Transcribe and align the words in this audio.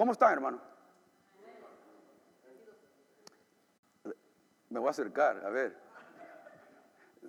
¿Cómo 0.00 0.12
están, 0.12 0.32
hermano? 0.32 0.58
Me 4.70 4.78
voy 4.78 4.86
a 4.88 4.92
acercar, 4.92 5.44
a 5.44 5.50
ver. 5.50 5.76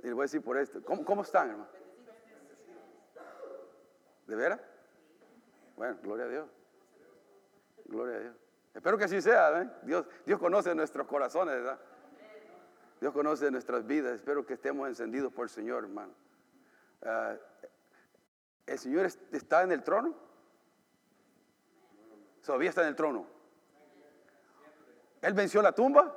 Y 0.02 0.08
le 0.08 0.14
voy 0.14 0.22
a 0.22 0.24
decir 0.24 0.42
por 0.42 0.58
esto. 0.58 0.82
¿Cómo, 0.82 1.04
cómo 1.04 1.24
están, 1.24 1.50
hermano? 1.50 1.70
¿De 4.26 4.36
veras? 4.38 4.62
Bueno, 5.76 5.98
gloria 6.02 6.24
a 6.24 6.30
Dios. 6.30 6.50
Gloria 7.88 8.16
a 8.16 8.20
Dios. 8.22 8.36
Espero 8.74 8.98
que 8.98 9.04
así 9.04 9.22
sea, 9.22 9.64
¿eh? 9.64 9.70
Dios, 9.82 10.06
Dios 10.26 10.40
conoce 10.40 10.74
nuestros 10.74 11.06
corazones, 11.08 11.56
¿verdad? 11.56 11.80
Dios 13.02 13.12
conoce 13.12 13.52
nuestras 13.52 13.86
vidas. 13.86 14.14
Espero 14.14 14.46
que 14.46 14.54
estemos 14.54 14.88
encendidos 14.88 15.34
por 15.34 15.44
el 15.44 15.50
Señor, 15.50 15.84
hermano. 15.84 16.14
Ah, 17.04 17.36
¿El 18.66 18.80
Señor 18.80 19.08
está 19.34 19.64
en 19.64 19.74
el 19.74 19.84
trono? 19.84 20.31
Todavía 22.52 22.68
está 22.68 22.82
en 22.82 22.90
el 22.90 22.98
trono. 22.98 23.26
¿Él 25.22 25.34
venció 25.34 25.62
la 25.62 25.72
tumba? 25.72 26.14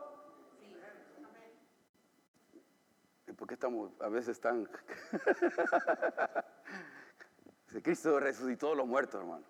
¿Por 3.36 3.46
qué 3.46 3.54
estamos 3.54 3.92
a 4.00 4.08
veces 4.08 4.40
tan... 4.40 4.68
Cristo 7.84 8.18
resucitó 8.18 8.72
a 8.72 8.74
los 8.74 8.84
muertos, 8.84 9.20
hermano. 9.20 9.44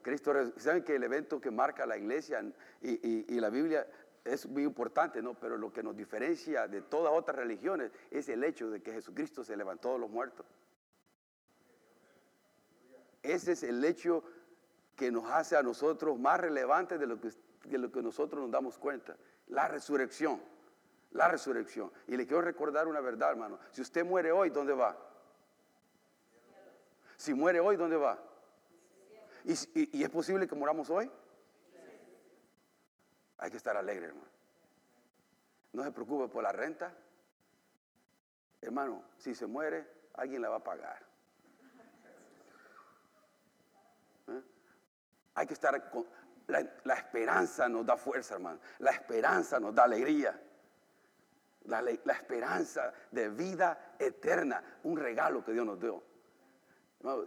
Cristo, 0.00 0.32
¿saben 0.56 0.82
que 0.82 0.96
el 0.96 1.04
evento 1.04 1.42
que 1.42 1.50
marca 1.50 1.84
la 1.84 1.98
iglesia 1.98 2.42
y, 2.80 3.30
y 3.30 3.38
la 3.38 3.50
Biblia 3.50 3.86
es 4.24 4.46
muy 4.46 4.62
importante, 4.62 5.20
¿no? 5.20 5.34
Pero 5.34 5.58
lo 5.58 5.70
que 5.70 5.82
nos 5.82 5.94
diferencia 5.94 6.68
de 6.68 6.80
todas 6.80 7.12
otras 7.12 7.36
religiones 7.36 7.92
es 8.10 8.30
el 8.30 8.42
hecho 8.44 8.70
de 8.70 8.80
que 8.80 8.92
Jesucristo 8.92 9.44
se 9.44 9.58
levantó 9.58 9.92
de 9.92 9.98
los 9.98 10.08
muertos. 10.08 10.46
Ese 13.22 13.52
es 13.52 13.62
el 13.62 13.84
hecho 13.84 14.24
que 15.00 15.10
nos 15.10 15.24
hace 15.30 15.56
a 15.56 15.62
nosotros 15.62 16.18
más 16.18 16.38
relevantes 16.38 17.00
de 17.00 17.06
lo 17.06 17.18
que, 17.18 17.30
de 17.64 17.78
lo 17.78 17.90
que 17.90 18.02
nosotros 18.02 18.42
nos 18.42 18.50
damos 18.50 18.76
cuenta. 18.76 19.16
La 19.46 19.66
resurrección. 19.66 20.42
La 21.12 21.26
resurrección. 21.26 21.90
Y 22.06 22.18
le 22.18 22.26
quiero 22.26 22.42
recordar 22.42 22.86
una 22.86 23.00
verdad, 23.00 23.30
hermano. 23.30 23.58
Si 23.70 23.80
usted 23.80 24.04
muere 24.04 24.30
hoy, 24.30 24.50
¿dónde 24.50 24.74
va? 24.74 24.94
Si 27.16 27.32
muere 27.32 27.60
hoy, 27.60 27.76
¿dónde 27.76 27.96
va? 27.96 28.22
¿Y, 29.44 29.98
y 29.98 30.02
es 30.02 30.10
posible 30.10 30.46
que 30.46 30.54
moramos 30.54 30.90
hoy? 30.90 31.10
Hay 33.38 33.50
que 33.50 33.56
estar 33.56 33.74
alegre, 33.78 34.08
hermano. 34.08 34.28
No 35.72 35.82
se 35.82 35.92
preocupe 35.92 36.28
por 36.28 36.42
la 36.42 36.52
renta. 36.52 36.94
Hermano, 38.60 39.02
si 39.16 39.34
se 39.34 39.46
muere, 39.46 39.90
alguien 40.12 40.42
la 40.42 40.50
va 40.50 40.56
a 40.56 40.62
pagar. 40.62 41.09
Hay 45.40 45.46
que 45.46 45.54
estar 45.54 45.88
con... 45.88 46.06
La, 46.48 46.94
esperanza 46.94 47.66
nos 47.66 47.86
da 47.86 47.96
fuerza, 47.96 48.34
hermano. 48.34 48.60
La 48.80 48.90
esperanza 48.90 49.58
nos 49.58 49.74
da 49.74 49.84
alegría. 49.84 50.38
La, 51.64 51.80
esperanza 52.12 52.92
de 53.10 53.30
vida 53.30 53.94
eterna, 53.98 54.62
un 54.82 54.98
regalo 54.98 55.42
que 55.42 55.52
Dios 55.52 55.64
nos 55.64 55.80
dio. 55.80 56.02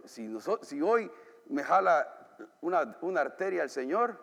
si, 0.04 0.80
hoy 0.80 1.10
me 1.46 1.64
jala 1.64 2.36
una, 2.60 3.20
arteria 3.20 3.64
el 3.64 3.70
Señor, 3.70 4.20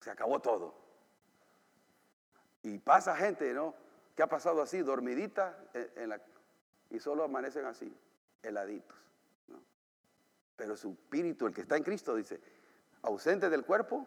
se 0.00 0.10
acabó 0.10 0.40
todo. 0.40 0.74
Y 2.62 2.78
pasa 2.78 3.14
gente, 3.14 3.54
¿no? 3.54 3.74
Que 4.16 4.24
ha 4.24 4.28
pasado 4.28 4.62
así, 4.62 4.80
dormidita, 4.80 5.56
la, 5.94 6.20
y 6.90 6.98
solo 6.98 7.22
amanecen 7.22 7.66
así, 7.66 7.96
heladitos. 8.42 8.98
Pero 10.56 10.76
su 10.76 10.90
espíritu, 10.92 11.46
el 11.46 11.54
que 11.54 11.62
está 11.62 11.76
en 11.76 11.82
Cristo, 11.82 12.14
dice, 12.14 12.40
ausente 13.04 13.48
del 13.48 13.64
cuerpo, 13.64 14.06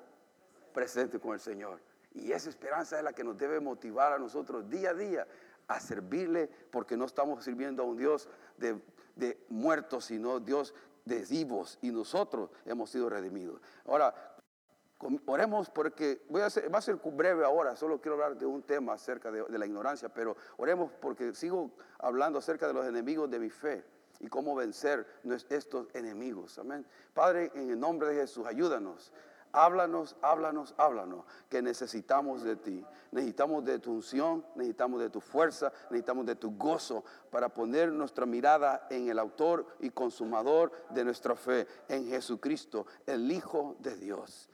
presente 0.74 1.20
con 1.20 1.34
el 1.34 1.40
Señor. 1.40 1.80
Y 2.14 2.32
esa 2.32 2.50
esperanza 2.50 2.98
es 2.98 3.04
la 3.04 3.14
que 3.14 3.24
nos 3.24 3.38
debe 3.38 3.60
motivar 3.60 4.12
a 4.12 4.20
nosotros 4.20 4.70
día 4.70 4.92
a 4.92 4.94
día 4.94 5.28
a 5.68 5.80
servirle, 5.80 6.50
porque 6.72 6.98
no 6.98 7.06
estamos 7.06 7.44
sirviendo 7.44 7.84
a 7.84 7.86
un 7.86 7.98
Dios 7.98 8.30
de, 8.58 8.82
de 9.16 9.38
muertos, 9.50 10.06
sino 10.06 10.40
Dios 10.40 10.74
de 11.06 11.24
vivos, 11.26 11.78
y 11.82 11.92
nosotros 11.92 12.50
hemos 12.66 12.90
sido 12.90 13.10
redimidos. 13.10 13.62
Ahora, 13.86 14.14
Oremos 15.28 15.70
porque 15.70 16.26
va 16.36 16.48
a 16.48 16.82
ser 16.82 16.96
breve 16.96 17.46
ahora, 17.46 17.76
solo 17.76 18.02
quiero 18.02 18.16
hablar 18.16 18.36
de 18.36 18.48
un 18.48 18.64
tema 18.64 18.94
acerca 18.94 19.30
de, 19.30 19.44
de, 19.44 19.60
la 19.60 19.68
ignorancia, 19.68 20.10
pero 20.10 20.36
oremos 20.58 20.92
porque 21.00 21.36
sigo 21.36 21.70
hablando 22.00 22.40
acerca 22.40 22.66
de 22.66 22.74
los 22.74 22.84
enemigos 22.84 23.30
de 23.30 23.38
mi 23.38 23.52
fe 23.52 23.86
y 24.20 24.28
cómo 24.28 24.56
vencer 24.56 25.06
estos 25.50 25.88
enemigos. 25.94 26.58
Amén. 26.60 26.86
Padre, 27.14 27.52
en 27.56 27.70
el 27.70 27.80
nombre 27.80 28.10
de 28.10 28.22
Jesús, 28.22 28.46
ayúdanos. 28.46 29.12
Háblanos, 29.54 30.16
háblanos, 30.22 30.76
háblanos, 30.78 31.26
que 31.50 31.62
necesitamos 31.62 32.44
de 32.44 32.58
ti. 32.58 32.86
Necesitamos 33.12 33.64
de 33.64 33.80
tu 33.80 33.94
unción, 33.94 34.46
necesitamos 34.56 35.00
de 35.00 35.10
tu 35.10 35.22
fuerza, 35.22 35.72
necesitamos 35.90 36.26
de 36.26 36.36
tu 36.36 36.56
gozo 36.58 37.04
para 37.32 37.50
poner 37.50 37.92
nuestra 37.92 38.26
mirada 38.26 38.88
en 38.90 39.10
el 39.10 39.18
autor 39.18 39.66
y 39.80 39.90
consumador 39.90 40.72
de 40.90 41.06
nuestra 41.06 41.36
fe, 41.36 41.66
en 41.88 42.08
Jesucristo, 42.08 42.86
el 43.06 43.32
Hijo 43.32 43.78
de 43.80 43.96
Dios. 43.96 44.50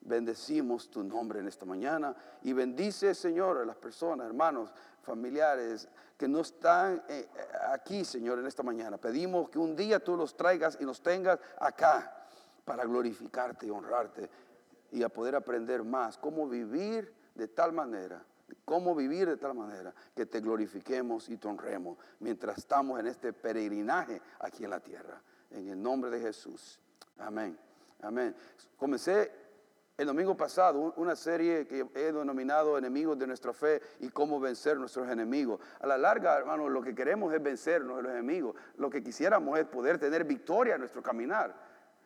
Bendecimos 0.00 0.88
tu 0.88 1.02
nombre 1.02 1.40
en 1.40 1.48
esta 1.48 1.66
mañana 1.66 2.14
y 2.42 2.52
bendice, 2.52 3.12
Señor, 3.12 3.58
a 3.58 3.64
las 3.64 3.76
personas, 3.76 4.28
hermanos, 4.28 4.72
familiares 5.02 5.88
que 6.16 6.28
no 6.28 6.40
están 6.40 7.02
eh, 7.08 7.28
aquí, 7.72 8.04
Señor, 8.04 8.38
en 8.38 8.46
esta 8.46 8.62
mañana. 8.62 8.96
Pedimos 8.96 9.50
que 9.50 9.58
un 9.58 9.76
día 9.76 10.00
tú 10.00 10.16
los 10.16 10.36
traigas 10.36 10.78
y 10.80 10.84
los 10.84 11.02
tengas 11.02 11.38
acá 11.58 12.26
para 12.64 12.84
glorificarte 12.84 13.66
y 13.66 13.70
honrarte 13.70 14.28
y 14.92 15.02
a 15.02 15.08
poder 15.08 15.36
aprender 15.36 15.82
más 15.84 16.16
cómo 16.16 16.48
vivir 16.48 17.12
de 17.34 17.48
tal 17.48 17.72
manera, 17.72 18.24
cómo 18.64 18.94
vivir 18.94 19.28
de 19.28 19.36
tal 19.36 19.54
manera 19.54 19.94
que 20.14 20.26
te 20.26 20.40
glorifiquemos 20.40 21.28
y 21.28 21.36
te 21.36 21.48
honremos 21.48 21.98
mientras 22.20 22.58
estamos 22.58 22.98
en 22.98 23.06
este 23.06 23.32
peregrinaje 23.32 24.20
aquí 24.40 24.64
en 24.64 24.70
la 24.70 24.80
tierra. 24.80 25.20
En 25.50 25.68
el 25.68 25.80
nombre 25.80 26.10
de 26.10 26.20
Jesús. 26.20 26.80
Amén. 27.18 27.58
Amén. 28.02 28.34
Comencé 28.76 29.45
el 29.98 30.06
domingo 30.06 30.36
pasado, 30.36 30.92
una 30.96 31.16
serie 31.16 31.66
que 31.66 31.86
he 31.94 32.12
denominado 32.12 32.76
Enemigos 32.76 33.18
de 33.18 33.26
nuestra 33.26 33.54
fe 33.54 33.80
y 34.00 34.10
cómo 34.10 34.38
vencer 34.38 34.76
nuestros 34.76 35.08
enemigos. 35.08 35.58
A 35.80 35.86
la 35.86 35.96
larga, 35.96 36.36
hermano, 36.36 36.68
lo 36.68 36.82
que 36.82 36.94
queremos 36.94 37.32
es 37.32 37.42
vencernos 37.42 38.02
los 38.02 38.12
enemigos. 38.12 38.54
Lo 38.76 38.90
que 38.90 39.02
quisiéramos 39.02 39.58
es 39.58 39.64
poder 39.64 39.98
tener 39.98 40.24
victoria 40.24 40.74
en 40.74 40.80
nuestro 40.80 41.02
caminar. 41.02 41.54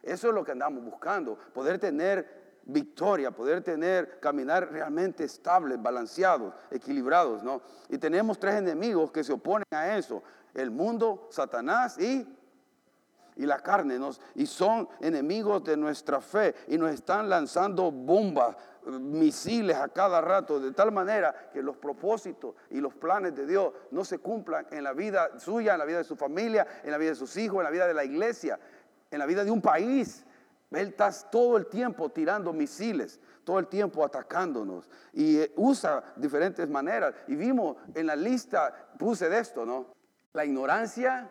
Eso 0.05 0.28
es 0.28 0.34
lo 0.34 0.45
que 0.45 0.53
andamos 0.53 0.84
buscando, 0.84 1.37
poder 1.53 1.81
tener 1.81 2.61
victoria, 2.65 3.33
poder 3.33 3.61
tener, 3.62 4.21
caminar 4.21 4.71
realmente 4.71 5.25
estables, 5.25 5.83
balanceados, 5.83 6.55
equilibrados, 6.71 7.43
¿no? 7.43 7.61
Y 7.89 7.99
tenemos 7.99 8.39
tres 8.39 8.55
enemigos 8.55 9.11
que 9.11 9.25
se 9.25 9.33
oponen 9.33 9.67
a 9.72 9.97
eso, 9.97 10.22
el 10.55 10.71
mundo, 10.71 11.27
Satanás 11.31 11.99
y 11.99 12.25
y 13.41 13.47
la 13.47 13.59
carne 13.59 13.99
nos, 13.99 14.21
y 14.34 14.45
son 14.45 14.87
enemigos 15.01 15.65
de 15.65 15.75
nuestra 15.75 16.21
fe 16.21 16.55
y 16.69 16.77
nos 16.77 16.93
están 16.93 17.31
lanzando 17.31 17.91
bombas, 17.91 18.55
misiles 18.87 19.77
a 19.77 19.89
cada 19.89 20.21
rato, 20.21 20.61
de 20.61 20.73
tal 20.73 20.93
manera 20.93 21.49
que 21.51 21.62
los 21.62 21.77
propósitos 21.78 22.55
y 22.69 22.81
los 22.81 22.95
planes 22.95 23.34
de 23.34 23.47
Dios 23.47 23.73
no 23.93 24.05
se 24.05 24.19
cumplan 24.19 24.67
en 24.71 24.84
la 24.84 24.93
vida 24.93 25.39
suya, 25.39 25.73
en 25.73 25.78
la 25.78 25.87
vida 25.87 25.99
de 25.99 26.05
su 26.05 26.17
familia, 26.17 26.67
en 26.84 26.91
la 26.91 26.99
vida 26.99 27.11
de 27.11 27.17
sus 27.17 27.34
hijos, 27.39 27.59
en 27.59 27.65
la 27.65 27.71
vida 27.71 27.87
de 27.87 27.95
la 27.95 28.05
iglesia, 28.05 28.61
en 29.11 29.19
la 29.19 29.25
vida 29.25 29.43
de 29.43 29.51
un 29.51 29.62
país. 29.62 30.27
Él 30.71 30.89
está 30.89 31.11
todo 31.31 31.57
el 31.57 31.67
tiempo 31.67 32.11
tirando 32.11 32.53
misiles, 32.53 33.21
todo 33.43 33.59
el 33.59 33.69
tiempo 33.69 34.05
atacándonos 34.05 34.87
y 35.15 35.39
eh, 35.39 35.53
usa 35.57 36.05
diferentes 36.17 36.69
maneras. 36.69 37.15
Y 37.27 37.37
vimos 37.37 37.78
en 37.95 38.07
la 38.07 38.17
lista, 38.17 38.93
puse 38.99 39.31
de 39.31 39.39
esto, 39.39 39.65
¿no? 39.65 39.87
La 40.34 40.45
ignorancia, 40.45 41.28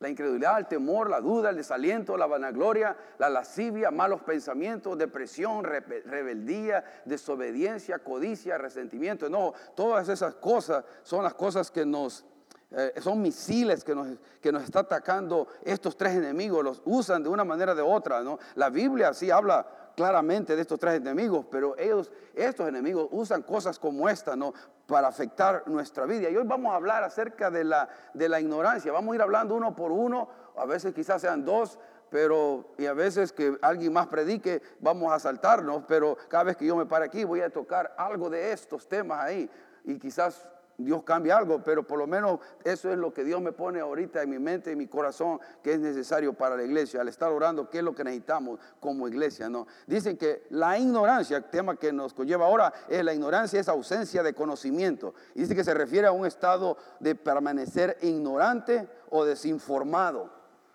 la 0.00 0.08
incredulidad, 0.08 0.58
el 0.58 0.66
temor, 0.66 1.10
la 1.10 1.20
duda, 1.20 1.50
el 1.50 1.56
desaliento, 1.56 2.16
la 2.16 2.26
vanagloria, 2.26 2.96
la 3.18 3.28
lascivia, 3.28 3.90
malos 3.90 4.22
pensamientos, 4.22 4.96
depresión, 4.96 5.64
rebeldía, 5.64 6.84
desobediencia, 7.04 7.98
codicia, 7.98 8.58
resentimiento. 8.58 9.28
No, 9.28 9.54
todas 9.74 10.08
esas 10.08 10.36
cosas 10.36 10.84
son 11.02 11.24
las 11.24 11.34
cosas 11.34 11.72
que 11.72 11.84
nos, 11.84 12.24
eh, 12.70 12.92
son 13.00 13.20
misiles 13.20 13.82
que 13.82 13.94
nos, 13.94 14.06
que 14.40 14.52
nos 14.52 14.62
está 14.62 14.80
atacando 14.80 15.48
estos 15.64 15.96
tres 15.96 16.14
enemigos, 16.14 16.62
los 16.62 16.82
usan 16.84 17.24
de 17.24 17.28
una 17.28 17.44
manera 17.44 17.72
o 17.72 17.74
de 17.74 17.82
otra. 17.82 18.22
¿no? 18.22 18.38
La 18.54 18.70
Biblia 18.70 19.12
sí 19.12 19.32
habla 19.32 19.66
claramente 19.98 20.54
de 20.54 20.62
estos 20.62 20.78
tres 20.78 20.94
enemigos, 20.94 21.44
pero 21.50 21.76
ellos, 21.76 22.12
estos 22.32 22.68
enemigos 22.68 23.08
usan 23.10 23.42
cosas 23.42 23.80
como 23.80 24.08
esta, 24.08 24.36
¿no? 24.36 24.54
Para 24.86 25.08
afectar 25.08 25.64
nuestra 25.66 26.06
vida. 26.06 26.30
Y 26.30 26.36
hoy 26.36 26.46
vamos 26.46 26.72
a 26.72 26.76
hablar 26.76 27.02
acerca 27.02 27.50
de 27.50 27.64
la, 27.64 27.88
de 28.14 28.28
la 28.28 28.38
ignorancia. 28.38 28.92
Vamos 28.92 29.12
a 29.12 29.16
ir 29.16 29.22
hablando 29.22 29.56
uno 29.56 29.74
por 29.74 29.90
uno, 29.90 30.28
a 30.56 30.66
veces 30.66 30.94
quizás 30.94 31.20
sean 31.20 31.44
dos, 31.44 31.80
pero 32.10 32.74
y 32.78 32.86
a 32.86 32.92
veces 32.92 33.32
que 33.32 33.58
alguien 33.60 33.92
más 33.92 34.06
predique, 34.06 34.62
vamos 34.78 35.12
a 35.12 35.18
saltarnos, 35.18 35.82
pero 35.88 36.16
cada 36.28 36.44
vez 36.44 36.56
que 36.56 36.66
yo 36.66 36.76
me 36.76 36.86
pare 36.86 37.06
aquí 37.06 37.24
voy 37.24 37.40
a 37.40 37.50
tocar 37.50 37.92
algo 37.98 38.30
de 38.30 38.52
estos 38.52 38.86
temas 38.86 39.20
ahí. 39.20 39.50
Y 39.82 39.98
quizás 39.98 40.46
Dios 40.78 41.02
cambia 41.02 41.36
algo, 41.36 41.60
pero 41.62 41.84
por 41.84 41.98
lo 41.98 42.06
menos 42.06 42.38
eso 42.62 42.92
es 42.92 42.96
lo 42.96 43.12
que 43.12 43.24
Dios 43.24 43.42
me 43.42 43.50
pone 43.50 43.80
ahorita 43.80 44.22
en 44.22 44.30
mi 44.30 44.38
mente 44.38 44.70
y 44.70 44.76
mi 44.76 44.86
corazón, 44.86 45.40
que 45.60 45.72
es 45.72 45.80
necesario 45.80 46.32
para 46.32 46.56
la 46.56 46.62
iglesia, 46.62 47.00
al 47.00 47.08
estar 47.08 47.32
orando, 47.32 47.68
qué 47.68 47.78
es 47.78 47.84
lo 47.84 47.96
que 47.96 48.04
necesitamos 48.04 48.60
como 48.78 49.08
iglesia, 49.08 49.48
¿no? 49.48 49.66
Dicen 49.88 50.16
que 50.16 50.46
la 50.50 50.78
ignorancia, 50.78 51.36
el 51.36 51.50
tema 51.50 51.74
que 51.74 51.92
nos 51.92 52.14
conlleva 52.14 52.46
ahora, 52.46 52.72
es 52.88 53.04
la 53.04 53.12
ignorancia, 53.12 53.58
es 53.58 53.68
ausencia 53.68 54.22
de 54.22 54.34
conocimiento. 54.34 55.14
Dice 55.34 55.56
que 55.56 55.64
se 55.64 55.74
refiere 55.74 56.06
a 56.06 56.12
un 56.12 56.24
estado 56.24 56.76
de 57.00 57.16
permanecer 57.16 57.98
ignorante 58.02 58.88
o 59.10 59.24
desinformado. 59.24 60.30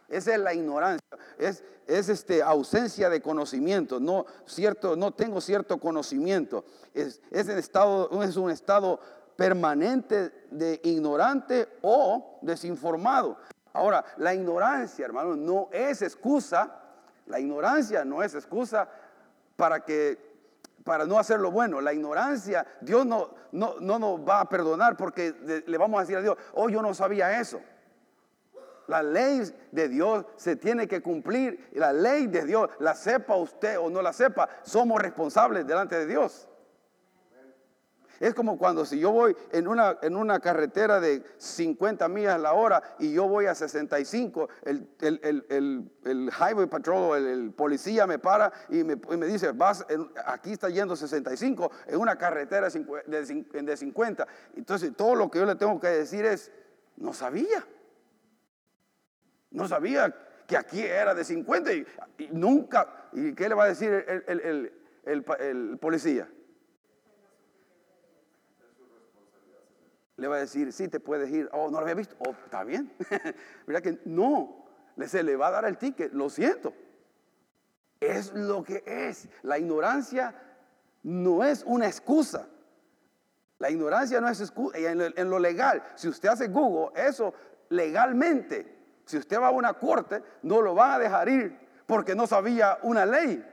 Esa 0.09 0.33
es 0.33 0.39
la 0.39 0.53
ignorancia, 0.53 1.17
es, 1.39 1.63
es 1.87 2.09
este, 2.09 2.43
ausencia 2.43 3.09
de 3.09 3.21
conocimiento, 3.21 4.01
no, 4.01 4.25
cierto, 4.45 4.97
no 4.97 5.11
tengo 5.11 5.39
cierto 5.39 5.79
conocimiento. 5.79 6.65
Es, 6.93 7.21
es, 7.31 7.47
estado, 7.47 8.21
es 8.21 8.35
un 8.35 8.51
estado 8.51 8.99
permanente 9.35 10.47
de 10.51 10.79
ignorante 10.83 11.67
o 11.81 12.39
desinformado. 12.41 13.37
Ahora, 13.73 14.03
la 14.17 14.33
ignorancia, 14.33 15.05
hermano, 15.05 15.35
no 15.35 15.69
es 15.71 16.01
excusa, 16.01 16.79
la 17.25 17.39
ignorancia 17.39 18.05
no 18.05 18.21
es 18.21 18.35
excusa 18.35 18.87
para 19.55 19.83
que 19.83 20.33
para 20.83 21.05
no 21.05 21.17
hacer 21.17 21.39
lo 21.39 21.51
bueno. 21.51 21.81
La 21.81 21.93
ignorancia, 21.93 22.65
Dios 22.81 23.05
no, 23.05 23.29
no, 23.51 23.75
no 23.79 23.99
nos 23.99 24.19
va 24.19 24.41
a 24.41 24.49
perdonar 24.49 24.97
porque 24.97 25.63
le 25.65 25.77
vamos 25.77 25.97
a 25.97 26.01
decir 26.01 26.17
a 26.17 26.21
Dios, 26.21 26.37
oh, 26.53 26.69
yo 26.69 26.81
no 26.81 26.93
sabía 26.93 27.39
eso. 27.39 27.61
La 28.87 29.01
ley 29.01 29.41
de 29.71 29.87
Dios 29.87 30.25
se 30.35 30.55
tiene 30.55 30.87
que 30.87 31.01
cumplir. 31.01 31.69
La 31.73 31.93
ley 31.93 32.27
de 32.27 32.43
Dios, 32.45 32.69
la 32.79 32.95
sepa 32.95 33.35
usted 33.35 33.79
o 33.79 33.89
no 33.89 34.01
la 34.01 34.13
sepa, 34.13 34.49
somos 34.63 35.01
responsables 35.01 35.65
delante 35.65 35.97
de 35.97 36.05
Dios. 36.05 36.47
Es 38.23 38.33
como 38.33 38.57
cuando 38.57 38.85
si 38.85 38.99
yo 38.99 39.11
voy 39.11 39.35
en 39.51 39.67
una, 39.67 39.97
en 40.01 40.15
una 40.15 40.39
carretera 40.39 41.01
de 41.01 41.21
50 41.35 42.07
millas 42.07 42.35
a 42.35 42.37
la 42.37 42.53
hora 42.53 42.81
y 42.97 43.11
yo 43.11 43.27
voy 43.27 43.47
a 43.47 43.53
65, 43.53 44.47
el, 44.63 44.87
el, 45.01 46.31
highway 46.31 46.67
patrol, 46.67 47.17
el, 47.17 47.51
policía 47.51 48.07
me 48.07 48.19
para 48.19 48.53
y 48.69 48.85
me, 48.85 48.95
dice, 49.25 49.51
vas, 49.51 49.85
aquí 50.25 50.53
está 50.53 50.69
yendo 50.69 50.95
65 50.95 51.69
en 51.85 51.99
una 51.99 52.17
carretera 52.17 52.69
de, 52.69 53.45
de 53.61 53.75
50. 53.75 54.27
Entonces 54.55 54.95
todo 54.95 55.15
lo 55.15 55.29
que 55.29 55.39
yo 55.39 55.45
le 55.45 55.55
tengo 55.55 55.77
que 55.77 55.87
decir 55.87 56.23
es, 56.23 56.49
no 56.95 57.13
sabía. 57.13 57.67
No 59.51 59.67
sabía 59.67 60.15
que 60.47 60.55
aquí 60.55 60.79
era 60.81 61.13
de 61.13 61.25
50 61.25 61.73
y, 61.73 61.85
y 62.19 62.29
nunca. 62.31 63.09
¿Y 63.11 63.33
qué 63.33 63.49
le 63.49 63.55
va 63.55 63.65
a 63.65 63.67
decir 63.67 63.91
el 65.03 65.77
policía? 65.81 66.29
Le 70.17 70.27
va 70.27 70.35
a 70.35 70.39
decir, 70.39 70.71
sí, 70.71 70.87
te 70.87 70.99
puedes 70.99 71.29
ir. 71.31 71.49
Oh, 71.53 71.69
no 71.69 71.77
lo 71.77 71.79
había 71.79 71.95
visto. 71.95 72.15
Oh, 72.19 72.35
está 72.45 72.63
bien. 72.63 72.91
Mira 73.67 73.81
que 73.81 73.99
no, 74.05 74.65
se 75.05 75.23
le 75.23 75.35
va 75.35 75.47
a 75.47 75.51
dar 75.51 75.65
el 75.65 75.77
ticket. 75.77 76.13
Lo 76.13 76.29
siento. 76.29 76.73
Es 77.99 78.33
lo 78.33 78.63
que 78.63 78.83
es. 78.85 79.27
La 79.41 79.57
ignorancia 79.57 80.35
no 81.03 81.43
es 81.43 81.63
una 81.65 81.87
excusa. 81.87 82.47
La 83.57 83.69
ignorancia 83.69 84.21
no 84.21 84.29
es 84.29 84.39
excusa. 84.39 84.77
En 84.77 84.97
lo, 84.99 85.05
en 85.05 85.29
lo 85.29 85.39
legal, 85.39 85.83
si 85.95 86.07
usted 86.07 86.29
hace 86.29 86.47
Google, 86.47 86.91
eso 87.01 87.33
legalmente, 87.69 89.01
si 89.05 89.17
usted 89.17 89.39
va 89.39 89.47
a 89.47 89.51
una 89.51 89.73
corte, 89.73 90.21
no 90.43 90.61
lo 90.61 90.75
van 90.75 90.91
a 90.91 90.99
dejar 90.99 91.29
ir 91.29 91.59
porque 91.85 92.15
no 92.15 92.27
sabía 92.27 92.77
una 92.83 93.05
ley. 93.05 93.43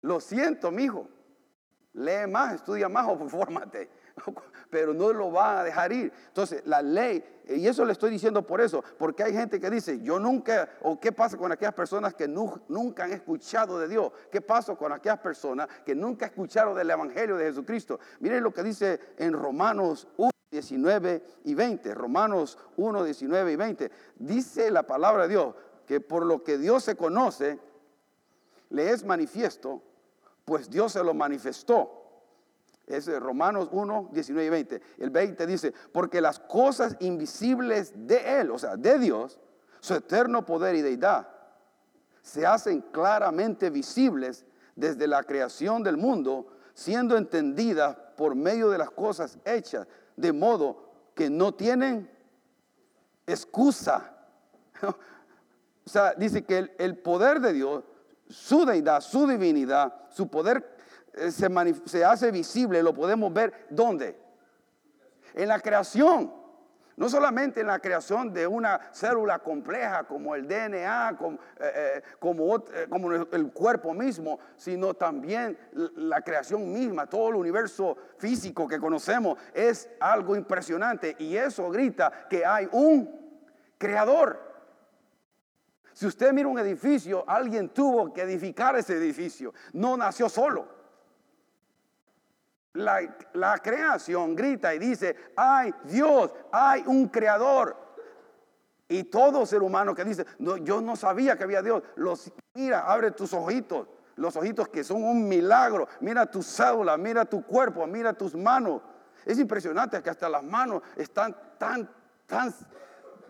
Lo 0.00 0.20
siento, 0.20 0.70
mijo. 0.70 1.08
Lee 1.94 2.26
más, 2.28 2.54
estudia 2.54 2.88
más 2.88 3.06
o 3.08 3.16
fórmate. 3.28 3.90
pero 4.70 4.94
no 4.94 5.12
lo 5.12 5.30
va 5.32 5.60
a 5.60 5.64
dejar 5.64 5.92
ir. 5.92 6.12
Entonces, 6.28 6.62
la 6.64 6.82
ley, 6.82 7.24
y 7.48 7.66
eso 7.66 7.84
le 7.84 7.92
estoy 7.92 8.10
diciendo 8.10 8.46
por 8.46 8.60
eso, 8.60 8.82
porque 8.98 9.22
hay 9.22 9.32
gente 9.32 9.60
que 9.60 9.70
dice, 9.70 10.00
yo 10.00 10.18
nunca, 10.18 10.68
o 10.82 10.98
qué 10.98 11.12
pasa 11.12 11.36
con 11.36 11.52
aquellas 11.52 11.74
personas 11.74 12.14
que 12.14 12.28
nunca 12.28 13.04
han 13.04 13.12
escuchado 13.12 13.78
de 13.78 13.88
Dios, 13.88 14.12
qué 14.30 14.40
pasa 14.40 14.74
con 14.76 14.92
aquellas 14.92 15.18
personas 15.18 15.68
que 15.84 15.94
nunca 15.94 16.26
escucharon 16.26 16.76
del 16.76 16.90
Evangelio 16.90 17.36
de 17.36 17.46
Jesucristo. 17.46 18.00
Miren 18.20 18.42
lo 18.42 18.52
que 18.52 18.62
dice 18.62 19.00
en 19.18 19.32
Romanos 19.32 20.08
1. 20.16 20.32
19 20.52 21.22
y 21.44 21.54
20, 21.54 21.94
Romanos 21.94 22.58
1, 22.76 23.04
19 23.04 23.52
y 23.52 23.56
20, 23.56 23.90
dice 24.16 24.70
la 24.70 24.86
palabra 24.86 25.22
de 25.22 25.30
Dios 25.30 25.54
que 25.86 25.98
por 25.98 26.26
lo 26.26 26.44
que 26.44 26.58
Dios 26.58 26.84
se 26.84 26.94
conoce, 26.94 27.58
le 28.68 28.90
es 28.90 29.02
manifiesto, 29.02 29.82
pues 30.44 30.68
Dios 30.68 30.92
se 30.92 31.02
lo 31.02 31.14
manifestó 31.14 32.01
es 32.96 33.20
Romanos 33.20 33.68
1, 33.72 34.10
19 34.12 34.46
y 34.46 34.50
20. 34.50 34.82
El 34.98 35.10
20 35.10 35.46
dice, 35.46 35.74
porque 35.92 36.20
las 36.20 36.38
cosas 36.38 36.96
invisibles 37.00 37.92
de 37.94 38.40
Él, 38.40 38.50
o 38.50 38.58
sea, 38.58 38.76
de 38.76 38.98
Dios, 38.98 39.40
su 39.80 39.94
eterno 39.94 40.44
poder 40.44 40.74
y 40.74 40.82
deidad, 40.82 41.28
se 42.22 42.46
hacen 42.46 42.80
claramente 42.92 43.70
visibles 43.70 44.44
desde 44.76 45.06
la 45.06 45.22
creación 45.24 45.82
del 45.82 45.96
mundo, 45.96 46.46
siendo 46.74 47.16
entendidas 47.16 47.96
por 48.16 48.34
medio 48.34 48.70
de 48.70 48.78
las 48.78 48.90
cosas 48.90 49.38
hechas, 49.44 49.86
de 50.16 50.32
modo 50.32 50.90
que 51.14 51.28
no 51.28 51.52
tienen 51.54 52.10
excusa. 53.26 54.16
o 54.82 54.94
sea, 55.84 56.14
dice 56.14 56.44
que 56.44 56.58
el, 56.58 56.72
el 56.78 56.96
poder 56.98 57.40
de 57.40 57.52
Dios, 57.52 57.84
su 58.28 58.64
deidad, 58.64 59.00
su 59.00 59.26
divinidad, 59.26 59.92
su 60.10 60.28
poder 60.28 60.71
eh, 61.14 61.30
se, 61.30 62.04
hace 62.04 62.30
visible, 62.30 62.82
lo 62.82 62.94
podemos 62.94 63.32
ver 63.32 63.66
¿dónde? 63.70 64.18
En 65.34 65.48
la 65.48 65.60
creación. 65.60 66.42
No 66.94 67.08
solamente 67.08 67.60
en 67.62 67.68
la 67.68 67.78
creación 67.78 68.34
de 68.34 68.46
una 68.46 68.78
célula 68.92 69.38
compleja 69.38 70.04
como 70.04 70.34
el 70.34 70.46
DNA, 70.46 71.16
como, 71.18 71.38
eh, 71.58 72.02
eh, 72.02 72.02
como, 72.18 73.14
el 73.14 73.52
cuerpo 73.52 73.94
mismo, 73.94 74.38
sino 74.56 74.92
también 74.92 75.56
la 75.96 76.20
creación 76.20 76.70
misma, 76.70 77.06
todo 77.06 77.30
el 77.30 77.36
universo 77.36 77.96
físico 78.18 78.68
que 78.68 78.78
conocemos 78.78 79.38
es 79.54 79.88
algo 80.00 80.36
impresionante 80.36 81.16
y 81.18 81.34
eso 81.34 81.70
grita 81.70 82.26
que 82.28 82.44
hay 82.44 82.68
un 82.72 83.10
creador. 83.78 84.52
Si 85.94 86.06
usted 86.06 86.32
mira 86.32 86.48
un 86.48 86.58
edificio, 86.58 87.24
alguien 87.26 87.70
tuvo 87.70 88.12
que 88.12 88.22
edificar 88.22 88.76
ese 88.76 88.96
edificio, 88.96 89.54
no 89.72 89.96
nació 89.96 90.28
solo. 90.28 90.81
La, 92.74 93.58
creación 93.62 94.34
grita 94.34 94.74
y 94.74 94.78
dice, 94.78 95.14
hay 95.36 95.74
Dios, 95.84 96.32
hay 96.50 96.82
un 96.86 97.08
creador. 97.08 97.76
Y 98.88 99.04
todo 99.04 99.44
ser 99.46 99.62
humano 99.62 99.94
que 99.94 100.04
dice, 100.04 100.24
no, 100.38 100.56
yo 100.56 100.80
no 100.80 100.96
sabía 100.96 101.36
que 101.36 101.44
había 101.44 101.62
Dios, 101.62 101.82
los, 101.96 102.32
mira, 102.54 102.80
abre 102.80 103.10
tus 103.10 103.32
ojitos, 103.32 103.88
los 104.16 104.36
ojitos 104.36 104.68
que 104.68 104.84
son 104.84 105.02
un 105.04 105.28
milagro, 105.28 105.88
mira 106.00 106.26
tu 106.26 106.42
cédula, 106.42 106.96
mira 106.96 107.24
tu 107.24 107.44
cuerpo, 107.44 107.86
mira 107.86 108.12
tus 108.12 108.34
manos. 108.34 108.82
Es 109.24 109.38
impresionante 109.38 110.02
que 110.02 110.10
hasta 110.10 110.28
las 110.28 110.42
manos 110.42 110.82
están 110.96 111.36
tan, 111.58 111.88
tan, 112.26 112.54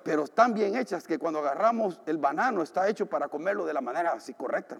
pero 0.02 0.26
tan 0.26 0.54
bien 0.54 0.76
hechas 0.76 1.06
que 1.06 1.18
cuando 1.18 1.40
agarramos 1.40 2.00
el 2.06 2.18
banano 2.18 2.62
está 2.62 2.88
hecho 2.88 3.06
para 3.06 3.28
comerlo 3.28 3.66
de 3.66 3.74
la 3.74 3.80
manera 3.80 4.12
así 4.12 4.34
correcta. 4.34 4.78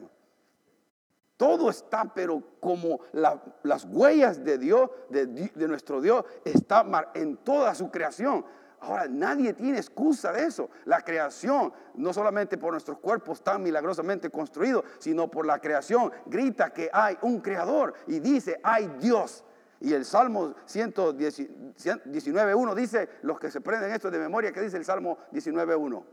Todo 1.37 1.71
está, 1.71 2.12
pero 2.15 2.43
como 2.61 3.01
las 3.12 3.85
huellas 3.85 4.45
de 4.45 4.59
Dios, 4.59 4.91
de, 5.09 5.27
nuestro 5.67 6.01
Dios, 6.01 6.25
está 6.45 6.87
en 7.15 7.37
toda 7.39 7.75
su 7.75 7.91
creación. 7.91 8.45
Ahora, 8.81 9.09
nadie 9.09 9.53
tiene 9.53 9.79
excusa 9.79 10.33
de 10.33 10.45
eso. 10.45 10.71
La 10.85 11.03
creación, 11.03 11.73
no 11.95 12.12
solamente 12.12 12.59
por 12.59 12.73
nuestros 12.73 12.99
cuerpos 12.99 13.43
tan 13.43 13.62
milagrosamente 13.62 14.29
construidos, 14.29 14.85
sino 14.99 15.31
por 15.31 15.47
la 15.47 15.61
creación, 15.61 16.12
grita 16.27 16.71
que 16.71 16.91
hay 16.93 17.17
un 17.23 17.41
creador 17.41 17.95
y 18.09 18.19
dice, 18.19 18.61
hay 18.62 18.89
Dios. 18.99 19.45
Y 19.81 19.95
el 19.95 20.05
Salmo 20.05 20.55
119.1 20.67 22.75
dice, 22.75 23.09
los 23.23 23.41
que 23.41 23.51
se 23.51 23.61
prenden 23.61 23.93
esto 23.93 24.11
de 24.11 24.19
memoria, 24.19 24.53
¿qué 24.53 24.61
dice 24.61 24.77
el 24.77 24.85
Salmo 24.85 25.19
19.1? 25.33 26.05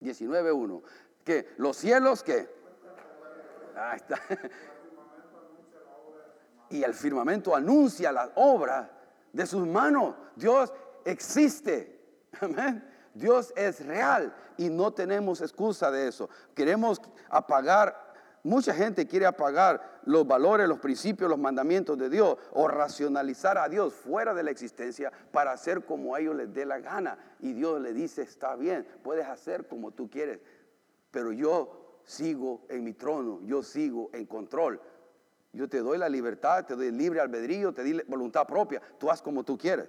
19.1. 0.00 0.82
Que 1.24 1.48
los 1.58 1.76
cielos 1.76 2.22
que 2.22 2.59
y 6.70 6.82
el 6.82 6.94
firmamento 6.94 7.54
anuncia 7.54 8.12
la 8.12 8.30
obra 8.36 8.90
de 9.32 9.46
sus 9.46 9.66
manos. 9.66 10.14
Dios 10.36 10.72
existe. 11.04 11.98
Amén. 12.40 12.84
Dios 13.14 13.52
es 13.56 13.84
real 13.84 14.32
y 14.56 14.68
no 14.68 14.92
tenemos 14.92 15.40
excusa 15.40 15.90
de 15.90 16.08
eso. 16.08 16.30
Queremos 16.54 17.00
apagar, 17.28 18.14
mucha 18.44 18.72
gente 18.72 19.06
quiere 19.06 19.26
apagar 19.26 20.00
los 20.04 20.26
valores, 20.26 20.68
los 20.68 20.78
principios, 20.78 21.28
los 21.28 21.38
mandamientos 21.38 21.98
de 21.98 22.08
Dios 22.08 22.38
o 22.52 22.68
racionalizar 22.68 23.58
a 23.58 23.68
Dios 23.68 23.92
fuera 23.92 24.32
de 24.32 24.44
la 24.44 24.50
existencia 24.50 25.12
para 25.32 25.52
hacer 25.52 25.84
como 25.84 26.14
a 26.14 26.20
ellos 26.20 26.36
les 26.36 26.52
dé 26.52 26.64
la 26.64 26.78
gana. 26.78 27.18
Y 27.40 27.52
Dios 27.52 27.80
le 27.80 27.92
dice, 27.92 28.22
está 28.22 28.54
bien, 28.54 28.86
puedes 29.02 29.26
hacer 29.26 29.66
como 29.66 29.90
tú 29.90 30.08
quieres, 30.08 30.38
pero 31.10 31.32
yo 31.32 31.79
sigo 32.10 32.66
en 32.68 32.82
mi 32.82 32.92
trono, 32.94 33.40
yo 33.44 33.62
sigo 33.62 34.10
en 34.12 34.26
control. 34.26 34.80
Yo 35.52 35.68
te 35.68 35.78
doy 35.78 35.96
la 35.96 36.08
libertad, 36.08 36.64
te 36.66 36.74
doy 36.74 36.90
libre 36.90 37.20
albedrío, 37.20 37.72
te 37.72 37.82
doy 37.82 38.02
voluntad 38.08 38.46
propia. 38.46 38.82
Tú 38.98 39.10
haz 39.10 39.22
como 39.22 39.44
tú 39.44 39.56
quieres. 39.56 39.88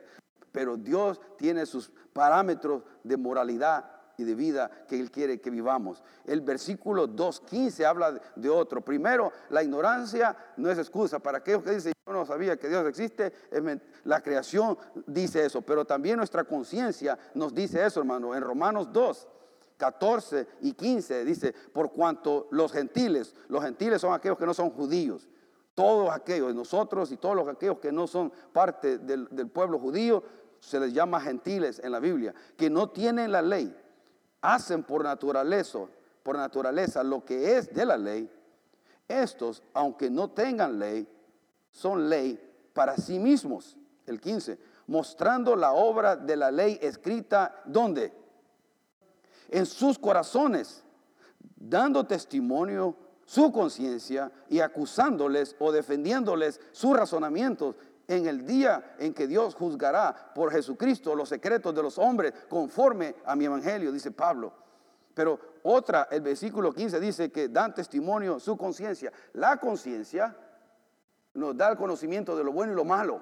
Pero 0.51 0.77
Dios 0.77 1.19
tiene 1.37 1.65
sus 1.65 1.91
parámetros 2.13 2.83
de 3.03 3.17
moralidad 3.17 3.85
y 4.17 4.23
de 4.23 4.35
vida 4.35 4.69
que 4.87 4.99
Él 4.99 5.09
quiere 5.09 5.39
que 5.39 5.49
vivamos. 5.49 6.03
El 6.25 6.41
versículo 6.41 7.07
2.15 7.07 7.85
habla 7.85 8.21
de 8.35 8.49
otro. 8.49 8.81
Primero, 8.81 9.31
la 9.49 9.63
ignorancia 9.63 10.35
no 10.57 10.69
es 10.69 10.77
excusa. 10.77 11.19
Para 11.19 11.39
aquellos 11.39 11.63
que 11.63 11.71
dicen, 11.71 11.93
yo 12.05 12.13
no 12.13 12.25
sabía 12.25 12.57
que 12.57 12.69
Dios 12.69 12.85
existe, 12.87 13.33
la 14.03 14.21
creación 14.21 14.77
dice 15.07 15.45
eso. 15.45 15.61
Pero 15.61 15.85
también 15.85 16.17
nuestra 16.17 16.43
conciencia 16.43 17.17
nos 17.33 17.53
dice 17.53 17.83
eso, 17.83 17.99
hermano. 17.99 18.35
En 18.35 18.43
Romanos 18.43 18.91
2. 18.91 19.27
14 19.81 20.47
y 20.61 20.73
15 20.73 21.25
dice, 21.25 21.55
por 21.73 21.91
cuanto 21.91 22.47
los 22.51 22.71
gentiles, 22.71 23.33
los 23.47 23.63
gentiles 23.63 24.00
son 24.00 24.13
aquellos 24.13 24.38
que 24.38 24.45
no 24.45 24.53
son 24.53 24.69
judíos, 24.69 25.27
todos 25.73 26.11
aquellos, 26.11 26.53
nosotros 26.53 27.11
y 27.11 27.17
todos 27.17 27.35
los 27.35 27.47
aquellos 27.47 27.79
que 27.79 27.91
no 27.91 28.05
son 28.05 28.31
parte 28.53 29.00
del, 29.00 29.27
pueblo 29.50 29.79
judío, 29.79 30.23
se 30.59 30.79
les 30.79 30.93
llama 30.93 31.19
gentiles 31.19 31.81
en 31.83 31.93
la 31.93 32.00
Biblia, 32.00 32.31
que 32.55 32.69
no 32.69 32.91
tienen 32.91 33.31
la 33.31 33.41
ley, 33.41 33.75
hacen 34.41 34.83
por 34.83 35.03
naturaleza, 35.03 35.79
por 36.21 36.38
naturaleza 36.38 37.03
lo 37.03 37.25
que 37.25 37.57
es 37.57 37.73
de 37.73 37.83
la 37.83 37.97
ley, 37.97 38.29
estos, 39.07 39.63
aunque 39.73 40.11
no 40.11 40.29
tengan 40.29 40.77
ley, 40.77 41.07
son 41.71 42.07
ley 42.07 42.39
para 42.73 42.97
sí 42.97 43.17
mismos. 43.17 43.75
El 44.05 44.21
15, 44.21 44.59
mostrando 44.85 45.55
la 45.55 45.71
obra 45.71 46.15
de 46.15 46.35
la 46.35 46.51
ley 46.51 46.77
escrita, 46.83 47.63
¿dónde? 47.65 48.20
En 49.51 49.65
sus 49.65 50.00
corazones, 50.00 50.84
dando 51.55 52.05
testimonio 52.05 52.96
su 53.25 53.51
conciencia 53.51 54.31
y 54.50 54.60
acusándoles 54.60 55.55
o 55.60 55.72
defendiéndoles 55.72 56.60
sus 56.72 56.96
razonamientos 56.98 57.75
en 58.08 58.27
el 58.27 58.46
día 58.46 58.96
en 58.98 59.13
que 59.13 59.27
Dios 59.27 59.55
juzgará 59.55 60.31
por 60.36 60.51
Jesucristo 60.51 61.15
los 61.15 61.29
secretos 61.29 61.74
de 61.74 61.84
los 61.84 61.98
hombres 61.98 62.34
conforme 62.50 63.15
a 63.25 63.36
mi 63.36 63.46
evangelio, 63.46 63.91
dice 63.91 64.12
Pablo. 64.12 64.53
Pero 65.13 65.39
otra, 65.63 66.08
el 66.12 66.22
versículo 66.22 66.74
15 66.74 67.00
dice 67.00 67.31
que 67.31 67.48
dan 67.48 67.74
testimonio 67.74 68.39
su 68.39 68.58
conciencia. 68.58 69.12
La 69.34 69.58
conciencia 69.58 70.36
nos 71.34 71.55
da 71.55 71.70
el 71.70 71.77
conocimiento 71.77 72.36
de 72.36 72.43
lo 72.43 72.51
bueno 72.51 72.74
y 72.74 72.75
lo 72.75 72.86
malo. 72.86 73.22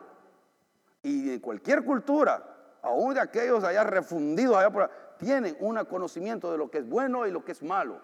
Y 1.03 1.31
en 1.31 1.39
cualquier 1.39 1.83
cultura, 1.83 2.77
aún 2.81 3.13
de 3.13 3.19
aquellos 3.19 3.63
allá 3.63 3.83
refundidos 3.83 4.57
allá 4.57 4.71
por 4.71 4.89
tienen 5.19 5.55
un 5.59 5.77
conocimiento 5.85 6.51
de 6.51 6.57
lo 6.57 6.71
que 6.71 6.79
es 6.79 6.89
bueno 6.89 7.27
y 7.27 7.31
lo 7.31 7.45
que 7.45 7.51
es 7.51 7.61
malo. 7.61 7.99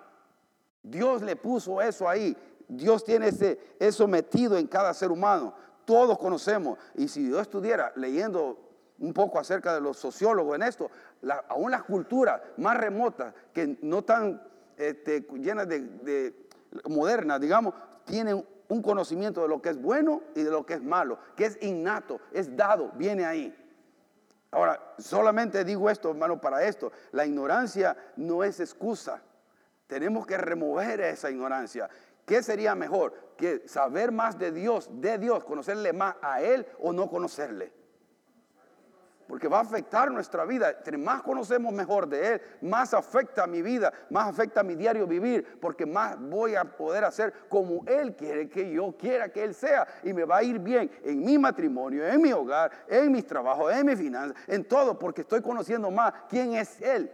Dios 0.83 1.23
le 1.23 1.35
puso 1.35 1.81
eso 1.81 2.07
ahí. 2.07 2.37
Dios 2.67 3.03
tiene 3.03 3.29
ese, 3.29 3.59
eso 3.79 4.07
metido 4.07 4.57
en 4.57 4.67
cada 4.67 4.93
ser 4.93 5.11
humano 5.11 5.53
todos 5.85 6.17
conocemos. 6.17 6.77
Y 6.95 7.07
si 7.07 7.29
yo 7.29 7.39
estuviera 7.39 7.93
leyendo 7.95 8.59
un 8.99 9.13
poco 9.13 9.39
acerca 9.39 9.73
de 9.73 9.81
los 9.81 9.97
sociólogos 9.97 10.55
en 10.55 10.63
esto, 10.63 10.89
aún 11.47 11.71
las 11.71 11.83
culturas 11.83 12.41
más 12.57 12.77
remotas, 12.77 13.33
que 13.53 13.77
no 13.81 14.03
este, 14.77 15.21
llenas 15.39 15.67
de, 15.69 16.35
modernas, 16.89 17.39
digamos, 17.39 17.73
tienen 18.03 18.45
un 18.67 18.81
conocimiento 18.81 19.41
de 19.41 19.47
lo 19.47 19.61
que 19.61 19.69
es 19.69 19.81
bueno 19.81 20.21
y 20.33 20.41
de 20.41 20.51
lo 20.51 20.65
que 20.65 20.73
es 20.73 20.83
malo, 20.83 21.19
que 21.35 21.45
es 21.45 21.57
innato, 21.61 22.19
es 22.31 22.55
dado, 22.55 22.91
viene 22.95 23.25
ahí. 23.25 23.55
Ahora, 24.55 24.79
solamente 24.97 25.65
digo 25.65 25.89
esto, 25.89 26.09
hermano, 26.11 26.39
para 26.39 26.63
esto. 26.63 26.89
La 27.11 27.25
ignorancia 27.25 27.97
no 28.15 28.41
es 28.41 28.61
excusa. 28.61 29.21
Tenemos 29.85 30.25
que 30.25 30.37
remover 30.37 31.01
esa 31.01 31.29
ignorancia. 31.29 31.89
¿Qué 32.25 32.41
sería 32.41 32.73
mejor? 32.73 33.33
Que 33.35 33.67
saber 33.67 34.13
más 34.13 34.39
de 34.39 34.53
Dios, 34.53 34.87
de 34.93 35.17
Dios, 35.17 35.43
conocerle 35.43 35.91
más 35.91 36.15
a 36.21 36.41
Él 36.41 36.65
o 36.79 36.93
no 36.93 37.09
conocerle. 37.09 37.73
Porque 39.27 39.47
va 39.47 39.57
a 39.57 39.61
afectar 39.61 40.11
nuestra 40.11 40.45
vida. 40.45 40.69
Entre 40.69 40.97
más 40.97 41.23
conocemos 41.23 41.73
mejor 41.73 42.07
de 42.07 42.33
Él, 42.33 42.41
más 42.61 42.93
afecta 42.93 43.47
mi 43.47 43.61
vida, 43.61 43.91
más 44.09 44.27
afecta 44.27 44.61
mi 44.61 44.75
diario 44.75 45.07
vivir, 45.07 45.59
porque 45.59 45.85
más 45.85 46.19
voy 46.19 46.55
a 46.55 46.63
poder 46.63 47.03
hacer 47.03 47.33
como 47.49 47.83
Él 47.87 48.15
quiere 48.15 48.47
que 48.47 48.71
yo 48.71 48.95
quiera 48.97 49.29
que 49.29 49.43
Él 49.43 49.55
sea. 49.55 49.87
Y 50.03 50.13
me 50.13 50.25
va 50.25 50.37
a 50.37 50.43
ir 50.43 50.59
bien 50.59 50.91
en 51.03 51.23
mi 51.23 51.37
matrimonio, 51.39 52.05
en 52.05 52.21
mi 52.21 52.31
hogar, 52.31 52.71
en 52.87 53.11
mis 53.11 53.25
trabajos, 53.25 53.73
en 53.73 53.85
mis 53.85 53.97
finanzas, 53.97 54.37
en 54.47 54.63
todo, 54.63 54.97
porque 54.99 55.21
estoy 55.21 55.41
conociendo 55.41 55.89
más 55.89 56.13
quién 56.29 56.53
es 56.53 56.79
Él. 56.81 57.11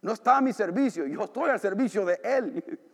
No 0.00 0.12
está 0.12 0.38
a 0.38 0.40
mi 0.40 0.52
servicio, 0.52 1.06
yo 1.06 1.24
estoy 1.24 1.50
al 1.50 1.60
servicio 1.60 2.04
de 2.04 2.20
Él. 2.24 2.80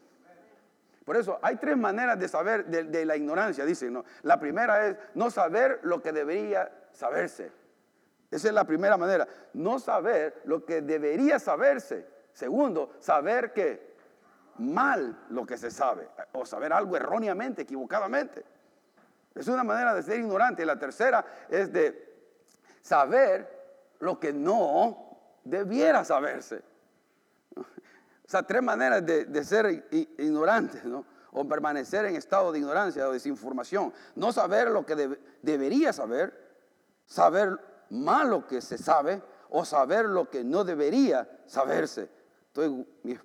Por 1.04 1.16
eso 1.16 1.38
hay 1.42 1.56
tres 1.56 1.76
maneras 1.76 2.18
de 2.18 2.28
saber 2.28 2.64
de, 2.66 3.04
la 3.04 3.16
ignorancia, 3.16 3.64
dicen. 3.64 3.92
¿no? 3.92 4.04
La 4.22 4.40
primera 4.40 4.86
es 4.86 4.96
no 5.14 5.30
saber 5.30 5.80
lo 5.82 6.00
que 6.00 6.12
debería 6.12 6.70
saberse. 6.92 7.63
Esa 8.34 8.48
es 8.48 8.54
la 8.54 8.64
primera 8.64 8.96
manera. 8.96 9.28
No 9.52 9.78
saber 9.78 10.42
lo 10.46 10.64
que 10.64 10.82
debería 10.82 11.38
saberse. 11.38 12.04
Segundo, 12.32 12.94
saber 12.98 13.52
que 13.52 13.94
mal 14.58 15.26
lo 15.30 15.46
que 15.46 15.56
se 15.56 15.70
sabe. 15.70 16.08
O 16.32 16.44
saber 16.44 16.72
algo 16.72 16.96
erróneamente, 16.96 17.62
equivocadamente. 17.62 18.44
Es 19.36 19.46
una 19.46 19.62
manera 19.62 19.94
de 19.94 20.02
ser 20.02 20.18
ignorante. 20.18 20.66
La 20.66 20.76
tercera 20.76 21.24
es 21.48 21.72
de 21.72 22.12
saber 22.82 23.48
lo 24.00 24.18
que 24.18 24.32
no 24.32 25.16
debiera 25.44 26.04
saberse. 26.04 26.60
O 27.56 27.64
sea, 28.26 28.42
tres 28.42 28.64
maneras 28.64 29.06
de, 29.06 29.44
ser 29.44 29.86
ignorantes, 30.18 30.84
¿no? 30.84 31.06
O 31.30 31.46
permanecer 31.46 32.06
en 32.06 32.16
estado 32.16 32.50
de 32.50 32.58
ignorancia 32.58 33.08
o 33.08 33.12
desinformación. 33.12 33.92
No 34.16 34.32
saber 34.32 34.72
lo 34.72 34.84
que 34.84 35.20
debería 35.40 35.92
saber, 35.92 36.36
saber 37.06 37.73
mal 37.94 38.30
lo 38.30 38.46
que 38.46 38.60
se 38.60 38.76
sabe 38.76 39.22
o 39.50 39.64
saber 39.64 40.06
lo 40.06 40.28
que 40.28 40.44
no 40.44 40.64
debería 40.64 41.28
saberse. 41.46 42.10
Entonces, 42.52 42.86
mi, 43.02 43.16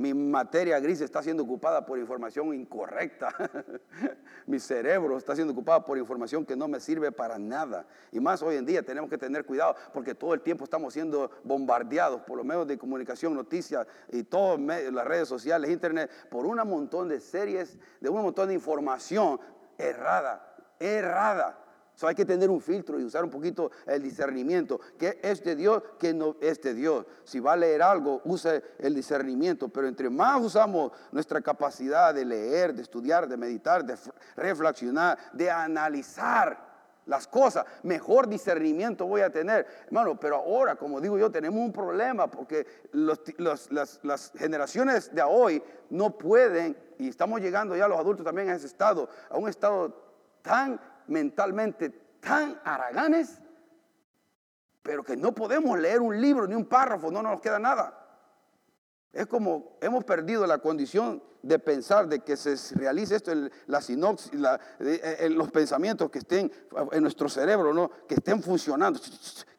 mi 0.00 0.14
materia 0.14 0.80
gris 0.80 1.02
está 1.02 1.22
siendo 1.22 1.42
ocupada 1.42 1.84
por 1.84 1.98
información 1.98 2.54
incorrecta. 2.54 3.34
Mi 4.46 4.58
cerebro 4.58 5.18
está 5.18 5.34
siendo 5.34 5.52
ocupado 5.52 5.84
por 5.84 5.98
información 5.98 6.46
que 6.46 6.56
no 6.56 6.68
me 6.68 6.80
sirve 6.80 7.12
para 7.12 7.38
nada. 7.38 7.86
Y 8.10 8.18
más 8.18 8.42
hoy 8.42 8.56
en 8.56 8.64
día 8.64 8.82
tenemos 8.82 9.10
que 9.10 9.18
tener 9.18 9.44
cuidado 9.44 9.74
porque 9.92 10.14
todo 10.14 10.32
el 10.32 10.40
tiempo 10.40 10.64
estamos 10.64 10.94
siendo 10.94 11.30
bombardeados 11.44 12.22
por 12.22 12.38
los 12.38 12.46
medios 12.46 12.66
de 12.66 12.78
comunicación, 12.78 13.34
noticias 13.34 13.86
y 14.10 14.22
todas 14.22 14.58
las 14.58 15.06
redes 15.06 15.28
sociales, 15.28 15.70
internet, 15.70 16.10
por 16.30 16.46
un 16.46 16.56
montón 16.66 17.08
de 17.08 17.20
series, 17.20 17.76
de 18.00 18.08
un 18.08 18.22
montón 18.22 18.48
de 18.48 18.54
información 18.54 19.38
errada, 19.76 20.56
errada 20.78 21.59
hay 22.06 22.14
que 22.14 22.24
tener 22.24 22.50
un 22.50 22.60
filtro 22.60 22.98
y 22.98 23.04
usar 23.04 23.24
un 23.24 23.30
poquito 23.30 23.70
el 23.86 24.02
discernimiento. 24.02 24.80
¿Qué 24.98 25.18
es 25.22 25.42
de 25.42 25.56
Dios? 25.56 25.82
¿Qué 25.98 26.14
no 26.14 26.36
es 26.40 26.60
de 26.60 26.74
Dios? 26.74 27.06
Si 27.24 27.40
va 27.40 27.52
a 27.52 27.56
leer 27.56 27.82
algo, 27.82 28.20
use 28.24 28.62
el 28.78 28.94
discernimiento. 28.94 29.68
Pero 29.68 29.88
entre 29.88 30.10
más 30.10 30.40
usamos 30.42 30.92
nuestra 31.12 31.40
capacidad 31.40 32.14
de 32.14 32.24
leer, 32.24 32.74
de 32.74 32.82
estudiar, 32.82 33.28
de 33.28 33.36
meditar, 33.36 33.84
de 33.84 33.96
reflexionar, 34.36 35.18
de 35.32 35.50
analizar 35.50 36.70
las 37.06 37.26
cosas, 37.26 37.66
mejor 37.82 38.28
discernimiento 38.28 39.06
voy 39.06 39.22
a 39.22 39.30
tener. 39.30 39.66
Hermano, 39.86 40.18
pero 40.18 40.36
ahora, 40.36 40.76
como 40.76 41.00
digo 41.00 41.18
yo, 41.18 41.30
tenemos 41.30 41.60
un 41.60 41.72
problema 41.72 42.30
porque 42.30 42.66
las, 42.92 43.70
las, 43.70 44.32
generaciones 44.36 45.12
de 45.12 45.22
hoy 45.22 45.62
no 45.90 46.16
pueden, 46.16 46.76
y 46.98 47.08
estamos 47.08 47.40
llegando 47.40 47.76
ya 47.76 47.88
los 47.88 47.98
adultos 47.98 48.24
también 48.24 48.50
a 48.50 48.54
ese 48.54 48.66
estado, 48.66 49.08
a 49.28 49.38
un 49.38 49.48
estado 49.48 50.10
tan 50.42 50.80
mentalmente 51.10 51.90
tan 52.20 52.60
haraganes, 52.64 53.40
pero 54.82 55.04
que 55.04 55.16
no 55.16 55.34
podemos 55.34 55.78
leer 55.78 56.00
un 56.00 56.20
libro 56.20 56.46
ni 56.46 56.54
un 56.54 56.66
párrafo, 56.66 57.10
no 57.10 57.22
nos 57.22 57.40
queda 57.40 57.58
nada. 57.58 57.96
Es 59.12 59.26
como 59.26 59.76
hemos 59.80 60.04
perdido 60.04 60.46
la 60.46 60.58
condición 60.58 61.22
de 61.42 61.58
pensar, 61.58 62.06
de 62.06 62.20
que 62.20 62.36
se 62.36 62.56
realice 62.76 63.16
esto, 63.16 63.32
en 63.32 63.50
la 63.66 63.80
sinopsis, 63.80 64.32
en 64.78 65.38
los 65.38 65.50
pensamientos 65.50 66.10
que 66.10 66.18
estén 66.18 66.52
en 66.92 67.02
nuestro 67.02 67.28
cerebro, 67.28 67.72
¿no? 67.72 67.90
que 68.06 68.14
estén 68.14 68.42
funcionando, 68.42 69.00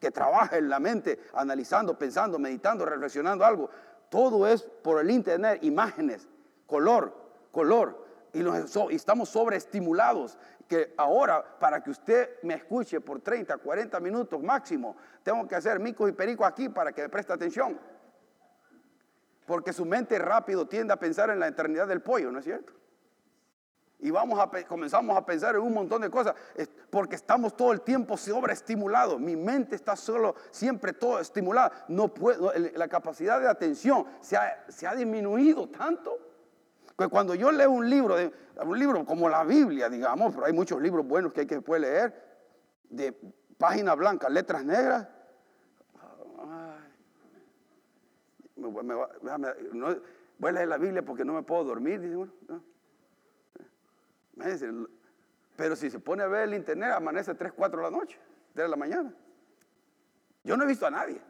que 0.00 0.10
trabaje 0.10 0.58
en 0.58 0.68
la 0.68 0.78
mente, 0.78 1.18
analizando, 1.34 1.98
pensando, 1.98 2.38
meditando, 2.38 2.86
reflexionando 2.86 3.44
algo. 3.44 3.68
Todo 4.08 4.46
es 4.46 4.62
por 4.62 5.00
el 5.00 5.10
internet, 5.10 5.58
imágenes, 5.62 6.28
color, 6.66 7.14
color. 7.50 8.00
Y, 8.32 8.40
y 8.40 8.94
estamos 8.94 9.28
sobreestimulados 9.28 10.38
que 10.68 10.94
ahora 10.96 11.58
para 11.58 11.82
que 11.82 11.90
usted 11.90 12.42
me 12.42 12.54
escuche 12.54 13.00
por 13.00 13.20
30, 13.20 13.58
40 13.58 14.00
minutos 14.00 14.42
máximo, 14.42 14.96
tengo 15.22 15.46
que 15.46 15.54
hacer 15.54 15.78
mico 15.80 16.08
y 16.08 16.12
perico 16.12 16.44
aquí 16.44 16.68
para 16.68 16.92
que 16.92 17.02
me 17.02 17.08
preste 17.08 17.32
atención. 17.32 17.78
Porque 19.46 19.72
su 19.72 19.84
mente 19.84 20.18
rápido 20.18 20.66
tiende 20.66 20.92
a 20.92 20.98
pensar 20.98 21.30
en 21.30 21.40
la 21.40 21.48
eternidad 21.48 21.88
del 21.88 22.00
pollo, 22.00 22.30
¿no 22.30 22.38
es 22.38 22.44
cierto? 22.44 22.72
Y 24.02 24.10
vamos 24.10 24.36
a, 24.40 24.50
comenzamos 24.64 25.16
a 25.16 25.24
pensar 25.24 25.54
en 25.54 25.60
un 25.60 25.72
montón 25.72 26.02
de 26.02 26.10
cosas, 26.10 26.34
porque 26.90 27.14
estamos 27.14 27.56
todo 27.56 27.70
el 27.70 27.82
tiempo 27.82 28.16
sobreestimulados. 28.16 29.20
Mi 29.20 29.36
mente 29.36 29.76
está 29.76 29.94
solo, 29.94 30.34
siempre 30.50 30.92
todo 30.92 31.20
estimulada. 31.20 31.84
No 31.86 32.08
puedo, 32.12 32.52
la 32.74 32.88
capacidad 32.88 33.40
de 33.40 33.46
atención 33.46 34.04
se 34.20 34.36
ha, 34.36 34.94
disminuido 34.96 35.68
tanto 35.68 36.18
cuando 37.10 37.34
yo 37.34 37.50
leo 37.50 37.70
un 37.70 37.88
libro, 37.88 38.16
un 38.64 38.78
libro 38.78 39.04
como 39.04 39.28
la 39.28 39.44
Biblia, 39.44 39.88
digamos, 39.88 40.34
pero 40.34 40.46
hay 40.46 40.52
muchos 40.52 40.80
libros 40.80 41.06
buenos 41.06 41.32
que 41.32 41.40
hay 41.40 41.46
que 41.46 41.56
después 41.56 41.80
leer, 41.80 42.14
de 42.88 43.14
página 43.58 43.94
blanca, 43.94 44.28
letras 44.28 44.64
negras. 44.64 45.08
voy 48.56 50.48
a 50.48 50.52
leer 50.52 50.68
la 50.68 50.78
Biblia 50.78 51.02
porque 51.02 51.24
no 51.24 51.32
me 51.34 51.42
puedo 51.42 51.64
dormir. 51.64 52.28
Pero 55.56 55.76
si 55.76 55.90
se 55.90 55.98
pone 55.98 56.22
a 56.22 56.26
ver 56.26 56.48
el 56.48 56.54
internet, 56.54 56.92
amanece 56.92 57.34
3, 57.34 57.52
4 57.52 57.78
de 57.78 57.90
la 57.90 57.96
noche, 57.96 58.18
3 58.54 58.64
de 58.64 58.68
la 58.68 58.76
mañana. 58.76 59.14
Yo 60.44 60.56
no 60.56 60.64
he 60.64 60.66
visto 60.66 60.86
a 60.86 60.90
nadie. 60.90 61.20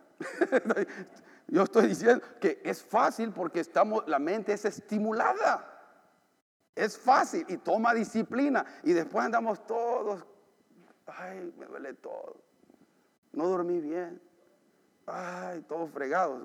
Yo 1.48 1.62
estoy 1.62 1.88
diciendo 1.88 2.24
que 2.40 2.60
es 2.64 2.82
fácil 2.82 3.32
porque 3.32 3.60
estamos, 3.60 4.06
la 4.06 4.18
mente 4.18 4.52
es 4.52 4.64
estimulada. 4.64 5.68
Es 6.74 6.96
fácil 6.96 7.44
y 7.48 7.58
toma 7.58 7.92
disciplina. 7.92 8.64
Y 8.82 8.92
después 8.92 9.24
andamos 9.24 9.66
todos, 9.66 10.24
ay, 11.06 11.52
me 11.58 11.66
duele 11.66 11.94
todo. 11.94 12.36
No 13.32 13.48
dormí 13.48 13.80
bien. 13.80 14.20
Ay, 15.06 15.62
todos 15.62 15.90
fregados. 15.90 16.42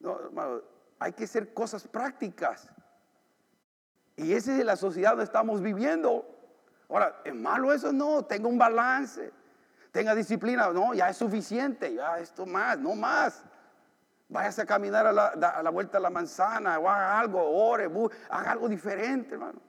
No, 0.00 0.18
hay 0.98 1.12
que 1.12 1.24
hacer 1.24 1.54
cosas 1.54 1.86
prácticas. 1.86 2.68
Y 4.16 4.32
esa 4.34 4.56
es 4.56 4.64
la 4.64 4.76
sociedad 4.76 5.10
donde 5.10 5.24
estamos 5.24 5.60
viviendo. 5.62 6.26
Ahora, 6.88 7.20
¿es 7.24 7.34
malo 7.34 7.72
eso? 7.72 7.92
No, 7.92 8.24
tenga 8.24 8.48
un 8.48 8.58
balance. 8.58 9.32
Tenga 9.90 10.14
disciplina. 10.14 10.70
No, 10.70 10.92
ya 10.92 11.08
es 11.08 11.16
suficiente. 11.16 11.94
Ya 11.94 12.18
esto 12.18 12.44
más, 12.44 12.78
no 12.78 12.94
más. 12.94 13.44
Váyase 14.32 14.62
a 14.62 14.66
caminar 14.66 15.06
a 15.06 15.12
la, 15.12 15.70
vuelta 15.70 15.98
de 15.98 16.02
la 16.02 16.08
manzana 16.08 16.78
o 16.78 16.88
haga 16.88 17.20
algo, 17.20 17.38
ore, 17.42 17.90
haga 18.30 18.52
algo 18.52 18.66
diferente, 18.66 19.34
hermano. 19.34 19.60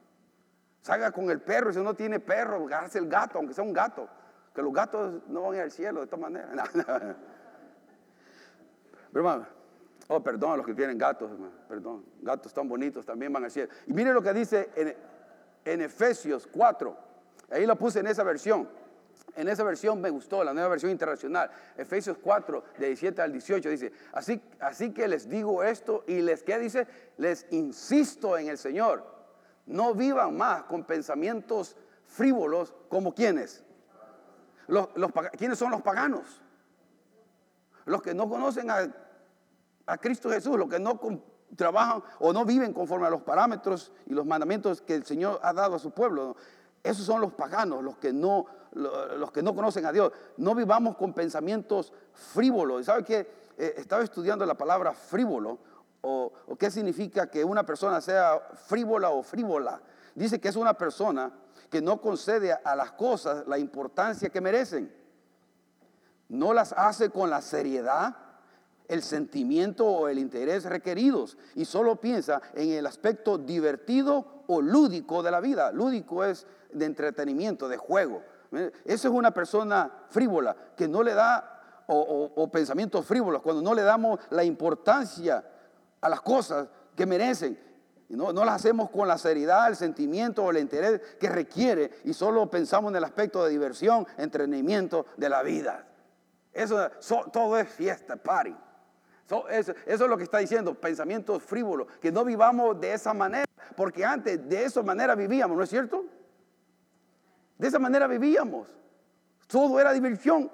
Salga 0.82 1.12
con 1.12 1.30
el 1.30 1.42
perro, 1.42 1.74
si 1.74 1.80
no 1.80 1.94
tiene 1.94 2.22
perro, 2.22 2.66
agarre 2.66 2.88
el 2.98 3.10
gato, 3.10 3.40
aunque 3.40 3.54
sea 3.54 3.66
un 3.66 3.74
gato. 3.74 4.08
Que 4.56 4.62
los 4.62 4.72
gatos 4.72 5.22
no 5.28 5.42
van 5.42 5.60
al 5.60 5.70
cielo 5.70 6.00
de 6.00 6.06
esta 6.06 6.16
manera. 6.16 6.64
Pero 9.12 9.30
hermano, 9.30 9.46
oh, 10.08 10.24
perdón 10.24 10.54
a 10.54 10.58
los 10.58 10.66
que 10.66 10.74
tienen 10.74 10.98
gatos, 10.98 11.30
hermano, 11.30 11.52
perdón. 11.68 12.06
Gatos 12.22 12.54
tan 12.54 12.70
bonitos 12.70 13.06
también 13.06 13.34
van 13.34 13.44
al 13.44 13.52
cielo. 13.52 13.70
Y 13.86 13.94
mire 13.94 14.14
lo 14.14 14.22
que 14.22 14.34
dice 14.34 14.70
en, 14.78 14.96
en 15.66 15.82
Efesios 15.82 16.48
4. 16.48 16.98
Ahí 17.52 17.66
lo 17.66 17.76
puse 17.76 18.00
en 18.00 18.08
esa 18.08 18.24
versión. 18.24 18.70
En 19.36 19.48
esa 19.48 19.64
versión 19.64 20.00
me 20.00 20.10
gustó, 20.10 20.44
la 20.44 20.54
nueva 20.54 20.70
versión 20.70 20.92
internacional. 20.92 21.50
Efesios 21.76 22.18
4, 22.22 22.64
de 22.78 22.88
17 22.88 23.22
al 23.22 23.32
18 23.32 23.70
dice, 23.70 23.92
así, 24.12 24.42
así 24.60 24.94
que 24.94 25.08
les 25.08 25.28
digo 25.28 25.64
esto 25.64 26.04
y 26.08 26.22
les, 26.22 26.44
¿qué 26.44 26.60
dice? 26.60 26.88
Les 27.18 27.48
insisto 27.52 28.38
en 28.38 28.50
el 28.50 28.58
Señor, 28.58 29.04
no 29.66 29.96
vivan 29.96 30.38
más 30.38 30.64
con 30.64 30.84
pensamientos 30.84 31.76
frívolos 32.06 32.74
como 32.90 33.16
quienes. 33.16 33.64
Los, 34.68 34.90
¿Quiénes 35.38 35.58
son 35.58 35.72
los 35.72 35.82
paganos? 35.82 36.42
Los 37.86 38.02
que 38.02 38.14
no 38.14 38.30
conocen 38.30 38.70
a, 38.70 38.88
a 39.86 39.98
Cristo 39.98 40.30
Jesús, 40.30 40.58
los 40.58 40.70
que 40.70 40.80
no 40.80 41.00
trabajan 41.56 42.04
o 42.20 42.34
no 42.34 42.46
viven 42.46 42.74
conforme 42.74 43.08
a 43.08 43.10
los 43.10 43.22
parámetros 43.22 43.92
y 44.06 44.14
los 44.14 44.26
mandamientos 44.26 44.82
que 44.82 44.96
el 44.96 45.06
Señor 45.06 45.40
ha 45.44 45.54
dado 45.54 45.76
a 45.76 45.80
su 45.80 45.92
pueblo. 45.92 46.36
Esos 46.84 47.06
son 47.06 47.22
los 47.22 47.34
paganos, 47.34 47.82
los 47.82 47.98
que 47.98 48.12
no, 48.12 48.46
los 48.74 49.32
que 49.32 49.42
no 49.42 49.56
conocen 49.56 49.86
a 49.86 49.92
Dios. 49.92 50.12
No 50.38 50.54
vivamos 50.54 50.98
con 50.98 51.14
pensamientos 51.14 51.94
frívolos. 52.12 52.86
¿Sabe 52.86 53.04
qué? 53.04 53.44
Eh, 53.58 53.76
estaba 53.78 54.04
estudiando 54.04 54.46
la 54.46 54.56
palabra 54.56 54.94
frívolo 54.94 55.60
o, 56.02 56.34
qué 56.60 56.70
significa 56.70 57.30
que 57.30 57.44
una 57.46 57.66
persona 57.66 58.02
sea 58.02 58.40
frívola 58.68 59.12
o 59.12 59.24
frívola. 59.24 59.82
Dice 60.14 60.40
que 60.40 60.50
es 60.50 60.56
una 60.56 60.74
persona 60.74 61.32
que 61.70 61.82
no 61.82 62.02
concede 62.02 62.52
a 62.52 62.76
las 62.76 62.92
cosas 62.92 63.48
la 63.48 63.58
importancia 63.58 64.30
que 64.30 64.42
merecen. 64.42 64.94
No 66.28 66.54
las 66.54 66.74
hace 66.74 67.10
con 67.10 67.30
la 67.30 67.42
seriedad, 67.42 68.16
el 68.88 69.02
sentimiento 69.02 69.86
o 69.86 70.08
el 70.10 70.20
interés 70.20 70.66
requeridos 70.66 71.38
y 71.56 71.64
solo 71.64 71.96
piensa 71.96 72.42
en 72.54 72.72
el 72.72 72.86
aspecto 72.86 73.38
divertido 73.38 74.44
o 74.48 74.62
lúdico 74.62 75.24
de 75.24 75.32
la 75.32 75.40
vida. 75.40 75.72
Lúdico 75.72 76.26
es 76.26 76.46
de 76.74 76.86
entretenimiento, 76.86 77.68
de 77.68 77.78
juego. 77.78 78.22
Esa 78.86 79.08
es 79.08 79.14
una 79.14 79.32
persona 79.32 79.92
frívola 80.10 80.56
que 80.76 80.88
no 80.88 81.02
le 81.02 81.14
da, 81.14 81.84
o, 81.88 82.50
pensamientos 82.52 83.06
frívolos, 83.06 83.42
cuando 83.42 83.62
no 83.62 83.74
le 83.74 83.82
damos 83.82 84.20
la 84.30 84.44
importancia 84.44 85.44
a 86.02 86.10
las 86.10 86.22
cosas 86.22 86.68
que 86.96 87.06
merecen. 87.06 87.60
No, 88.10 88.32
no 88.32 88.46
las 88.46 88.56
hacemos 88.56 88.92
con 88.92 89.08
la 89.08 89.18
seriedad, 89.18 89.68
el 89.68 89.76
sentimiento 89.76 90.44
o 90.44 90.52
el 90.52 90.58
interés 90.58 91.02
que 91.20 91.30
requiere 91.30 91.90
y 92.04 92.14
solo 92.14 92.48
pensamos 92.48 92.92
en 92.92 92.98
el 92.98 93.04
aspecto 93.04 93.44
de 93.44 93.50
diversión, 93.50 94.06
entretenimiento 94.18 95.08
de 95.18 95.30
la 95.30 95.42
vida. 95.42 95.88
Eso 96.54 96.92
todo 97.32 97.58
es 97.58 97.68
fiesta, 97.70 98.16
party. 98.16 98.56
eso, 99.50 99.74
eso, 99.88 100.04
es 100.04 100.10
lo 100.10 100.16
que 100.16 100.24
está 100.24 100.38
diciendo, 100.38 100.76
pensamientos 100.76 101.42
frívolos, 101.42 101.88
que 102.00 102.12
no 102.12 102.24
vivamos 102.24 102.80
de 102.80 102.94
esa 102.94 103.16
manera, 103.16 103.46
porque 103.76 104.06
antes 104.06 104.48
de 104.48 104.66
esa 104.66 104.84
manera 104.84 105.16
vivíamos, 105.16 105.58
¿no 105.58 105.64
es 105.64 105.70
cierto? 105.72 106.06
De 107.64 107.70
esa 107.70 107.80
manera 107.80 108.08
vivíamos. 108.08 108.68
Todo 109.48 109.80
era 109.80 109.94
diversión. 109.94 110.52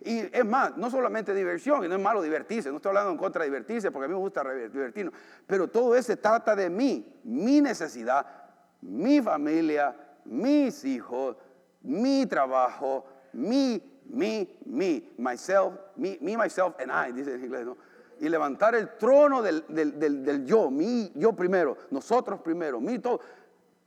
Y 0.00 0.20
es 0.20 0.44
más, 0.46 0.74
no 0.74 0.88
solamente 0.88 1.34
diversión, 1.34 1.84
y 1.84 1.88
no 1.88 1.96
es 1.96 2.00
malo 2.00 2.22
divertirse, 2.22 2.70
no 2.70 2.76
estoy 2.76 2.88
hablando 2.88 3.10
en 3.10 3.18
contra 3.18 3.42
de 3.42 3.50
divertirse, 3.50 3.90
porque 3.90 4.06
a 4.06 4.08
mí 4.08 4.14
me 4.14 4.20
gusta 4.20 4.42
divertirnos, 4.42 5.12
pero 5.46 5.68
todo 5.68 5.94
eso 5.94 6.06
se 6.06 6.16
trata 6.16 6.56
de 6.56 6.70
mí, 6.70 7.20
mi 7.24 7.60
necesidad, 7.60 8.24
mi 8.80 9.20
familia, 9.20 9.94
mis 10.24 10.82
hijos, 10.86 11.36
mi 11.82 12.24
trabajo, 12.24 13.04
mi, 13.34 13.82
mi, 14.06 14.48
mi, 14.64 15.12
myself, 15.18 15.74
me, 15.96 16.16
myself 16.22 16.74
and 16.80 16.90
I, 16.90 17.12
dice 17.12 17.34
en 17.34 17.44
inglés, 17.44 17.66
¿no? 17.66 17.76
Y 18.18 18.30
levantar 18.30 18.74
el 18.74 18.96
trono 18.96 19.42
del, 19.42 19.62
del 19.68 20.46
yo, 20.46 20.70
mi, 20.70 21.12
yo 21.16 21.34
primero, 21.34 21.76
nosotros 21.90 22.40
primero, 22.40 22.80
mi 22.80 22.98
todo. 22.98 23.20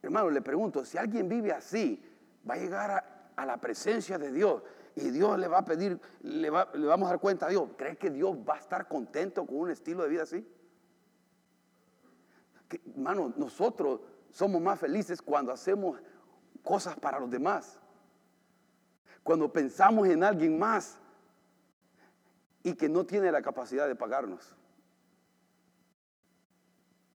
Hermano, 0.04 0.30
le 0.30 0.42
pregunto, 0.42 0.86
si 0.86 1.00
alguien 1.00 1.28
vive 1.28 1.52
así, 1.52 2.04
va 2.50 2.56
a 2.56 2.58
llegar 2.58 2.92
a, 3.36 3.46
la 3.46 3.58
presencia 3.58 4.18
de 4.18 4.32
Dios 4.32 4.64
y 4.96 5.12
Dios 5.12 5.38
le 5.38 5.48
va 5.48 5.60
a 5.60 5.66
pedir, 5.66 6.00
le, 6.22 6.50
vamos 6.50 7.08
a 7.08 7.12
dar 7.12 7.20
cuenta 7.20 7.46
a 7.46 7.50
Dios. 7.50 7.70
¿Crees 7.78 7.98
que 7.98 8.10
Dios 8.10 8.36
va 8.38 8.56
a 8.56 8.60
estar 8.60 8.88
contento 8.88 9.46
con 9.46 9.58
un 9.58 9.70
estilo 9.72 10.04
de 10.04 10.10
vida 10.10 10.24
así? 10.24 10.46
hermano, 12.70 13.34
nosotros 13.38 14.02
somos 14.32 14.62
más 14.62 14.80
felices 14.80 15.22
cuando 15.22 15.52
hacemos 15.52 16.02
cosas 16.64 16.98
para 16.98 17.20
los 17.20 17.30
demás. 17.30 17.80
Cuando 19.24 19.52
pensamos 19.52 20.08
en 20.08 20.24
alguien 20.24 20.58
más 20.58 20.98
y 22.64 22.74
que 22.74 22.90
no 22.90 23.06
tiene 23.06 23.32
la 23.32 23.42
capacidad 23.42 23.88
de 23.88 23.96
pagarnos. 23.96 24.56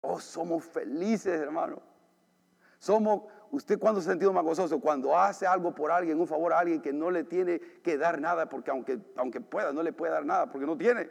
Oh, 0.01 0.19
somos 0.21 0.65
felices, 0.65 1.41
hermano. 1.41 1.81
Somos 2.79 3.23
¿Usted 3.53 3.79
cuándo 3.79 4.01
se 4.01 4.09
ha 4.09 4.13
sentido 4.13 4.33
más 4.33 4.45
gozoso? 4.45 4.81
Cuando 4.81 5.15
hace 5.15 5.47
algo 5.47 5.75
por 5.75 5.93
alguien, 5.93 6.19
un 6.19 6.27
favor 6.27 6.55
a 6.55 6.59
alguien 6.59 6.81
que 6.81 6.91
no 6.91 7.11
le 7.11 7.23
tiene 7.25 7.61
que 7.61 7.99
dar 7.99 8.19
nada, 8.19 8.49
porque 8.49 8.71
aunque, 8.71 8.99
aunque 9.15 9.43
pueda, 9.43 9.75
no 9.75 9.83
le 9.83 9.93
puede 9.93 10.11
dar 10.11 10.25
nada, 10.25 10.51
porque 10.51 10.67
no 10.67 10.75
tiene. 10.75 11.11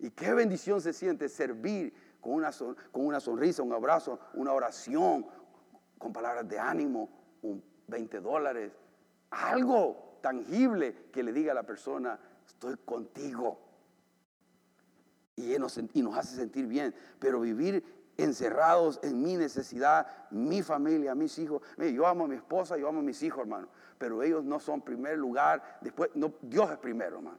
Y 0.00 0.10
qué 0.10 0.34
bendición 0.34 0.82
se 0.82 0.92
siente 0.92 1.30
servir 1.30 1.94
con 2.20 2.34
una, 2.34 2.50
con 2.92 3.06
una 3.06 3.20
sonrisa, 3.20 3.62
un 3.62 3.72
abrazo, 3.72 4.20
una 4.34 4.52
oración, 4.52 5.26
con 5.96 6.12
palabras 6.12 6.46
de 6.46 6.58
ánimo, 6.58 7.08
un 7.40 7.64
20 7.86 8.20
dólares, 8.20 8.72
algo 9.30 10.18
tangible 10.20 11.08
que 11.10 11.22
le 11.22 11.32
diga 11.32 11.52
a 11.52 11.54
la 11.54 11.62
persona, 11.62 12.20
estoy 12.46 12.76
contigo. 12.84 13.60
Y 15.36 15.58
nos, 15.58 15.80
y 15.94 16.02
nos 16.02 16.18
hace 16.18 16.36
sentir 16.36 16.66
bien, 16.66 16.94
pero 17.18 17.40
vivir 17.40 17.82
encerrados 18.16 19.00
en 19.02 19.22
mi 19.22 19.36
necesidad, 19.36 20.06
mi 20.30 20.62
familia, 20.62 21.14
mis 21.14 21.38
hijos. 21.38 21.62
yo 21.76 22.06
amo 22.06 22.24
a 22.24 22.28
mi 22.28 22.36
esposa, 22.36 22.76
yo 22.76 22.88
amo 22.88 23.00
a 23.00 23.02
mis 23.02 23.22
hijos, 23.22 23.40
hermano, 23.40 23.68
pero 23.98 24.22
ellos 24.22 24.44
no 24.44 24.60
son 24.60 24.80
primer 24.82 25.18
lugar, 25.18 25.78
después, 25.80 26.10
Dios 26.42 26.70
es 26.70 26.78
primero, 26.78 27.16
hermano. 27.16 27.38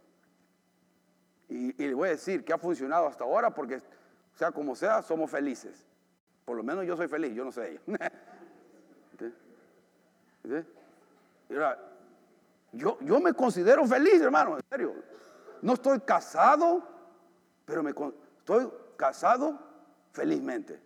Y, 1.48 1.74
le 1.74 1.94
voy 1.94 2.10
a 2.10 2.12
decir 2.12 2.44
que 2.44 2.54
ha 2.54 2.58
funcionado 2.58 3.08
hasta 3.08 3.24
ahora 3.24 3.54
porque, 3.54 3.82
sea 4.34 4.52
como 4.52 4.76
sea, 4.76 5.02
somos 5.02 5.30
felices. 5.30 5.86
Por 6.44 6.58
lo 6.58 6.64
menos 6.64 6.86
yo 6.86 6.98
soy 6.98 7.08
feliz, 7.08 7.34
yo 7.34 7.46
no 7.46 7.52
sé 7.52 7.80
ella. 11.50 11.78
Yo, 12.72 12.98
yo 13.02 13.20
me 13.20 13.34
considero 13.34 13.86
feliz, 13.86 14.22
hermano, 14.22 14.58
en 14.58 14.64
serio. 14.70 14.94
No 15.62 15.74
estoy 15.74 16.00
casado, 16.02 16.84
pero 17.66 17.82
me, 17.82 17.92
estoy 17.92 18.70
casado 18.98 19.60
felizmente. 20.16 20.82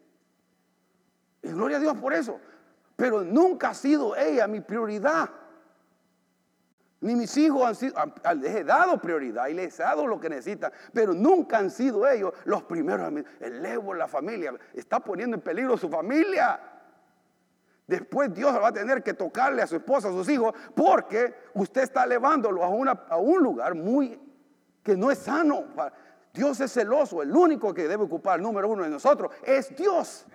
Y 1.42 1.50
gloria 1.50 1.78
a 1.78 1.80
Dios 1.80 1.98
por 1.98 2.14
eso. 2.14 2.40
Pero 2.96 3.24
nunca 3.24 3.70
ha 3.70 3.74
sido 3.74 4.16
ella 4.16 4.48
mi 4.48 4.60
prioridad. 4.60 5.30
Ni 7.02 7.16
mis 7.16 7.38
hijos 7.38 7.66
han 7.66 7.76
sido, 7.76 7.96
les 8.42 8.56
he 8.56 8.64
dado 8.66 8.98
prioridad 9.00 9.48
y 9.48 9.54
les 9.54 9.80
he 9.80 9.84
dado 9.84 10.06
lo 10.06 10.20
que 10.20 10.28
necesitan, 10.28 10.74
pero 10.92 11.14
nunca 11.14 11.58
han 11.58 11.72
sido 11.72 12.06
ellos 12.06 12.34
los 12.44 12.64
primeros. 12.64 13.10
El 13.40 13.66
ego, 13.66 13.94
la 13.94 14.10
familia, 14.10 14.54
está 14.74 15.00
poniendo 15.00 15.38
en 15.38 15.42
peligro 15.42 15.78
su 15.78 15.88
familia. 15.88 16.60
Después 17.88 18.34
Dios 18.34 18.54
va 18.54 18.68
a 18.68 18.74
tener 18.74 19.02
que 19.02 19.14
tocarle 19.14 19.62
a 19.62 19.68
su 19.68 19.78
esposa, 19.78 20.10
a 20.10 20.12
sus 20.12 20.28
hijos, 20.28 20.54
porque 20.76 21.34
usted 21.54 21.84
está 21.84 22.04
elevándolo 22.04 22.66
a, 22.66 22.70
una, 22.70 22.92
a 22.92 23.16
un 23.16 23.42
lugar 23.42 23.76
muy 23.76 24.20
que 24.84 24.98
no 24.98 25.10
es 25.10 25.20
sano. 25.20 25.68
Dios 26.40 26.58
es 26.62 26.72
celoso, 26.72 27.22
el 27.22 27.36
único 27.36 27.74
que 27.74 27.86
debe 27.86 28.06
ocupar 28.06 28.38
el 28.38 28.44
número 28.44 28.70
uno 28.70 28.84
de 28.84 28.90
nosotros 28.90 29.30
es 29.44 29.76
Dios. 29.76 30.26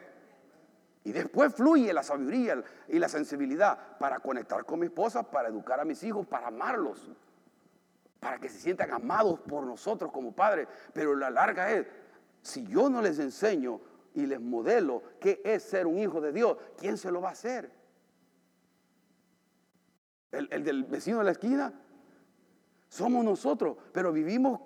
Y 1.03 1.13
después 1.13 1.55
fluye 1.55 1.91
la 1.95 2.03
sabiduría 2.03 2.63
y 2.89 2.99
la 2.99 3.09
sensibilidad 3.09 3.97
para 3.97 4.21
conectar 4.21 4.67
con 4.67 4.81
mi 4.81 4.87
esposa, 4.87 5.23
para 5.23 5.49
educar 5.49 5.81
a 5.81 5.85
mis 5.87 6.03
hijos, 6.03 6.27
para 6.27 6.49
amarlos, 6.49 7.11
para 8.21 8.39
que 8.39 8.51
se 8.51 8.59
sientan 8.59 8.93
amados 8.93 9.41
por 9.41 9.65
nosotros 9.65 10.13
como 10.13 10.33
padres. 10.33 10.69
Pero 10.93 11.17
la 11.17 11.31
larga 11.31 11.73
es, 11.73 11.87
si 12.43 12.67
yo 12.67 12.91
no 12.91 13.01
les 13.01 13.19
enseño 13.19 13.81
y 14.13 14.27
les 14.27 14.43
modelo 14.43 15.03
qué 15.19 15.41
es 15.43 15.63
ser 15.63 15.87
un 15.87 15.99
hijo 15.99 16.21
de 16.21 16.33
Dios, 16.33 16.59
¿quién 16.77 16.99
se 16.99 17.11
lo 17.11 17.23
va 17.23 17.31
a 17.31 17.33
hacer? 17.33 17.73
¿El, 20.33 20.51
el 20.53 20.65
del 20.65 20.85
vecino 20.85 21.21
de 21.21 21.25
la 21.25 21.31
esquina? 21.31 21.73
Somos 22.91 23.25
nosotros, 23.25 23.79
pero 23.91 24.13
vivimos 24.13 24.61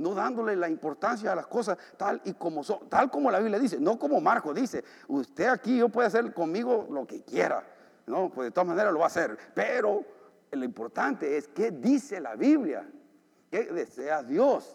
no 0.00 0.14
dándole 0.14 0.56
la 0.56 0.68
importancia 0.68 1.32
a 1.32 1.36
las 1.36 1.46
cosas 1.46 1.76
tal 1.96 2.20
y 2.24 2.32
como 2.32 2.64
son, 2.64 2.88
tal 2.88 3.10
como 3.10 3.30
la 3.30 3.38
Biblia 3.38 3.58
dice, 3.58 3.78
no 3.78 3.98
como 3.98 4.20
Marco 4.20 4.52
dice, 4.52 4.82
usted 5.08 5.46
aquí 5.46 5.78
yo 5.78 5.88
puede 5.88 6.08
hacer 6.08 6.32
conmigo 6.32 6.88
lo 6.90 7.06
que 7.06 7.22
quiera, 7.22 7.62
no, 8.06 8.30
pues 8.30 8.46
de 8.46 8.50
todas 8.50 8.68
maneras 8.68 8.92
lo 8.92 8.98
va 8.98 9.04
a 9.04 9.08
hacer, 9.08 9.36
pero 9.54 10.04
lo 10.50 10.64
importante 10.64 11.36
es 11.36 11.48
qué 11.48 11.70
dice 11.70 12.18
la 12.20 12.34
Biblia, 12.34 12.88
qué 13.50 13.64
desea 13.64 14.22
Dios, 14.22 14.74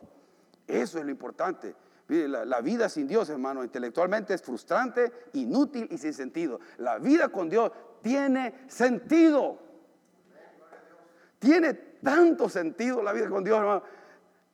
eso 0.67 0.99
es 0.99 1.05
lo 1.05 1.11
importante. 1.11 1.75
La, 2.07 2.45
la, 2.45 2.61
vida 2.61 2.87
sin 2.87 3.07
Dios, 3.07 3.31
hermano, 3.31 3.63
intelectualmente 3.63 4.35
es 4.35 4.43
frustrante, 4.43 5.11
inútil 5.33 5.87
y 5.89 5.97
sin 5.97 6.13
sentido. 6.13 6.59
La 6.77 6.99
vida 6.99 7.29
con 7.29 7.49
Dios 7.49 7.71
tiene 8.03 8.53
sentido. 8.67 9.57
Tiene 11.39 11.73
tanto 11.73 12.47
sentido 12.47 13.01
la 13.01 13.11
vida 13.11 13.27
con 13.27 13.43
Dios, 13.43 13.57
hermano 13.57 13.81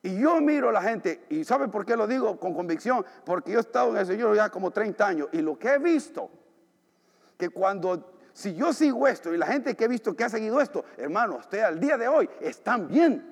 y 0.02 0.18
yo 0.18 0.40
miro 0.40 0.68
a 0.68 0.72
la 0.72 0.82
gente, 0.82 1.26
y 1.28 1.44
¿sabe 1.44 1.68
por 1.68 1.86
qué 1.86 1.96
lo 1.96 2.08
digo 2.08 2.38
con 2.38 2.54
convicción? 2.54 3.04
Porque 3.24 3.52
yo 3.52 3.58
he 3.58 3.60
estado 3.60 3.90
en 3.90 3.98
el 3.98 4.06
Señor 4.06 4.34
ya 4.34 4.50
como 4.50 4.72
30 4.72 5.06
años, 5.06 5.28
y 5.30 5.40
lo 5.40 5.56
que 5.56 5.68
he 5.68 5.78
visto, 5.78 6.28
que 7.38 7.50
cuando, 7.50 8.18
si 8.32 8.52
yo 8.54 8.72
sigo 8.72 9.06
esto, 9.06 9.32
y 9.32 9.38
la 9.38 9.46
gente 9.46 9.76
que 9.76 9.84
he 9.84 9.88
visto 9.88 10.16
que 10.16 10.24
ha 10.24 10.28
seguido 10.28 10.60
esto, 10.60 10.84
hermano, 10.96 11.36
usted 11.36 11.60
al 11.60 11.78
día 11.78 11.96
de 11.96 12.08
hoy 12.08 12.28
están 12.40 12.88
bien. 12.88 13.28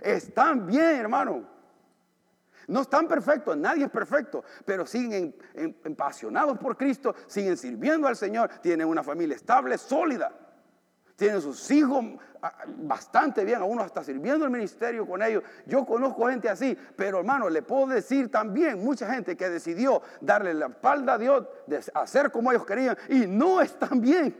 Están 0.00 0.66
bien, 0.66 0.96
hermano. 0.96 1.46
No 2.68 2.80
están 2.80 3.06
perfectos, 3.06 3.54
nadie 3.54 3.84
es 3.84 3.90
perfecto, 3.90 4.44
pero 4.64 4.86
siguen 4.86 5.36
apasionados 5.84 6.56
por 6.56 6.78
Cristo, 6.78 7.14
siguen 7.26 7.58
sirviendo 7.58 8.08
al 8.08 8.16
Señor, 8.16 8.48
tienen 8.62 8.86
una 8.86 9.02
familia 9.02 9.36
estable, 9.36 9.76
sólida 9.76 10.41
tienen 11.22 11.40
sus 11.40 11.70
hijos 11.70 12.04
ah, 12.42 12.52
bastante 12.66 13.44
bien, 13.44 13.60
a 13.60 13.64
uno 13.64 13.84
hasta 13.84 14.02
sirviendo 14.02 14.44
el 14.44 14.50
ministerio 14.50 15.06
con 15.06 15.22
ellos. 15.22 15.44
Yo 15.66 15.86
conozco 15.86 16.26
gente 16.26 16.48
así, 16.48 16.76
pero 16.96 17.20
hermano, 17.20 17.48
le 17.48 17.62
puedo 17.62 17.86
decir 17.86 18.28
también 18.28 18.82
mucha 18.82 19.12
gente 19.12 19.36
que 19.36 19.48
decidió 19.48 20.02
darle 20.20 20.52
la 20.52 20.66
espalda 20.66 21.14
a 21.14 21.18
Dios, 21.18 21.46
de 21.68 21.80
hacer 21.94 22.32
como 22.32 22.50
ellos 22.50 22.66
querían 22.66 22.98
y 23.08 23.28
no 23.28 23.60
están 23.60 24.00
bien. 24.00 24.36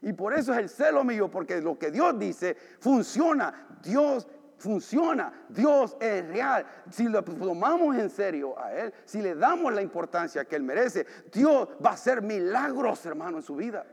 Y 0.00 0.14
por 0.14 0.32
eso 0.32 0.54
es 0.54 0.60
el 0.60 0.70
celo 0.70 1.04
mío, 1.04 1.30
porque 1.30 1.60
lo 1.60 1.78
que 1.78 1.90
Dios 1.90 2.18
dice 2.18 2.56
funciona. 2.80 3.66
Dios 3.82 4.26
funciona. 4.56 5.44
Dios 5.50 5.94
es 6.00 6.26
real. 6.26 6.64
Si 6.90 7.04
lo 7.04 7.22
tomamos 7.22 7.98
en 7.98 8.08
serio 8.08 8.58
a 8.58 8.72
Él, 8.72 8.94
si 9.04 9.20
le 9.20 9.34
damos 9.34 9.74
la 9.74 9.82
importancia 9.82 10.46
que 10.46 10.56
Él 10.56 10.62
merece, 10.62 11.06
Dios 11.30 11.68
va 11.84 11.90
a 11.90 11.94
hacer 11.94 12.22
milagros, 12.22 13.04
hermano, 13.04 13.36
en 13.36 13.42
su 13.42 13.56
vida. 13.56 13.84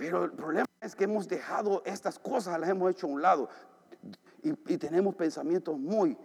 Pero 0.00 0.24
el 0.24 0.32
problema 0.32 0.66
es 0.80 0.96
que 0.96 1.04
hemos 1.04 1.28
dejado 1.28 1.82
estas 1.84 2.18
cosas, 2.18 2.58
las 2.58 2.70
hemos 2.70 2.90
hecho 2.90 3.06
a 3.06 3.10
un 3.10 3.20
lado. 3.20 3.50
Y, 4.42 4.78
tenemos 4.78 5.14
pensamientos 5.14 5.78
muy, 5.78 6.16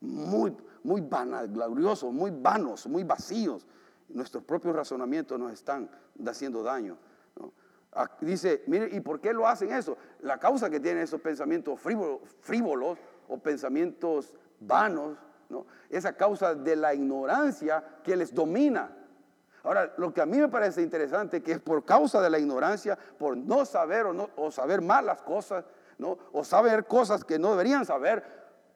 muy, 0.00 0.56
muy 0.84 1.00
gloriosos, 1.00 2.12
muy 2.12 2.30
vanos, 2.30 2.86
muy 2.86 3.02
vacíos. 3.02 3.66
Nuestros 4.08 4.44
propios 4.44 4.76
razonamientos 4.76 5.36
nos 5.36 5.52
están 5.52 5.90
haciendo 6.24 6.62
daño. 6.62 6.96
Dice, 8.20 8.62
mire, 8.68 8.88
¿y 8.92 9.00
por 9.00 9.20
qué 9.20 9.32
lo 9.32 9.48
hacen 9.48 9.72
eso? 9.72 9.96
La 10.20 10.38
causa 10.38 10.70
que 10.70 10.78
tienen 10.78 11.02
esos 11.02 11.20
pensamientos 11.20 11.80
frívolos, 11.80 12.20
frívolos 12.40 12.98
o 13.26 13.38
pensamientos 13.38 14.32
vanos, 14.60 15.18
¿no? 15.48 15.66
esa 15.90 16.12
causa 16.12 16.54
de 16.54 16.76
la 16.76 16.94
ignorancia 16.94 17.82
que 18.04 18.14
les 18.14 18.32
domina. 18.32 18.96
Ahora, 19.64 19.94
lo 19.96 20.12
que 20.12 20.20
a 20.20 20.26
mí 20.26 20.36
me 20.36 20.48
parece 20.48 20.82
interesante 20.82 21.42
que 21.42 21.52
es 21.52 21.58
por 21.58 21.84
causa 21.86 22.20
de 22.20 22.28
la 22.28 22.38
ignorancia, 22.38 22.98
por 23.18 23.34
no 23.34 23.64
saber 23.64 24.04
o, 24.04 24.12
no, 24.12 24.28
o 24.36 24.50
saber 24.50 24.82
mal 24.82 25.06
las 25.06 25.22
cosas, 25.22 25.64
¿no? 25.96 26.18
o 26.32 26.44
saber 26.44 26.84
cosas 26.84 27.24
que 27.24 27.38
no 27.38 27.52
deberían 27.52 27.86
saber, 27.86 28.22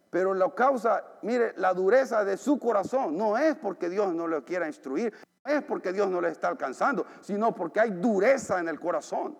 pero 0.08 0.32
la 0.32 0.50
causa, 0.54 1.04
mire, 1.20 1.52
la 1.58 1.74
dureza 1.74 2.24
de 2.24 2.38
su 2.38 2.58
corazón 2.58 3.18
no 3.18 3.36
es 3.36 3.54
porque 3.56 3.90
Dios 3.90 4.14
no 4.14 4.26
le 4.26 4.42
quiera 4.44 4.66
instruir, 4.66 5.12
no 5.44 5.52
es 5.52 5.62
porque 5.62 5.92
Dios 5.92 6.08
no 6.08 6.22
le 6.22 6.30
está 6.30 6.48
alcanzando, 6.48 7.04
sino 7.20 7.54
porque 7.54 7.80
hay 7.80 7.90
dureza 7.90 8.58
en 8.58 8.68
el 8.68 8.80
corazón 8.80 9.36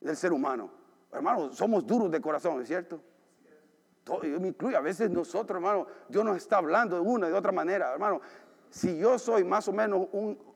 del 0.00 0.16
ser 0.16 0.32
humano. 0.32 0.68
Hermano, 1.12 1.52
somos 1.52 1.86
duros 1.86 2.10
de 2.10 2.20
corazón, 2.20 2.60
¿es 2.60 2.66
cierto? 2.66 3.00
Todo, 4.02 4.22
a 4.76 4.80
veces 4.80 5.10
nosotros, 5.10 5.58
hermano, 5.58 5.86
Dios 6.08 6.24
nos 6.24 6.38
está 6.38 6.56
hablando 6.56 6.96
de 6.96 7.02
una 7.02 7.28
y 7.28 7.30
de 7.30 7.36
otra 7.36 7.52
manera, 7.52 7.92
hermano 7.92 8.20
si 8.70 8.96
yo 8.98 9.18
soy 9.18 9.44
más 9.44 9.68
o 9.68 9.72
menos 9.72 10.08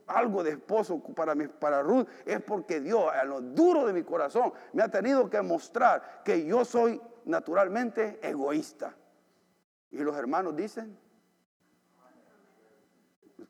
algo 0.06 0.42
de 0.42 0.50
esposo 0.50 1.00
para, 1.14 1.34
para 1.34 1.82
Ruth, 1.82 2.06
es 2.24 2.40
porque 2.42 2.80
Dios, 2.80 3.12
a 3.12 3.24
lo 3.24 3.40
duro 3.40 3.86
de 3.86 3.92
mi 3.92 4.02
corazón, 4.02 4.52
me 4.72 4.82
ha 4.82 4.88
tenido 4.88 5.28
que 5.28 5.42
mostrar 5.42 6.22
que 6.24 6.44
yo 6.46 6.64
soy 6.64 7.00
naturalmente 7.24 8.18
egoísta. 8.22 8.94
Y 9.90 9.98
los 9.98 10.16
hermanos 10.16 10.54
dicen, 10.56 10.96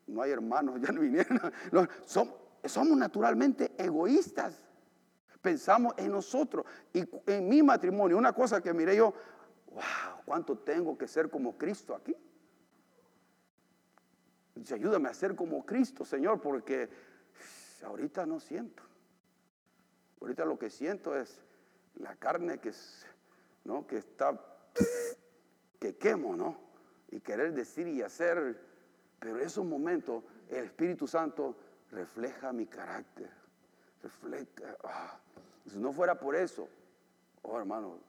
no 0.07 0.21
hay 0.21 0.31
hermanos, 0.31 0.79
ya 0.81 0.91
no 0.91 1.01
vinieron. 1.01 1.39
somos, 2.05 2.35
somos 2.63 2.97
naturalmente 2.97 3.71
egoístas. 3.77 4.61
Pensamos 5.41 5.93
en 5.97 6.11
nosotros. 6.11 6.65
Y 6.91 7.03
en 7.27 7.47
mi 7.47 7.61
matrimonio, 7.61 8.17
una 8.17 8.33
cosa 8.33 8.61
que 8.61 8.73
miré 8.73 8.95
yo, 8.95 9.13
wow, 9.67 10.23
¿cuánto 10.25 10.57
tengo 10.57 10.97
que 10.97 11.07
ser 11.07 11.29
como 11.29 11.55
Cristo 11.55 11.93
aquí? 11.93 12.15
Ayúdame 14.71 15.09
a 15.09 15.13
ser 15.13 15.35
como 15.35 15.65
Cristo, 15.65 16.05
Señor, 16.05 16.39
porque 16.39 16.89
ahorita 17.83 18.25
no 18.25 18.39
siento. 18.39 18.83
Ahorita 20.21 20.45
lo 20.45 20.57
que 20.57 20.69
siento 20.69 21.15
es 21.15 21.41
la 21.95 22.15
carne 22.15 22.59
que, 22.59 22.71
¿no? 23.65 23.85
que 23.85 23.97
está, 23.97 24.39
que 25.79 25.97
quemo, 25.97 26.35
¿no? 26.35 26.57
Y 27.11 27.19
querer 27.19 27.53
decir 27.53 27.87
y 27.87 28.01
hacer. 28.01 28.59
Pero 29.19 29.39
en 29.39 29.45
esos 29.45 29.65
momentos 29.65 30.23
el 30.49 30.65
Espíritu 30.65 31.05
Santo 31.07 31.55
refleja 31.91 32.53
mi 32.53 32.65
carácter. 32.65 33.29
Refleja. 34.01 34.77
Ah. 34.83 35.19
Si 35.67 35.77
no 35.77 35.91
fuera 35.91 36.17
por 36.17 36.35
eso, 36.35 36.69
oh 37.41 37.59
hermano, 37.59 37.99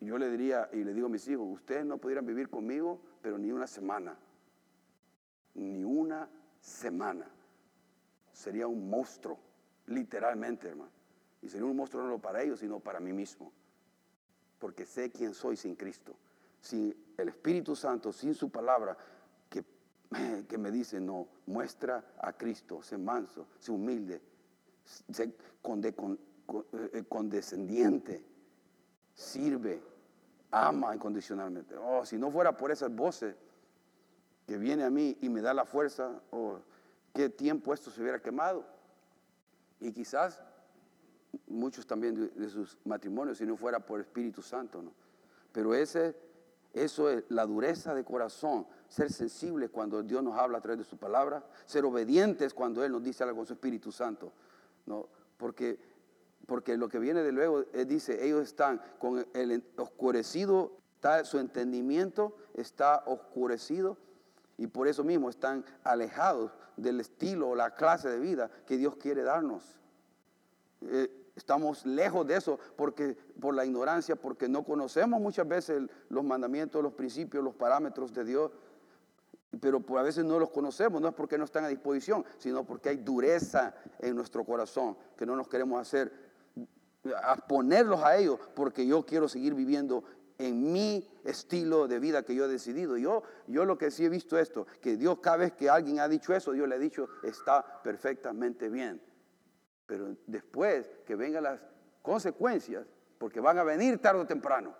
yo 0.00 0.18
le 0.18 0.30
diría 0.30 0.68
y 0.72 0.82
le 0.82 0.94
digo 0.94 1.06
a 1.06 1.10
mis 1.10 1.28
hijos, 1.28 1.46
ustedes 1.48 1.84
no 1.84 1.98
pudieran 1.98 2.26
vivir 2.26 2.48
conmigo, 2.48 3.00
pero 3.20 3.38
ni 3.38 3.52
una 3.52 3.66
semana 3.66 4.16
ni 5.54 5.84
una 5.84 6.28
semana. 6.60 7.26
Sería 8.32 8.66
un 8.66 8.88
monstruo, 8.88 9.38
literalmente, 9.86 10.68
hermano. 10.68 10.90
Y 11.42 11.48
sería 11.48 11.66
un 11.66 11.76
monstruo 11.76 12.04
no 12.04 12.18
para 12.18 12.42
ellos, 12.42 12.60
sino 12.60 12.80
para 12.80 13.00
mí 13.00 13.12
mismo. 13.12 13.52
Porque 14.58 14.86
sé 14.86 15.10
quién 15.10 15.34
soy 15.34 15.56
sin 15.56 15.74
Cristo. 15.74 16.14
Sin 16.60 16.94
el 17.16 17.28
Espíritu 17.28 17.74
Santo, 17.74 18.12
sin 18.12 18.34
su 18.34 18.50
palabra, 18.50 18.96
que, 19.50 19.64
que 20.48 20.58
me 20.58 20.70
dice, 20.70 21.00
no, 21.00 21.28
muestra 21.46 22.14
a 22.18 22.32
Cristo, 22.32 22.82
sé 22.82 22.96
manso, 22.96 23.48
sé 23.58 23.72
humilde, 23.72 24.22
sé 24.84 25.34
eh, 26.72 27.04
condescendiente, 27.08 28.24
sirve, 29.14 29.82
ama 30.50 30.94
incondicionalmente. 30.94 31.76
Oh, 31.76 32.04
si 32.04 32.16
no 32.18 32.30
fuera 32.30 32.56
por 32.56 32.70
esas 32.70 32.94
voces, 32.94 33.34
que 34.46 34.58
viene 34.58 34.84
a 34.84 34.90
mí 34.90 35.16
y 35.20 35.28
me 35.28 35.40
da 35.40 35.54
la 35.54 35.64
fuerza, 35.64 36.20
o 36.30 36.58
qué 37.14 37.28
tiempo 37.28 37.72
esto 37.72 37.90
se 37.90 38.00
hubiera 38.00 38.20
quemado. 38.20 38.64
Y 39.80 39.92
quizás 39.92 40.40
muchos 41.46 41.86
también 41.86 42.32
de, 42.34 42.48
sus 42.48 42.78
matrimonios, 42.84 43.38
si 43.38 43.46
no 43.46 43.56
fuera 43.56 43.80
por 43.80 44.00
Espíritu 44.00 44.42
Santo, 44.42 44.82
¿no? 44.82 44.92
Pero 45.52 45.74
ese, 45.74 46.16
eso 46.72 47.10
es 47.10 47.24
la 47.28 47.46
dureza 47.46 47.94
de 47.94 48.04
corazón, 48.04 48.66
ser 48.88 49.12
sensibles 49.12 49.70
cuando 49.70 50.02
Dios 50.02 50.22
nos 50.22 50.38
habla 50.38 50.58
a 50.58 50.60
través 50.60 50.78
de 50.78 50.84
su 50.84 50.96
palabra, 50.96 51.44
ser 51.66 51.84
obedientes 51.84 52.54
cuando 52.54 52.84
Él 52.84 52.92
nos 52.92 53.02
dice 53.02 53.22
algo 53.24 53.36
con 53.36 53.46
su 53.46 53.54
Espíritu 53.54 53.92
Santo, 53.92 54.32
¿no? 54.86 55.08
Porque 55.36 55.92
porque 56.46 56.76
lo 56.76 56.88
que 56.88 56.98
viene 56.98 57.22
de 57.22 57.32
luego 57.32 57.62
dice, 57.86 58.24
ellos 58.24 58.42
están 58.42 58.80
con 58.98 59.26
el 59.32 59.64
oscurecido, 59.76 60.72
su 61.24 61.38
entendimiento 61.38 62.36
está 62.54 63.02
oscurecido 63.06 63.96
y 64.62 64.68
por 64.68 64.86
eso 64.86 65.02
mismo 65.02 65.28
están 65.28 65.64
alejados 65.82 66.52
del 66.76 67.00
estilo 67.00 67.48
o 67.48 67.56
la 67.56 67.74
clase 67.74 68.08
de 68.08 68.20
vida 68.20 68.48
que 68.64 68.76
Dios 68.76 68.94
quiere 68.94 69.24
darnos. 69.24 69.64
Eh, 70.82 71.32
estamos 71.34 71.84
lejos 71.84 72.24
de 72.28 72.36
eso 72.36 72.60
porque 72.76 73.16
por 73.40 73.56
la 73.56 73.66
ignorancia, 73.66 74.14
porque 74.14 74.48
no 74.48 74.62
conocemos 74.62 75.20
muchas 75.20 75.48
veces 75.48 75.82
los 76.10 76.22
mandamientos, 76.22 76.80
los 76.80 76.92
principios, 76.92 77.42
los 77.42 77.56
parámetros 77.56 78.12
de 78.12 78.24
Dios. 78.24 78.52
Pero 79.60 79.82
a 79.98 80.02
veces 80.02 80.24
no 80.24 80.38
los 80.38 80.50
conocemos, 80.50 81.02
no 81.02 81.08
es 81.08 81.14
porque 81.14 81.36
no 81.36 81.44
están 81.44 81.64
a 81.64 81.68
disposición, 81.68 82.24
sino 82.38 82.64
porque 82.64 82.90
hay 82.90 82.98
dureza 82.98 83.74
en 83.98 84.14
nuestro 84.14 84.44
corazón, 84.44 84.96
que 85.16 85.26
no 85.26 85.34
nos 85.34 85.48
queremos 85.48 85.80
hacer, 85.80 86.12
a 87.20 87.34
ponerlos 87.34 88.00
a 88.04 88.16
ellos, 88.16 88.38
porque 88.54 88.86
yo 88.86 89.04
quiero 89.04 89.28
seguir 89.28 89.54
viviendo 89.54 90.04
en 90.38 90.72
mi 90.72 91.08
estilo 91.24 91.88
de 91.88 91.98
vida 91.98 92.22
que 92.22 92.34
yo 92.34 92.44
he 92.44 92.48
decidido. 92.48 92.96
Yo, 92.96 93.22
yo 93.46 93.64
lo 93.64 93.78
que 93.78 93.90
sí 93.90 94.04
he 94.04 94.08
visto 94.08 94.38
esto, 94.38 94.66
que 94.80 94.96
Dios 94.96 95.18
cada 95.20 95.38
vez 95.38 95.52
que 95.52 95.68
alguien 95.68 96.00
ha 96.00 96.08
dicho 96.08 96.34
eso, 96.34 96.52
Dios 96.52 96.68
le 96.68 96.74
ha 96.74 96.78
dicho, 96.78 97.08
está 97.22 97.82
perfectamente 97.82 98.68
bien. 98.68 99.00
Pero 99.86 100.16
después 100.26 100.90
que 101.06 101.16
vengan 101.16 101.44
las 101.44 101.60
consecuencias, 102.02 102.86
porque 103.18 103.40
van 103.40 103.58
a 103.58 103.64
venir 103.64 103.98
tarde 103.98 104.20
o 104.20 104.26
temprano, 104.26 104.74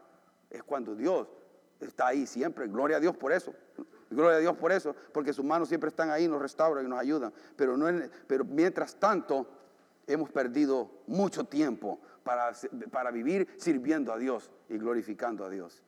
es 0.51 0.63
cuando 0.63 0.95
Dios 0.95 1.29
está 1.81 2.09
ahí 2.09 2.27
siempre. 2.27 2.67
Gloria 2.67 2.97
a 2.97 3.01
Dios 3.01 3.17
por 3.17 3.33
eso. 3.33 3.55
Gloria 4.11 4.37
a 4.37 4.41
Dios 4.41 4.57
por 4.57 4.73
eso, 4.73 4.95
porque 5.13 5.33
sus 5.33 5.45
manos 5.45 5.69
siempre 5.69 5.89
están 5.89 6.11
ahí, 6.11 6.29
nos 6.29 6.41
restauran 6.41 6.85
y 6.85 6.89
nos 6.89 6.99
ayudan. 6.99 7.33
Pero, 7.57 7.77
no 7.77 7.87
pero 8.27 8.45
mientras 8.45 8.95
tanto, 8.97 9.47
hemos 10.07 10.31
perdido 10.31 10.91
mucho 11.07 11.45
tiempo 11.45 12.01
para, 12.23 12.53
para, 12.91 13.11
vivir 13.11 13.49
sirviendo 13.57 14.13
a 14.13 14.19
Dios 14.19 14.51
y 14.69 14.79
glorificando 14.79 15.45
a 15.45 15.51
Dios. 15.51 15.83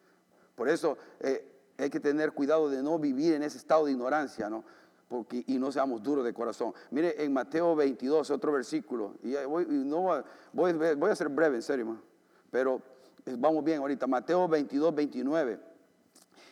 Por 0.54 0.68
eso 0.68 0.96
eh, 1.20 1.46
hay 1.78 1.90
que 1.90 2.00
tener 2.00 2.32
cuidado 2.32 2.68
de 2.68 2.82
no 2.82 2.98
vivir 2.98 3.34
en 3.34 3.42
ese 3.42 3.58
estado 3.58 3.86
de 3.86 3.92
ignorancia, 3.92 4.48
¿no? 4.48 4.64
Porque, 5.08 5.44
y 5.46 5.58
no 5.58 5.70
seamos 5.70 6.02
duros 6.02 6.24
de 6.24 6.32
corazón. 6.32 6.72
Mire, 6.90 7.22
en 7.22 7.32
Mateo 7.32 7.76
22, 7.76 8.30
otro 8.30 8.52
versículo, 8.52 9.14
y 9.22 9.34
voy, 9.44 9.64
voy, 10.52 10.72
voy 10.72 11.10
a 11.10 11.16
ser 11.16 11.28
breve, 11.28 11.56
en 11.56 11.62
serio, 11.62 11.98
pero 12.50 12.80
vamos 13.26 13.64
bien 13.64 13.80
ahorita. 13.80 14.06
Mateo 14.06 14.48
22, 14.48 14.94
29. 14.94 15.60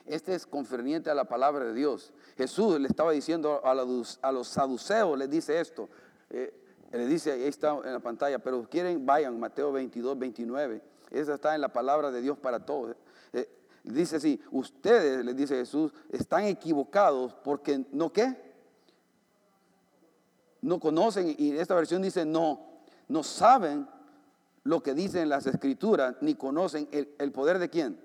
Este 0.07 0.35
es 0.35 0.47
concerniente 0.47 1.11
a 1.11 1.15
la 1.15 1.25
palabra 1.25 1.65
de 1.65 1.75
Dios. 1.75 2.13
Jesús 2.37 2.79
le 2.81 2.89
estaba 2.89 3.13
diciendo 3.13 3.61
a 3.65 3.75
los, 3.75 4.19
a 4.23 4.33
los 4.33 4.49
saduceos, 4.49 5.17
les 5.17 5.31
dice 5.31 5.61
esto. 5.61 5.89
Eh, 6.31 6.53
le 6.99 7.07
dice, 7.07 7.33
ahí 7.33 7.45
está 7.45 7.77
en 7.85 7.93
la 7.93 8.01
pantalla, 8.01 8.39
pero 8.39 8.69
quieren, 8.69 9.05
vayan, 9.05 9.39
Mateo 9.39 9.73
22, 9.73 10.19
29. 10.19 10.83
Esa 11.11 11.35
está 11.35 11.55
en 11.55 11.61
la 11.61 11.73
palabra 11.73 12.11
de 12.11 12.21
Dios 12.21 12.39
para 12.39 12.65
todos. 12.65 12.97
Eh, 13.33 13.49
dice 13.85 14.17
así, 14.17 14.41
ustedes, 14.51 15.25
les 15.25 15.37
dice 15.37 15.57
Jesús, 15.57 15.93
están 16.11 16.45
equivocados 16.45 17.35
porque, 17.35 17.85
¿no 17.93 18.13
qué? 18.13 18.37
No 20.61 20.79
conocen, 20.79 21.35
y 21.37 21.57
esta 21.57 21.75
versión 21.75 22.03
dice, 22.03 22.25
no, 22.25 22.83
no 23.09 23.23
saben 23.23 23.89
lo 24.65 24.83
que 24.83 24.95
dicen 24.95 25.29
las 25.29 25.47
escrituras, 25.47 26.17
ni 26.21 26.35
conocen 26.35 26.89
el, 26.93 27.15
el 27.19 27.33
poder 27.33 27.59
de 27.59 27.69
quién. 27.69 27.99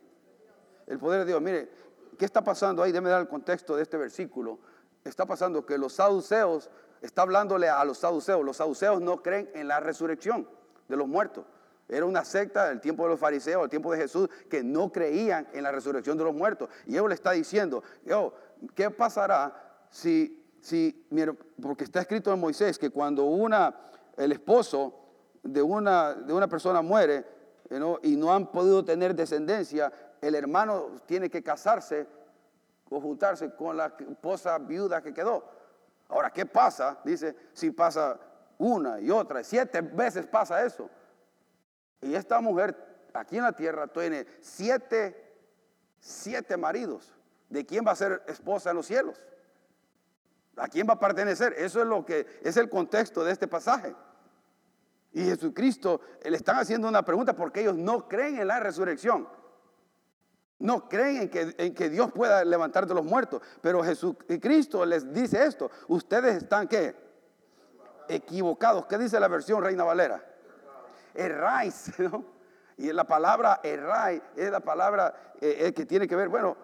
El 0.87 0.97
poder 0.97 1.19
de 1.19 1.25
Dios. 1.25 1.41
Mire, 1.41 1.69
¿Qué 2.17 2.25
está 2.25 2.43
pasando 2.43 2.81
ahí? 2.81 2.91
Déme 2.91 3.09
dar 3.09 3.21
el 3.21 3.27
contexto 3.27 3.75
de 3.75 3.83
este 3.83 3.95
versículo. 3.95 4.59
Está 5.03 5.25
pasando 5.25 5.65
que 5.65 5.77
los 5.77 5.93
saduceos, 5.93 6.69
está 7.01 7.21
hablándole 7.23 7.69
a 7.69 7.83
los 7.85 7.99
saduceos, 7.99 8.43
los 8.43 8.57
saduceos 8.57 9.01
no 9.01 9.21
creen 9.21 9.49
en 9.53 9.67
la 9.67 9.79
resurrección 9.79 10.47
de 10.87 10.97
los 10.97 11.07
muertos. 11.07 11.45
Era 11.89 12.05
una 12.05 12.25
secta 12.25 12.67
del 12.67 12.81
tiempo 12.81 13.03
de 13.03 13.09
los 13.09 13.19
fariseos, 13.19 13.61
del 13.61 13.69
tiempo 13.69 13.91
de 13.91 13.99
Jesús, 13.99 14.29
que 14.49 14.61
no 14.63 14.91
creían 14.91 15.47
en 15.53 15.63
la 15.63 15.71
resurrección 15.71 16.17
de 16.17 16.25
los 16.25 16.33
muertos. 16.33 16.69
Y 16.85 16.97
él 16.97 17.07
le 17.07 17.13
está 17.13 17.31
diciendo, 17.31 17.81
yo, 18.05 18.33
¿qué 18.75 18.91
pasará 18.91 19.85
si, 19.89 20.45
si, 20.59 21.07
porque 21.61 21.85
está 21.85 22.01
escrito 22.01 22.33
en 22.33 22.39
Moisés 22.39 22.77
que 22.77 22.89
cuando 22.89 23.23
una, 23.23 23.73
el 24.17 24.33
esposo 24.33 24.93
de 25.43 25.61
una, 25.61 26.13
de 26.13 26.33
una 26.33 26.47
persona 26.47 26.81
muere 26.81 27.25
y 28.03 28.15
no 28.15 28.33
han 28.33 28.51
podido 28.51 28.83
tener 28.83 29.15
descendencia, 29.15 29.91
el 30.21 30.35
hermano 30.35 30.95
tiene 31.05 31.29
que 31.29 31.41
casarse 31.41 32.07
o 32.89 32.99
juntarse 32.99 33.53
con 33.55 33.77
la 33.77 33.93
esposa 33.97 34.57
viuda 34.57 35.01
que 35.01 35.13
quedó. 35.13 35.56
Ahora, 36.09 36.31
¿qué 36.31 36.45
pasa? 36.45 36.99
Dice, 37.03 37.35
si 37.53 37.71
pasa 37.71 38.19
una 38.57 38.99
y 38.99 39.11
otra, 39.11 39.43
siete 39.43 39.81
veces 39.81 40.25
pasa 40.25 40.63
eso. 40.65 40.89
Y 42.01 42.15
esta 42.15 42.39
mujer 42.39 42.75
aquí 43.13 43.37
en 43.37 43.43
la 43.43 43.53
tierra 43.53 43.87
tiene 43.87 44.25
siete, 44.39 45.35
siete 45.99 46.57
maridos. 46.57 47.13
¿De 47.49 47.65
quién 47.65 47.85
va 47.85 47.91
a 47.91 47.95
ser 47.95 48.23
esposa 48.27 48.71
en 48.71 48.77
los 48.77 48.85
cielos? 48.85 49.23
¿A 50.57 50.67
quién 50.67 50.87
va 50.87 50.93
a 50.93 50.99
pertenecer? 50.99 51.53
Eso 51.57 51.81
es 51.81 51.87
lo 51.87 52.05
que 52.05 52.25
es 52.43 52.57
el 52.57 52.69
contexto 52.69 53.23
de 53.23 53.31
este 53.31 53.47
pasaje. 53.47 53.95
Y 55.13 55.23
Jesucristo 55.23 56.01
le 56.23 56.35
están 56.35 56.57
haciendo 56.57 56.87
una 56.87 57.03
pregunta 57.03 57.33
porque 57.33 57.61
ellos 57.61 57.77
no 57.77 58.07
creen 58.07 58.39
en 58.39 58.47
la 58.47 58.59
resurrección. 58.59 59.27
No 60.59 60.89
creen 60.89 61.23
en 61.23 61.29
que, 61.29 61.55
en 61.57 61.73
que, 61.75 61.89
Dios 61.89 62.11
pueda 62.11 62.43
levantar 62.43 62.87
de 62.87 62.93
los 62.95 63.05
muertos. 63.05 63.41
Pero 63.61 63.83
Jesucristo 63.83 64.85
les 64.85 65.13
dice 65.13 65.43
esto. 65.45 65.69
Ustedes 65.87 66.37
están 66.37 66.67
qué? 66.67 66.95
Equivocados. 68.07 68.85
¿Qué 68.87 68.97
dice 68.97 69.19
la 69.19 69.27
versión 69.27 69.63
Reina 69.63 69.83
Valera? 69.83 70.23
Erráis. 71.13 71.91
Y 72.79 72.93
la 72.93 73.05
palabra 73.05 73.59
erráis 73.63 74.21
es 74.35 74.51
la 74.51 74.59
palabra 74.59 75.33
eh, 75.41 75.65
eh, 75.65 75.73
que 75.73 75.87
tiene 75.87 76.07
que 76.07 76.15
ver, 76.15 76.29
bueno, 76.29 76.55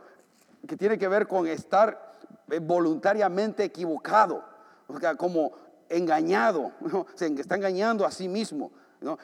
que 0.68 0.78
tiene 0.78 0.96
que 0.96 1.08
ver 1.08 1.28
con 1.28 1.48
estar 1.48 2.14
eh, 2.52 2.60
voluntariamente 2.60 3.64
equivocado. 3.64 4.44
O 4.88 5.00
sea, 5.00 5.16
como 5.16 5.54
engañado. 5.90 6.72
Se 7.16 7.28
está 7.28 7.56
engañando 7.56 8.06
a 8.06 8.12
sí 8.12 8.30
mismo. 8.30 8.72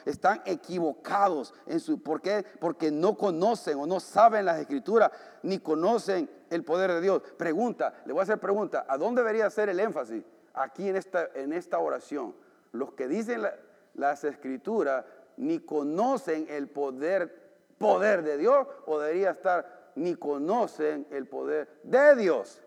Están 0.04 0.42
equivocados 0.44 1.54
en 1.66 1.80
su 1.80 2.02
¿por 2.02 2.20
qué? 2.20 2.44
Porque 2.58 2.90
no 2.90 3.16
conocen 3.16 3.78
o 3.78 3.86
no 3.86 4.00
saben 4.00 4.44
las 4.44 4.58
escrituras 4.60 5.10
ni 5.42 5.58
conocen 5.58 6.28
el 6.50 6.64
poder 6.64 6.92
de 6.92 7.00
Dios. 7.00 7.22
Pregunta, 7.36 8.02
le 8.04 8.12
voy 8.12 8.20
a 8.20 8.22
hacer 8.24 8.38
pregunta, 8.38 8.84
¿a 8.88 8.96
dónde 8.98 9.22
debería 9.22 9.48
ser 9.50 9.68
el 9.68 9.80
énfasis? 9.80 10.24
Aquí 10.54 10.88
en 10.88 10.96
esta, 10.96 11.30
en 11.34 11.52
esta 11.52 11.78
oración. 11.78 12.34
Los 12.72 12.92
que 12.92 13.08
dicen 13.08 13.42
las 13.94 14.24
escrituras 14.24 15.04
ni 15.36 15.60
conocen 15.60 16.46
el 16.48 16.68
poder, 16.68 17.50
poder 17.78 18.22
de 18.22 18.36
Dios 18.36 18.66
o 18.86 18.98
debería 18.98 19.30
estar 19.30 19.92
ni 19.94 20.14
conocen 20.14 21.06
el 21.10 21.26
poder 21.26 21.68
de 21.82 22.16
Dios. 22.16 22.62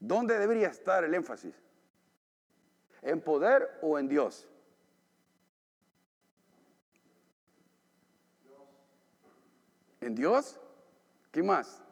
¿Dónde 0.00 0.38
debería 0.38 0.68
estar 0.68 1.04
el 1.04 1.14
énfasis? 1.14 1.54
¿En 3.02 3.20
poder 3.20 3.78
o 3.82 3.98
en 3.98 4.08
Dios? 4.08 4.48
¿En 10.08 10.14
Dios? 10.14 10.58
¿Qué 11.30 11.42
más? 11.42 11.82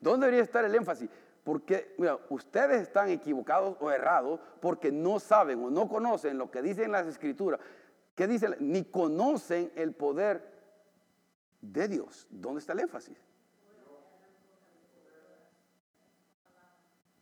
¿Dónde 0.00 0.26
debería 0.26 0.42
estar 0.42 0.64
el 0.64 0.74
énfasis? 0.74 1.08
Porque, 1.44 1.94
mira, 1.98 2.18
ustedes 2.28 2.82
están 2.82 3.10
equivocados 3.10 3.76
o 3.78 3.92
errados 3.92 4.40
porque 4.60 4.90
no 4.90 5.20
saben 5.20 5.62
o 5.62 5.70
no 5.70 5.88
conocen 5.88 6.36
lo 6.36 6.50
que 6.50 6.62
dicen 6.62 6.90
las 6.90 7.06
escrituras. 7.06 7.60
¿Qué 8.16 8.26
dicen? 8.26 8.56
Ni 8.58 8.82
conocen 8.82 9.70
el 9.76 9.92
poder 9.92 10.42
de 11.60 11.86
Dios. 11.86 12.26
¿Dónde 12.28 12.58
está 12.58 12.72
el 12.72 12.80
énfasis? 12.80 13.16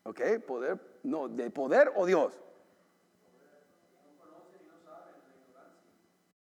¿Ok? 0.04 0.20
Poder, 0.46 0.80
no, 1.02 1.28
de 1.28 1.50
poder 1.50 1.92
o 1.94 2.06
Dios. 2.06 2.40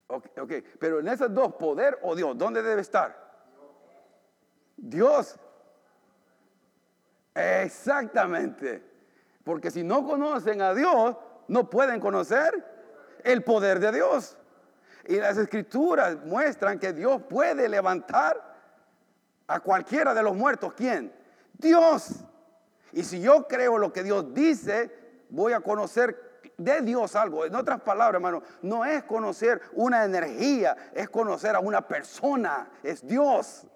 Ok, 0.09 0.27
ok, 0.41 0.53
pero 0.81 0.99
en 0.99 1.07
esos 1.07 1.33
dos, 1.33 1.55
poder 1.55 2.01
o 2.03 2.17
Dios, 2.17 2.37
¿dónde 2.37 2.63
debe 2.63 2.81
estar? 2.81 3.26
Dios. 4.77 5.39
Exactamente. 7.35 8.83
Porque 9.45 9.71
si 9.71 9.83
no 9.83 10.07
conocen 10.07 10.63
a 10.63 10.75
Dios, 10.75 11.17
no 11.49 11.71
pueden 11.71 12.01
conocer 12.01 12.65
el 13.23 13.43
poder 13.43 13.81
de 13.81 13.93
Dios. 13.93 14.37
Y 15.07 15.17
las 15.17 15.37
escrituras 15.37 16.17
muestran 16.25 16.79
que 16.79 16.93
Dios 16.93 17.23
puede 17.29 17.69
levantar 17.69 18.57
a 19.47 19.61
cualquiera 19.61 20.15
de 20.15 20.23
los 20.23 20.35
muertos. 20.35 20.73
¿Quién? 20.75 21.13
Dios. 21.53 22.25
Y 22.93 23.05
si 23.05 23.21
yo 23.21 23.47
creo 23.47 23.79
lo 23.79 23.93
que 23.93 24.03
Dios 24.03 24.33
dice, 24.35 24.91
voy 25.29 25.53
a 25.53 25.61
conocer 25.61 26.41
de 26.57 26.81
Dios 26.81 27.15
algo. 27.15 27.45
En 27.45 27.55
otras 27.55 27.81
palabras, 27.81 28.15
hermano, 28.15 28.43
no 28.63 28.85
es 28.85 29.05
conocer 29.05 29.61
una 29.75 30.05
energía, 30.05 30.77
es 30.95 31.09
conocer 31.09 31.55
a 31.55 31.61
una 31.61 31.87
persona, 31.87 32.71
es 32.83 33.07
Dios. 33.07 33.67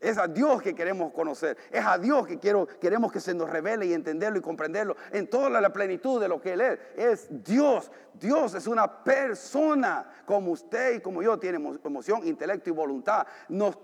Es 0.00 0.18
a 0.18 0.26
Dios 0.26 0.60
que 0.60 0.74
queremos 0.74 1.12
conocer. 1.12 1.56
Es 1.70 1.84
a 1.84 1.98
Dios 1.98 2.26
que 2.26 2.38
quiero, 2.38 2.66
queremos 2.66 3.10
que 3.10 3.20
se 3.20 3.34
nos 3.34 3.48
revele 3.48 3.86
y 3.86 3.94
entenderlo 3.94 4.38
y 4.38 4.42
comprenderlo 4.42 4.96
en 5.10 5.28
toda 5.28 5.60
la 5.60 5.72
plenitud 5.72 6.20
de 6.20 6.28
lo 6.28 6.40
que 6.40 6.52
Él 6.52 6.60
es. 6.60 6.78
Es 6.96 7.44
Dios. 7.44 7.90
Dios 8.14 8.54
es 8.54 8.66
una 8.66 9.02
persona 9.02 10.06
como 10.26 10.52
usted 10.52 10.96
y 10.96 11.00
como 11.00 11.22
yo. 11.22 11.38
Tiene 11.38 11.58
emoción, 11.84 12.26
intelecto 12.26 12.70
y 12.70 12.72
voluntad. 12.72 13.26
Nos 13.48 13.78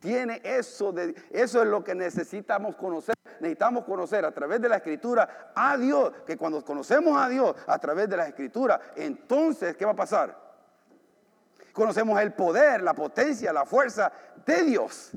tiene 0.00 0.40
eso. 0.42 0.92
De, 0.92 1.14
eso 1.30 1.62
es 1.62 1.68
lo 1.68 1.84
que 1.84 1.94
necesitamos 1.94 2.74
conocer. 2.76 3.14
Necesitamos 3.40 3.84
conocer 3.84 4.24
a 4.24 4.32
través 4.32 4.60
de 4.60 4.70
la 4.70 4.76
escritura 4.76 5.52
a 5.54 5.76
Dios. 5.76 6.12
Que 6.26 6.38
cuando 6.38 6.64
conocemos 6.64 7.20
a 7.20 7.28
Dios 7.28 7.54
a 7.66 7.78
través 7.78 8.08
de 8.08 8.16
la 8.16 8.26
escritura, 8.26 8.80
entonces, 8.96 9.76
¿qué 9.76 9.84
va 9.84 9.92
a 9.92 9.96
pasar? 9.96 10.48
Conocemos 11.72 12.20
el 12.20 12.32
poder, 12.32 12.82
la 12.82 12.94
potencia, 12.94 13.52
la 13.52 13.66
fuerza 13.66 14.10
de 14.46 14.62
Dios. 14.64 15.12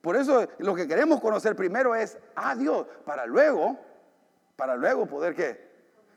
Por 0.00 0.16
eso 0.16 0.48
lo 0.58 0.74
que 0.74 0.88
queremos 0.88 1.20
conocer 1.20 1.54
primero 1.54 1.94
es 1.94 2.18
a 2.34 2.54
Dios, 2.54 2.86
para 3.04 3.26
luego, 3.26 3.78
para 4.56 4.76
luego 4.76 5.06
poder 5.06 5.34
qué? 5.34 5.70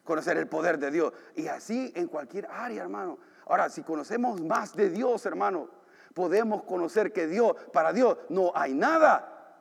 Conocer 0.04 0.38
el 0.38 0.48
poder 0.48 0.78
de 0.80 0.92
Dios. 0.92 1.14
Y 1.36 1.48
así 1.48 1.92
en 1.96 2.08
cualquier 2.08 2.48
área, 2.48 2.84
hermano. 2.84 3.18
Ahora, 3.46 3.70
si 3.70 3.84
conocemos 3.84 4.42
más 4.42 4.76
de 4.76 4.90
Dios, 4.90 5.26
hermano, 5.26 5.70
podemos 6.14 6.64
conocer 6.64 7.12
que 7.12 7.28
Dios, 7.28 7.56
para 7.74 7.92
Dios 7.92 8.18
no 8.30 8.52
hay 8.56 8.74
nada 8.74 9.58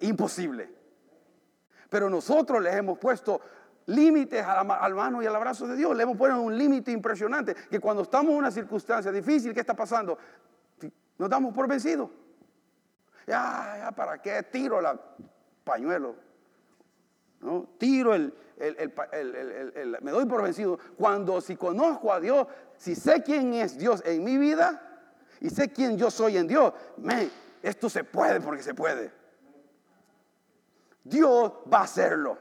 imposible. 0.00 0.70
Pero 1.90 2.08
nosotros 2.08 2.62
les 2.62 2.74
hemos 2.74 2.98
puesto 2.98 3.40
límites 3.86 4.44
al 4.44 4.94
mano 4.94 5.22
y 5.22 5.26
al 5.26 5.36
abrazo 5.36 5.66
de 5.66 5.76
Dios. 5.76 5.94
Le 5.94 6.04
hemos 6.04 6.16
puesto 6.16 6.40
un 6.40 6.56
límite 6.56 6.92
impresionante 6.92 7.54
que 7.54 7.80
cuando 7.80 8.04
estamos 8.04 8.32
en 8.32 8.38
una 8.38 8.50
circunstancia 8.50 9.12
difícil, 9.12 9.52
¿qué 9.52 9.60
está 9.60 9.74
pasando? 9.74 10.16
Nos 11.18 11.28
damos 11.28 11.52
por 11.52 11.68
vencidos. 11.68 12.08
Ya, 13.26 13.76
ya, 13.78 13.92
¿para 13.92 14.20
qué 14.20 14.42
tiro 14.44 14.80
el 14.80 14.98
pañuelo? 15.64 16.16
¿No? 17.40 17.68
Tiro 17.78 18.14
el, 18.14 18.34
el, 18.58 19.96
me 20.02 20.10
doy 20.10 20.26
por 20.26 20.42
vencido. 20.42 20.78
Cuando 20.96 21.40
si 21.40 21.56
conozco 21.56 22.12
a 22.12 22.20
Dios, 22.20 22.46
si 22.76 22.94
sé 22.94 23.22
quién 23.22 23.54
es 23.54 23.78
Dios 23.78 24.02
en 24.04 24.22
mi 24.24 24.36
vida 24.36 24.80
y 25.40 25.50
sé 25.50 25.70
quién 25.70 25.96
yo 25.96 26.10
soy 26.10 26.36
en 26.36 26.46
Dios, 26.46 26.72
me, 26.98 27.30
esto 27.62 27.88
se 27.88 28.04
puede 28.04 28.40
porque 28.40 28.62
se 28.62 28.74
puede. 28.74 29.12
Dios 31.04 31.52
va 31.72 31.78
a 31.78 31.84
hacerlo. 31.84 32.38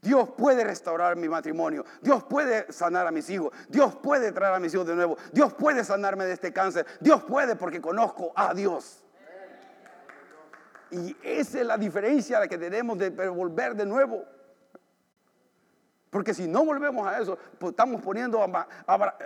Dios 0.00 0.30
puede 0.30 0.62
restaurar 0.62 1.16
mi 1.16 1.28
matrimonio. 1.28 1.84
Dios 2.00 2.22
puede 2.24 2.72
sanar 2.72 3.06
a 3.06 3.10
mis 3.10 3.28
hijos. 3.30 3.52
Dios 3.68 3.96
puede 3.96 4.30
traer 4.32 4.54
a 4.54 4.60
mis 4.60 4.72
hijos 4.74 4.86
de 4.86 4.94
nuevo. 4.94 5.16
Dios 5.32 5.52
puede 5.54 5.82
sanarme 5.84 6.24
de 6.24 6.34
este 6.34 6.52
cáncer. 6.52 6.86
Dios 7.00 7.22
puede 7.24 7.56
porque 7.56 7.80
conozco 7.80 8.32
a 8.36 8.54
Dios. 8.54 9.04
Y 10.90 11.16
esa 11.22 11.60
es 11.60 11.66
la 11.66 11.76
diferencia 11.76 12.46
que 12.48 12.58
tenemos 12.58 12.98
de 12.98 13.10
volver 13.10 13.74
de 13.74 13.86
nuevo. 13.86 14.24
Porque 16.10 16.32
si 16.32 16.46
no 16.46 16.64
volvemos 16.64 17.06
a 17.06 17.20
eso, 17.20 17.38
pues 17.58 17.72
estamos 17.72 18.00
poniendo, 18.00 18.44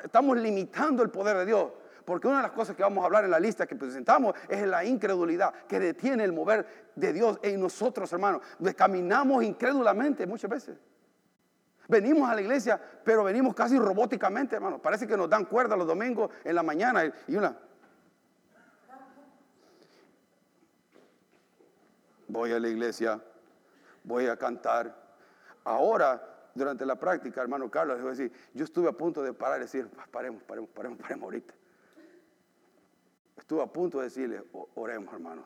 estamos 0.03 0.37
limitando 0.37 1.03
el 1.03 1.11
poder 1.11 1.37
de 1.39 1.47
Dios. 1.47 1.71
Porque 2.05 2.27
una 2.27 2.39
de 2.39 2.43
las 2.43 2.53
cosas 2.53 2.75
que 2.75 2.83
vamos 2.83 3.03
a 3.03 3.07
hablar 3.07 3.25
en 3.25 3.31
la 3.31 3.39
lista 3.39 3.67
que 3.67 3.77
presentamos 3.77 4.35
es 4.49 4.67
la 4.67 4.85
incredulidad 4.85 5.53
que 5.69 5.79
detiene 5.79 6.25
el 6.25 6.33
mover 6.33 6.91
de 6.97 7.13
Dios 7.13 7.39
en 7.43 7.61
nosotros, 7.61 8.13
hermanos. 8.13 8.43
Caminamos 8.77 9.45
incrédulamente 9.45 10.27
muchas 10.27 10.51
veces. 10.51 10.79
Venimos 11.89 12.29
a 12.29 12.35
la 12.35 12.41
iglesia, 12.41 12.81
pero 13.05 13.23
venimos 13.23 13.55
casi 13.55 13.79
robóticamente, 13.79 14.57
hermanos. 14.57 14.81
Parece 14.81 15.07
que 15.07 15.17
nos 15.17 15.29
dan 15.29 15.45
cuerda 15.45 15.77
los 15.77 15.87
domingos 15.87 16.31
en 16.43 16.55
la 16.57 16.63
mañana 16.63 17.05
y 17.29 17.37
una, 17.37 17.57
voy 22.33 22.51
a 22.53 22.59
la 22.59 22.69
iglesia, 22.69 23.23
voy 24.03 24.27
a 24.27 24.37
cantar. 24.37 24.97
Ahora, 25.65 26.51
durante 26.55 26.87
la 26.87 26.99
práctica, 26.99 27.43
hermano 27.43 27.71
Carlos, 27.71 28.01
yo 28.55 28.65
estuve 28.65 28.89
a 28.89 28.93
punto 28.93 29.23
de 29.23 29.35
parar 29.35 29.59
y 29.59 29.63
decir, 29.63 29.89
paremos, 30.11 30.43
paremos, 30.43 30.71
paremos, 30.71 30.99
paremos 30.99 31.25
ahorita. 31.25 31.55
Estuve 33.37 33.63
a 33.63 33.67
punto 33.67 33.99
de 33.99 34.05
decirle, 34.05 34.43
oremos 34.75 35.13
hermanos, 35.13 35.45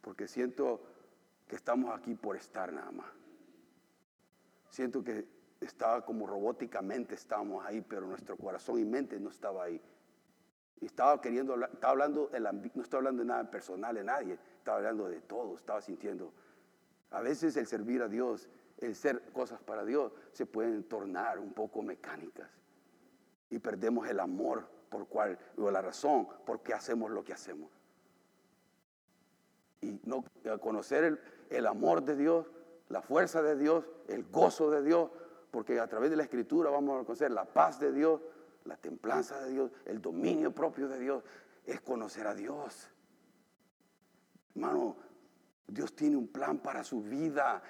porque 0.00 0.26
siento 0.26 0.82
que 1.46 1.54
estamos 1.54 1.96
aquí 1.96 2.14
por 2.14 2.36
estar 2.36 2.72
nada 2.72 2.90
más. 2.90 3.06
Siento 4.70 5.04
que 5.04 5.26
estaba 5.60 6.04
como 6.04 6.26
robóticamente 6.26 7.14
estábamos 7.14 7.64
ahí, 7.64 7.80
pero 7.80 8.06
nuestro 8.06 8.36
corazón 8.36 8.80
y 8.80 8.84
mente 8.84 9.20
no 9.20 9.30
estaba 9.30 9.64
ahí. 9.64 9.80
Y 10.80 10.86
estaba 10.86 11.20
queriendo, 11.20 11.54
estaba 11.54 11.92
hablando, 11.92 12.30
no 12.74 12.82
estaba 12.82 12.98
hablando 12.98 13.22
de 13.22 13.28
nada 13.28 13.50
personal 13.50 13.94
de 13.94 14.02
nadie, 14.02 14.38
estaba 14.64 14.78
hablando 14.78 15.10
de 15.10 15.20
todo, 15.20 15.54
estaba 15.56 15.82
sintiendo. 15.82 16.32
A 17.10 17.20
veces 17.20 17.54
el 17.58 17.66
servir 17.66 18.00
a 18.00 18.08
Dios, 18.08 18.48
el 18.78 18.96
ser 18.96 19.20
cosas 19.32 19.60
para 19.60 19.84
Dios, 19.84 20.10
se 20.32 20.46
pueden 20.46 20.84
tornar 20.84 21.38
un 21.38 21.52
poco 21.52 21.82
mecánicas. 21.82 22.48
Y 23.50 23.58
perdemos 23.58 24.08
el 24.08 24.18
amor 24.18 24.66
por 24.88 25.06
cual, 25.06 25.38
o 25.58 25.70
la 25.70 25.82
razón 25.82 26.26
por 26.46 26.62
qué 26.62 26.72
hacemos 26.72 27.10
lo 27.10 27.22
que 27.22 27.34
hacemos. 27.34 27.70
Y 29.82 30.00
no 30.04 30.24
conocer 30.62 31.04
el, 31.04 31.20
el 31.50 31.66
amor 31.66 32.02
de 32.02 32.16
Dios, 32.16 32.46
la 32.88 33.02
fuerza 33.02 33.42
de 33.42 33.56
Dios, 33.56 33.84
el 34.08 34.24
gozo 34.24 34.70
de 34.70 34.82
Dios, 34.82 35.10
porque 35.50 35.78
a 35.78 35.86
través 35.88 36.08
de 36.08 36.16
la 36.16 36.22
escritura 36.22 36.70
vamos 36.70 37.02
a 37.02 37.04
conocer 37.04 37.30
la 37.30 37.44
paz 37.44 37.78
de 37.80 37.92
Dios, 37.92 38.22
la 38.64 38.78
templanza 38.78 39.44
de 39.44 39.50
Dios, 39.50 39.70
el 39.84 40.00
dominio 40.00 40.54
propio 40.54 40.88
de 40.88 40.98
Dios, 40.98 41.22
es 41.66 41.82
conocer 41.82 42.26
a 42.26 42.34
Dios. 42.34 42.93
Hermano, 44.54 44.96
Dios 45.66 45.94
tiene 45.94 46.16
un 46.16 46.28
plan 46.28 46.58
para 46.58 46.84
su 46.84 47.02
vida. 47.02 47.62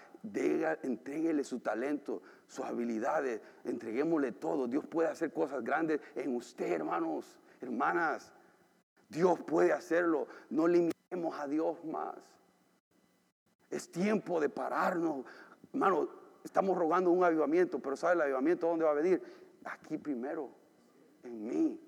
Entréguele 0.82 1.44
su 1.44 1.60
talento, 1.60 2.22
sus 2.46 2.64
habilidades, 2.64 3.40
entreguémosle 3.64 4.32
todo. 4.32 4.66
Dios 4.66 4.86
puede 4.86 5.08
hacer 5.08 5.32
cosas 5.32 5.62
grandes 5.62 6.00
en 6.14 6.34
usted, 6.34 6.72
hermanos, 6.72 7.38
hermanas. 7.60 8.32
Dios 9.08 9.38
puede 9.40 9.72
hacerlo. 9.72 10.26
No 10.50 10.66
limitemos 10.66 11.38
a 11.38 11.46
Dios 11.46 11.84
más. 11.84 12.16
Es 13.70 13.90
tiempo 13.90 14.40
de 14.40 14.48
pararnos. 14.48 15.26
Hermano, 15.72 16.08
estamos 16.44 16.76
rogando 16.76 17.10
un 17.10 17.24
avivamiento, 17.24 17.78
pero 17.80 17.96
¿sabe 17.96 18.14
el 18.14 18.22
avivamiento 18.22 18.66
dónde 18.66 18.84
va 18.84 18.92
a 18.92 18.94
venir? 18.94 19.22
Aquí 19.64 19.98
primero 19.98 20.50
en 21.22 21.46
mí, 21.46 21.80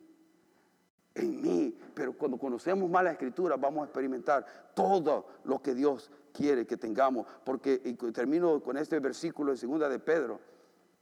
en 1.16 1.40
mí. 1.40 1.79
Pero 1.94 2.12
cuando 2.12 2.38
conocemos 2.38 2.88
más 2.88 3.05
la 3.05 3.12
escritura, 3.12 3.57
vamos 3.57 3.83
a 3.83 3.85
experimentar 3.85 4.44
todo 4.74 5.26
lo 5.44 5.61
que 5.61 5.74
Dios 5.74 6.11
quiere 6.33 6.66
que 6.66 6.76
tengamos. 6.76 7.26
Porque, 7.44 7.81
y 7.85 7.94
termino 8.12 8.62
con 8.62 8.76
este 8.76 9.00
versículo 9.00 9.52
de 9.52 9.59
segunda 9.59 9.88
de 9.88 9.98
Pedro. 9.98 10.40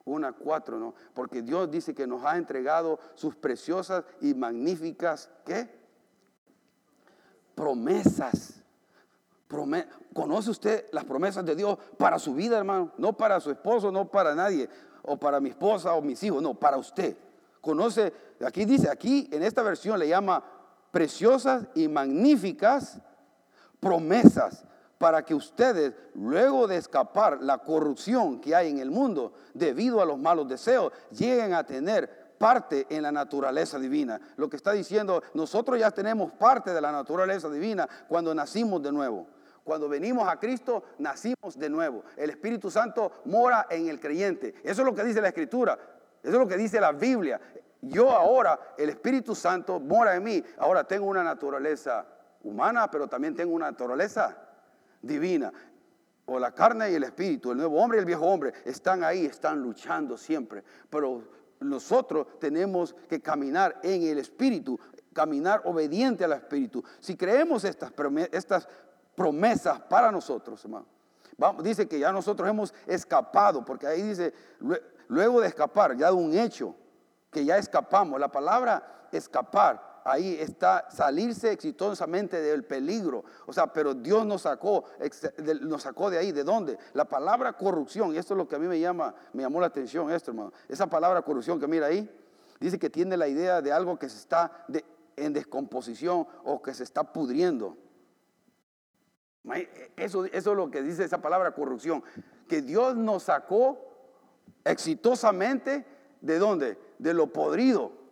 Una 0.04 0.32
cuatro, 0.32 0.78
¿no? 0.78 0.94
Porque 1.14 1.42
Dios 1.42 1.70
dice 1.70 1.94
que 1.94 2.06
nos 2.06 2.24
ha 2.24 2.36
entregado 2.36 2.98
sus 3.14 3.34
preciosas 3.34 4.04
y 4.20 4.34
magníficas, 4.34 5.30
¿qué? 5.44 5.68
Promesas. 7.54 8.62
¿Conoce 10.12 10.50
usted 10.50 10.86
las 10.92 11.04
promesas 11.04 11.44
de 11.44 11.54
Dios 11.54 11.78
para 11.96 12.18
su 12.18 12.34
vida, 12.34 12.58
hermano? 12.58 12.92
No 12.98 13.16
para 13.16 13.40
su 13.40 13.50
esposo, 13.50 13.90
no 13.90 14.10
para 14.10 14.34
nadie, 14.34 14.68
o 15.02 15.16
para 15.16 15.40
mi 15.40 15.50
esposa 15.50 15.94
o 15.94 16.02
mis 16.02 16.22
hijos, 16.22 16.42
no, 16.42 16.54
para 16.54 16.76
usted 16.76 17.16
conoce, 17.64 18.12
aquí 18.44 18.64
dice, 18.64 18.88
aquí 18.88 19.28
en 19.32 19.42
esta 19.42 19.62
versión 19.62 19.98
le 19.98 20.06
llama 20.06 20.44
preciosas 20.92 21.66
y 21.74 21.88
magníficas 21.88 23.00
promesas 23.80 24.64
para 24.98 25.24
que 25.24 25.34
ustedes, 25.34 25.92
luego 26.14 26.68
de 26.68 26.76
escapar 26.76 27.42
la 27.42 27.58
corrupción 27.58 28.40
que 28.40 28.54
hay 28.54 28.70
en 28.70 28.78
el 28.78 28.90
mundo 28.90 29.32
debido 29.52 30.00
a 30.00 30.06
los 30.06 30.18
malos 30.18 30.48
deseos, 30.48 30.92
lleguen 31.10 31.52
a 31.52 31.64
tener 31.64 32.36
parte 32.38 32.86
en 32.88 33.02
la 33.02 33.12
naturaleza 33.12 33.78
divina. 33.78 34.20
Lo 34.36 34.48
que 34.48 34.56
está 34.56 34.72
diciendo, 34.72 35.22
nosotros 35.34 35.78
ya 35.78 35.90
tenemos 35.90 36.32
parte 36.32 36.72
de 36.72 36.80
la 36.80 36.92
naturaleza 36.92 37.50
divina 37.50 37.88
cuando 38.08 38.34
nacimos 38.34 38.82
de 38.82 38.92
nuevo. 38.92 39.26
Cuando 39.64 39.88
venimos 39.88 40.28
a 40.28 40.38
Cristo, 40.38 40.84
nacimos 40.98 41.58
de 41.58 41.70
nuevo. 41.70 42.04
El 42.16 42.30
Espíritu 42.30 42.70
Santo 42.70 43.22
mora 43.24 43.66
en 43.70 43.88
el 43.88 43.98
creyente. 43.98 44.54
Eso 44.62 44.82
es 44.82 44.86
lo 44.86 44.94
que 44.94 45.04
dice 45.04 45.22
la 45.22 45.28
Escritura. 45.28 45.78
Eso 46.24 46.32
es 46.32 46.38
lo 46.38 46.48
que 46.48 46.56
dice 46.56 46.80
la 46.80 46.92
Biblia. 46.92 47.38
Yo 47.82 48.10
ahora, 48.10 48.58
el 48.78 48.88
Espíritu 48.88 49.34
Santo 49.34 49.78
mora 49.78 50.16
en 50.16 50.24
mí. 50.24 50.42
Ahora 50.56 50.84
tengo 50.84 51.04
una 51.04 51.22
naturaleza 51.22 52.06
humana, 52.42 52.90
pero 52.90 53.06
también 53.06 53.36
tengo 53.36 53.54
una 53.54 53.70
naturaleza 53.70 54.36
divina. 55.02 55.52
O 56.24 56.38
la 56.38 56.52
carne 56.52 56.90
y 56.90 56.94
el 56.94 57.04
espíritu, 57.04 57.50
el 57.50 57.58
nuevo 57.58 57.78
hombre 57.78 57.98
y 57.98 58.00
el 58.00 58.06
viejo 58.06 58.24
hombre, 58.24 58.54
están 58.64 59.04
ahí, 59.04 59.26
están 59.26 59.60
luchando 59.60 60.16
siempre. 60.16 60.64
Pero 60.88 61.22
nosotros 61.60 62.26
tenemos 62.40 62.94
que 63.06 63.20
caminar 63.20 63.78
en 63.82 64.04
el 64.04 64.16
espíritu, 64.16 64.80
caminar 65.12 65.60
obediente 65.66 66.24
al 66.24 66.32
espíritu. 66.32 66.82
Si 67.00 67.16
creemos 67.16 67.64
estas, 67.64 67.92
promesas 69.14 69.80
para 69.82 70.10
nosotros, 70.10 70.64
hermano, 70.64 70.86
dice 71.62 71.86
que 71.86 71.98
ya 71.98 72.10
nosotros 72.10 72.48
hemos 72.48 72.72
escapado, 72.86 73.62
porque 73.62 73.86
ahí 73.86 74.02
dice, 74.02 74.32
luego 75.08 75.40
de 75.40 75.48
escapar, 75.48 75.96
ya 75.96 76.08
de 76.08 76.14
un 76.14 76.36
hecho, 76.36 76.74
que 77.30 77.44
ya 77.44 77.58
escapamos. 77.58 78.18
La 78.20 78.30
palabra 78.30 79.06
escapar 79.12 79.94
ahí 80.04 80.36
está 80.38 80.86
salirse 80.90 81.50
exitosamente 81.50 82.40
del 82.40 82.64
peligro. 82.64 83.24
O 83.46 83.52
sea, 83.52 83.66
pero 83.66 83.94
Dios 83.94 84.24
nos 84.26 84.42
sacó, 84.42 84.84
nos 85.62 85.82
sacó 85.82 86.10
de 86.10 86.18
ahí. 86.18 86.32
¿De 86.32 86.44
dónde? 86.44 86.78
La 86.92 87.06
palabra 87.06 87.54
corrupción, 87.54 88.14
y 88.14 88.18
esto 88.18 88.34
es 88.34 88.38
lo 88.38 88.48
que 88.48 88.56
a 88.56 88.58
mí 88.58 88.66
me 88.66 88.78
llama, 88.78 89.14
me 89.32 89.42
llamó 89.42 89.60
la 89.60 89.66
atención 89.66 90.10
esto, 90.10 90.30
hermano. 90.30 90.52
Esa 90.68 90.86
palabra 90.86 91.22
corrupción 91.22 91.58
que 91.58 91.66
mira 91.66 91.86
ahí, 91.86 92.08
dice 92.60 92.78
que 92.78 92.90
tiene 92.90 93.16
la 93.16 93.26
idea 93.26 93.60
de 93.60 93.72
algo 93.72 93.98
que 93.98 94.08
se 94.08 94.18
está 94.18 94.66
en 95.16 95.32
descomposición 95.32 96.26
o 96.44 96.62
que 96.62 96.74
se 96.74 96.84
está 96.84 97.02
pudriendo. 97.02 97.76
Eso, 99.96 100.24
eso 100.24 100.50
es 100.50 100.56
lo 100.56 100.70
que 100.70 100.82
dice 100.82 101.04
esa 101.04 101.20
palabra 101.20 101.52
corrupción. 101.52 102.02
Que 102.48 102.62
Dios 102.62 102.96
nos 102.96 103.24
sacó 103.24 103.83
exitosamente 104.64 105.84
de 106.20 106.38
dónde? 106.38 106.78
De 106.98 107.14
lo 107.14 107.32
podrido 107.32 108.04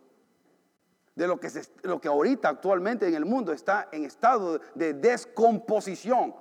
de 1.15 1.27
lo 1.27 1.39
que, 1.39 1.49
lo 1.83 2.01
que 2.01 2.07
ahorita 2.07 2.49
actualmente 2.49 3.07
en 3.07 3.13
el 3.13 3.25
mundo 3.25 3.51
está 3.51 3.89
en 3.91 4.05
estado 4.05 4.59
de 4.73 4.93
descomposición. 4.93 6.35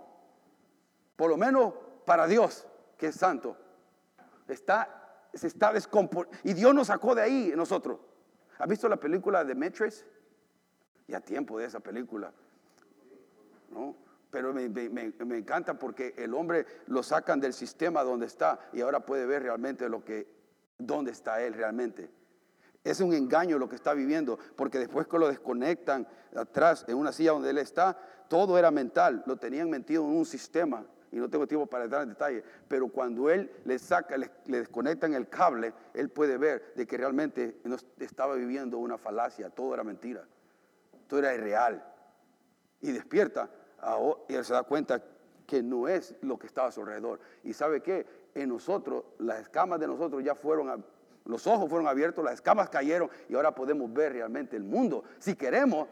Por 1.16 1.30
lo 1.30 1.36
menos 1.36 1.74
para 2.04 2.26
Dios, 2.26 2.66
que 2.96 3.08
es 3.08 3.14
santo. 3.14 3.56
Está, 4.48 5.28
se 5.34 5.46
está 5.46 5.72
descomponiendo. 5.72 6.38
Y 6.42 6.54
Dios 6.54 6.74
nos 6.74 6.86
sacó 6.86 7.14
de 7.14 7.22
ahí 7.22 7.52
nosotros. 7.54 8.00
¿Has 8.58 8.68
visto 8.68 8.88
la 8.88 8.96
película 8.96 9.44
de 9.44 9.54
Matrix? 9.54 10.04
Ya 11.06 11.20
tiempo 11.20 11.58
de 11.58 11.66
esa 11.66 11.80
película. 11.80 12.32
¿No? 13.70 13.94
Pero 14.32 14.54
me, 14.54 14.66
me, 14.70 15.36
encanta 15.36 15.78
porque 15.78 16.14
el 16.16 16.32
hombre 16.32 16.64
lo 16.86 17.02
sacan 17.02 17.38
del 17.38 17.52
sistema 17.52 18.02
donde 18.02 18.24
está 18.24 18.58
y 18.72 18.80
ahora 18.80 19.04
puede 19.04 19.26
ver 19.26 19.42
realmente 19.42 19.90
lo 19.90 20.02
que, 20.02 20.26
dónde 20.78 21.12
está 21.12 21.42
él 21.42 21.52
realmente. 21.52 22.10
Es 22.82 23.00
un 23.00 23.12
engaño 23.12 23.58
lo 23.58 23.68
que 23.68 23.76
está 23.76 23.92
viviendo, 23.92 24.38
porque 24.56 24.78
después 24.78 25.06
que 25.06 25.18
lo 25.18 25.28
desconectan 25.28 26.08
atrás 26.34 26.86
en 26.88 26.96
una 26.96 27.12
silla 27.12 27.32
donde 27.32 27.50
él 27.50 27.58
está, 27.58 27.98
todo 28.28 28.58
era 28.58 28.70
mental, 28.70 29.22
lo 29.26 29.36
tenían 29.36 29.68
metido 29.68 30.02
en 30.02 30.16
un 30.16 30.24
sistema, 30.24 30.86
y 31.12 31.16
no 31.16 31.28
tengo 31.28 31.46
tiempo 31.46 31.66
para 31.66 31.84
entrar 31.84 32.04
en 32.04 32.08
detalle, 32.08 32.42
pero 32.66 32.88
cuando 32.88 33.28
él 33.28 33.52
le 33.66 33.78
saca, 33.78 34.16
le, 34.16 34.30
desconectan 34.46 35.12
el 35.12 35.28
cable, 35.28 35.74
él 35.92 36.08
puede 36.08 36.38
ver 36.38 36.72
de 36.74 36.86
que 36.86 36.96
realmente 36.96 37.60
no 37.64 37.76
estaba 37.98 38.34
viviendo 38.34 38.78
una 38.78 38.96
falacia, 38.96 39.50
todo 39.50 39.74
era 39.74 39.84
mentira, 39.84 40.26
todo 41.06 41.20
era 41.20 41.34
irreal. 41.34 41.84
Y 42.80 42.92
despierta, 42.92 43.50
y 44.28 44.34
él 44.34 44.44
se 44.44 44.52
da 44.52 44.62
cuenta 44.62 45.02
que 45.46 45.62
no 45.62 45.88
es 45.88 46.14
lo 46.22 46.38
que 46.38 46.46
estaba 46.46 46.68
a 46.68 46.72
su 46.72 46.80
alrededor. 46.80 47.20
Y 47.42 47.52
sabe 47.52 47.82
que 47.82 48.06
en 48.34 48.48
nosotros, 48.48 49.04
las 49.18 49.40
escamas 49.40 49.80
de 49.80 49.86
nosotros 49.86 50.22
ya 50.24 50.34
fueron 50.34 50.84
los 51.24 51.46
ojos 51.46 51.68
fueron 51.68 51.86
abiertos, 51.86 52.24
las 52.24 52.34
escamas 52.34 52.68
cayeron 52.68 53.08
y 53.28 53.34
ahora 53.34 53.54
podemos 53.54 53.92
ver 53.92 54.12
realmente 54.12 54.56
el 54.56 54.64
mundo. 54.64 55.04
Si 55.18 55.36
queremos, 55.36 55.86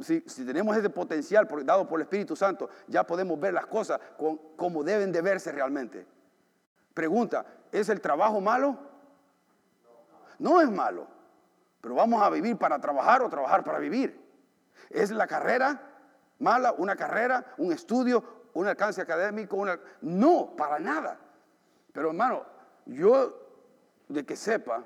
si, 0.00 0.20
tenemos 0.44 0.76
ese 0.76 0.90
potencial 0.90 1.46
dado 1.64 1.86
por 1.86 2.00
el 2.00 2.02
Espíritu 2.02 2.34
Santo, 2.34 2.68
ya 2.88 3.06
podemos 3.06 3.38
ver 3.38 3.54
las 3.54 3.66
cosas 3.66 4.00
como 4.56 4.82
deben 4.82 5.12
de 5.12 5.20
verse 5.22 5.52
realmente. 5.52 6.04
Pregunta, 6.94 7.46
¿es 7.70 7.88
el 7.88 8.00
trabajo 8.00 8.40
malo? 8.40 8.76
No 10.38 10.60
es 10.60 10.70
malo, 10.70 11.06
pero 11.80 11.94
vamos 11.94 12.20
a 12.22 12.30
vivir 12.30 12.56
para 12.56 12.80
trabajar 12.80 13.22
o 13.22 13.28
trabajar 13.28 13.62
para 13.62 13.78
vivir. 13.78 14.18
¿Es 14.88 15.10
la 15.10 15.26
carrera 15.26 15.89
mala? 16.40 16.72
¿Una 16.72 16.96
carrera? 16.96 17.54
¿Un 17.58 17.72
estudio? 17.72 18.22
¿Un 18.54 18.66
alcance 18.66 19.00
académico? 19.00 19.56
Una... 19.56 19.78
No, 20.00 20.54
para 20.56 20.78
nada. 20.78 21.18
Pero 21.92 22.08
hermano, 22.08 22.44
yo 22.86 23.40
de 24.08 24.24
que 24.26 24.36
sepa, 24.36 24.84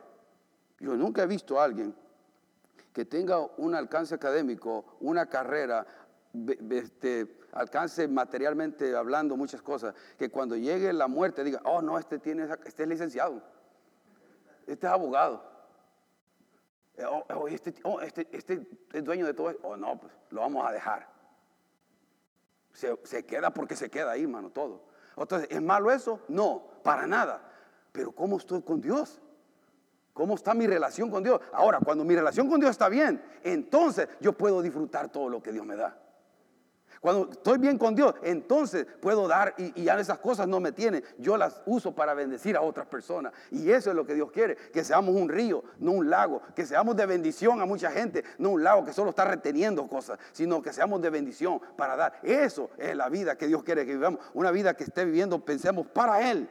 yo 0.79 0.95
nunca 0.97 1.23
he 1.23 1.27
visto 1.27 1.59
a 1.59 1.65
alguien 1.65 1.95
que 2.93 3.05
tenga 3.05 3.41
un 3.57 3.75
alcance 3.75 4.15
académico, 4.15 4.97
una 5.01 5.27
carrera, 5.27 5.87
este, 6.71 7.39
alcance 7.53 8.07
materialmente 8.07 8.95
hablando 8.95 9.37
muchas 9.37 9.63
cosas, 9.63 9.95
que 10.17 10.31
cuando 10.31 10.57
llegue 10.57 10.93
la 10.93 11.09
muerte 11.09 11.43
diga, 11.43 11.61
oh 11.65 11.83
no, 11.83 11.99
este, 11.99 12.19
tiene, 12.19 12.49
este 12.65 12.85
es 12.85 12.89
licenciado, 12.89 13.43
este 14.67 14.87
es 14.87 14.93
abogado, 14.93 15.43
eh, 16.97 17.05
oh, 17.05 17.25
oh, 17.35 17.49
este, 17.49 17.75
oh, 17.83 18.01
este, 18.01 18.29
este, 18.31 18.65
es 18.93 19.05
dueño 19.05 19.27
de 19.27 19.35
todo 19.35 19.51
esto, 19.51 19.67
oh 19.67 19.77
no, 19.77 19.99
pues 19.99 20.13
lo 20.31 20.43
vamos 20.43 20.69
a 20.69 20.73
dejar. 20.73 21.14
Se, 22.75 23.25
queda 23.25 23.51
porque 23.51 23.77
se 23.77 23.89
queda 23.89 24.11
ahí, 24.11 24.27
mano, 24.27 24.51
todo. 24.51 24.83
Entonces, 25.17 25.49
¿es 25.51 25.63
malo 25.63 25.91
eso? 25.91 26.21
No, 26.29 26.67
para 26.83 27.07
nada 27.07 27.53
pero 27.95 28.11
¿cómo 28.11 28.39
estoy 28.39 28.61
con 28.61 28.81
Dios? 28.81 29.21
¿Cómo 30.13 30.35
está 30.35 30.53
mi 30.53 30.67
relación 30.67 31.13
con 31.13 31.23
Dios? 31.23 31.41
Ahora, 31.53 31.79
cuando 31.79 32.03
mi 32.03 32.17
relación 32.17 32.51
con 32.51 32.59
Dios 32.59 32.73
está 32.73 32.89
bien, 32.89 33.23
entonces 33.45 34.09
yo 34.21 34.33
puedo 34.33 34.61
disfrutar 34.63 35.13
todo 35.13 35.29
lo 35.29 35.41
que 35.41 35.53
Dios 35.53 35.65
me 35.65 35.77
da. 35.77 35.97
Cuando 37.05 37.29
estoy 37.31 37.59
bien 37.59 37.77
con 37.77 37.95
Dios, 37.95 38.15
entonces 38.23 38.87
puedo 38.99 39.29
dar 39.29 39.55
y, 39.59 39.83
ya 39.83 40.01
esas 40.01 40.21
cosas 40.21 40.49
no 40.49 40.59
me 40.59 40.73
tienen. 40.73 41.05
Yo 41.19 41.37
las 41.37 41.61
uso 41.67 41.95
para 41.95 42.15
bendecir 42.15 42.57
a 42.57 42.63
otras 42.63 42.87
personas. 42.87 43.35
Y 43.51 43.71
eso 43.71 43.91
es 43.91 43.97
lo 43.97 44.07
que 44.07 44.15
Dios 44.15 44.33
quiere, 44.33 44.57
que 44.57 44.83
seamos 44.83 45.15
un 45.15 45.29
río, 45.29 45.63
no 45.81 45.93
un 45.93 46.09
lago, 46.09 46.41
que 46.57 46.65
seamos 46.65 46.97
de 46.97 47.05
bendición 47.05 47.61
a 47.61 47.67
mucha 47.67 47.91
gente, 47.91 48.25
no 48.39 48.53
un 48.53 48.65
lago 48.65 48.87
que 48.87 48.95
solo 48.95 49.11
está 49.11 49.27
reteniendo 49.27 49.87
cosas, 49.87 50.19
sino 50.33 50.63
que 50.63 50.73
seamos 50.73 51.03
de 51.03 51.11
bendición 51.11 51.61
para 51.77 51.95
dar. 51.95 52.21
Eso 52.23 52.71
es 52.79 52.97
la 52.97 53.11
vida 53.11 53.37
que 53.37 53.49
Dios 53.49 53.63
quiere 53.65 53.85
que 53.85 53.93
vivamos, 53.93 54.21
una 54.33 54.51
vida 54.51 54.73
que 54.73 54.85
esté 54.85 55.05
viviendo, 55.05 55.45
pensemos 55.45 55.87
para 55.89 56.31
Él 56.31 56.49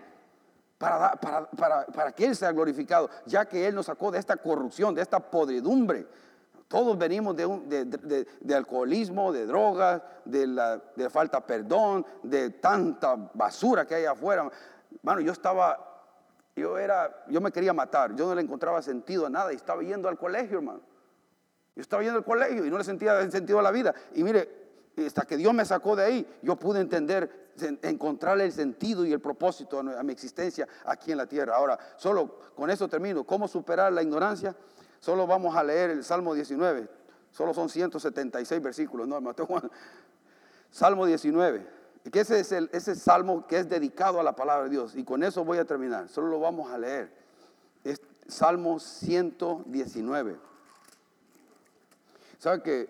para, 0.77 2.11
que 2.15 2.25
Él 2.25 2.35
sea 2.35 2.51
glorificado, 2.51 3.09
ya 3.25 3.45
que 3.45 3.65
Él 3.67 3.75
nos 3.75 3.87
sacó 3.87 4.11
de 4.11 4.19
esta 4.19 4.37
corrupción, 4.37 4.93
de 4.93 5.01
esta 5.01 5.19
podredumbre. 5.19 6.05
Todos 6.74 6.97
venimos 6.97 7.36
de, 7.36 8.55
alcoholismo, 8.55 9.32
de 9.32 9.45
drogas, 9.45 10.01
de 10.26 11.07
falta 11.11 11.39
de 11.39 11.45
perdón, 11.45 12.03
de 12.24 12.49
tanta 12.49 13.15
basura 13.32 13.86
que 13.86 13.93
hay 13.93 14.05
afuera. 14.05 14.49
Bueno, 15.03 15.21
yo 15.21 15.34
estaba, 15.34 15.78
yo 16.55 16.80
era, 16.80 17.26
yo 17.28 17.41
me 17.41 17.51
quería 17.51 17.74
matar, 17.74 18.15
yo 18.15 18.26
no 18.26 18.34
le 18.34 18.41
encontraba 18.41 18.82
sentido 18.82 19.28
a 19.28 19.30
nada 19.30 19.53
y 19.53 19.55
estaba 19.55 19.84
yendo 19.84 20.09
al 20.09 20.17
colegio, 20.17 20.57
hermano. 20.57 20.82
Yo 21.76 21.82
estaba 21.84 22.01
yendo 22.01 22.17
al 22.17 22.26
colegio 22.26 22.65
y 22.65 22.71
no 22.71 22.80
le 22.80 22.84
sentía 22.84 23.21
sentido 23.30 23.59
a 23.59 23.61
la 23.61 23.69
vida. 23.69 23.93
Y 24.15 24.24
mire, 24.24 24.49
hasta 25.05 25.28
que 25.28 25.38
Dios 25.38 25.53
me 25.53 25.65
sacó 25.65 25.95
de 25.95 26.05
ahí, 26.05 26.39
yo 26.41 26.55
pude 26.55 26.80
entender, 26.82 27.51
encontrar 27.84 28.41
el 28.41 28.51
sentido 28.51 29.05
y 29.05 29.13
el 29.13 29.21
propósito 29.21 29.78
a 29.78 30.01
mi 30.01 30.11
existencia 30.11 30.67
aquí 30.86 31.11
en 31.11 31.19
la 31.19 31.28
tierra. 31.28 31.55
Ahora, 31.55 31.78
solo 31.97 32.39
con 32.55 32.71
eso 32.71 32.88
termino. 32.88 33.24
¿Cómo 33.26 33.47
superar 33.47 33.93
la 33.93 34.01
ignorancia? 34.01 34.55
Solo 35.03 35.27
vamos 35.27 35.53
a 35.53 35.65
leer 35.65 35.89
el 35.89 36.01
Salmo 36.01 36.33
19. 36.33 36.87
Solo 37.29 37.53
son 37.53 37.67
176 37.67 38.61
versículos, 38.63 39.05
¿no? 39.05 39.19
Salmo 40.71 41.05
19. 41.05 41.67
Que 42.09 42.21
ese 42.21 42.39
es 42.39 42.53
el, 42.53 42.69
ese 42.71 42.95
salmo 42.95 43.45
que 43.45 43.57
es 43.57 43.67
dedicado 43.67 44.21
a 44.21 44.23
la 44.23 44.33
palabra 44.33 44.63
de 44.63 44.69
Dios. 44.69 44.95
Y 44.95 45.03
con 45.03 45.21
eso 45.21 45.43
voy 45.43 45.57
a 45.57 45.65
terminar. 45.65 46.07
Solo 46.07 46.29
lo 46.29 46.39
vamos 46.39 46.71
a 46.71 46.77
leer. 46.77 47.11
Es 47.83 47.99
Salmo 48.29 48.79
119. 48.79 50.37
¿Sabe 52.39 52.63
que 52.63 52.89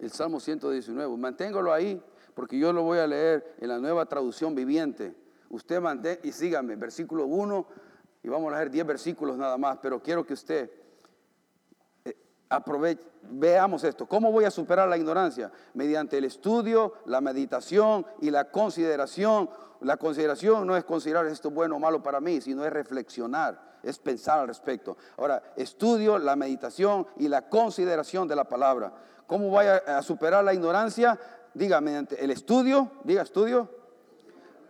el 0.00 0.10
Salmo 0.10 0.40
119. 0.40 1.16
Manténgalo 1.16 1.72
ahí 1.72 2.02
porque 2.34 2.58
yo 2.58 2.72
lo 2.72 2.82
voy 2.82 2.98
a 2.98 3.06
leer 3.06 3.54
en 3.60 3.68
la 3.68 3.78
nueva 3.78 4.06
traducción 4.06 4.56
viviente. 4.56 5.14
Usted 5.50 5.80
mantenga 5.80 6.18
y 6.24 6.32
sígame, 6.32 6.74
versículo 6.74 7.26
1, 7.26 7.85
y 8.26 8.28
vamos 8.28 8.52
a 8.52 8.56
leer 8.56 8.72
10 8.72 8.86
versículos 8.88 9.38
nada 9.38 9.56
más, 9.56 9.78
pero 9.80 10.02
quiero 10.02 10.26
que 10.26 10.32
usted 10.32 10.68
eh, 12.04 12.16
veamos 13.22 13.84
esto. 13.84 14.06
¿Cómo 14.08 14.32
voy 14.32 14.44
a 14.44 14.50
superar 14.50 14.88
la 14.88 14.96
ignorancia? 14.96 15.52
Mediante 15.74 16.18
el 16.18 16.24
estudio, 16.24 16.94
la 17.04 17.20
meditación 17.20 18.04
y 18.20 18.32
la 18.32 18.50
consideración. 18.50 19.48
La 19.80 19.96
consideración 19.96 20.66
no 20.66 20.76
es 20.76 20.82
considerar 20.82 21.24
esto 21.26 21.52
bueno 21.52 21.76
o 21.76 21.78
malo 21.78 22.02
para 22.02 22.20
mí, 22.20 22.40
sino 22.40 22.64
es 22.64 22.72
reflexionar, 22.72 23.78
es 23.84 23.96
pensar 24.00 24.40
al 24.40 24.48
respecto. 24.48 24.96
Ahora, 25.18 25.40
estudio, 25.54 26.18
la 26.18 26.34
meditación 26.34 27.06
y 27.18 27.28
la 27.28 27.48
consideración 27.48 28.26
de 28.26 28.34
la 28.34 28.48
palabra. 28.48 28.92
¿Cómo 29.28 29.50
voy 29.50 29.66
a, 29.66 30.02
superar 30.02 30.42
la 30.42 30.52
ignorancia? 30.52 31.16
Diga, 31.54 31.80
mediante 31.80 32.24
el 32.24 32.32
estudio, 32.32 32.90
diga 33.04 33.22
estudio, 33.22 33.70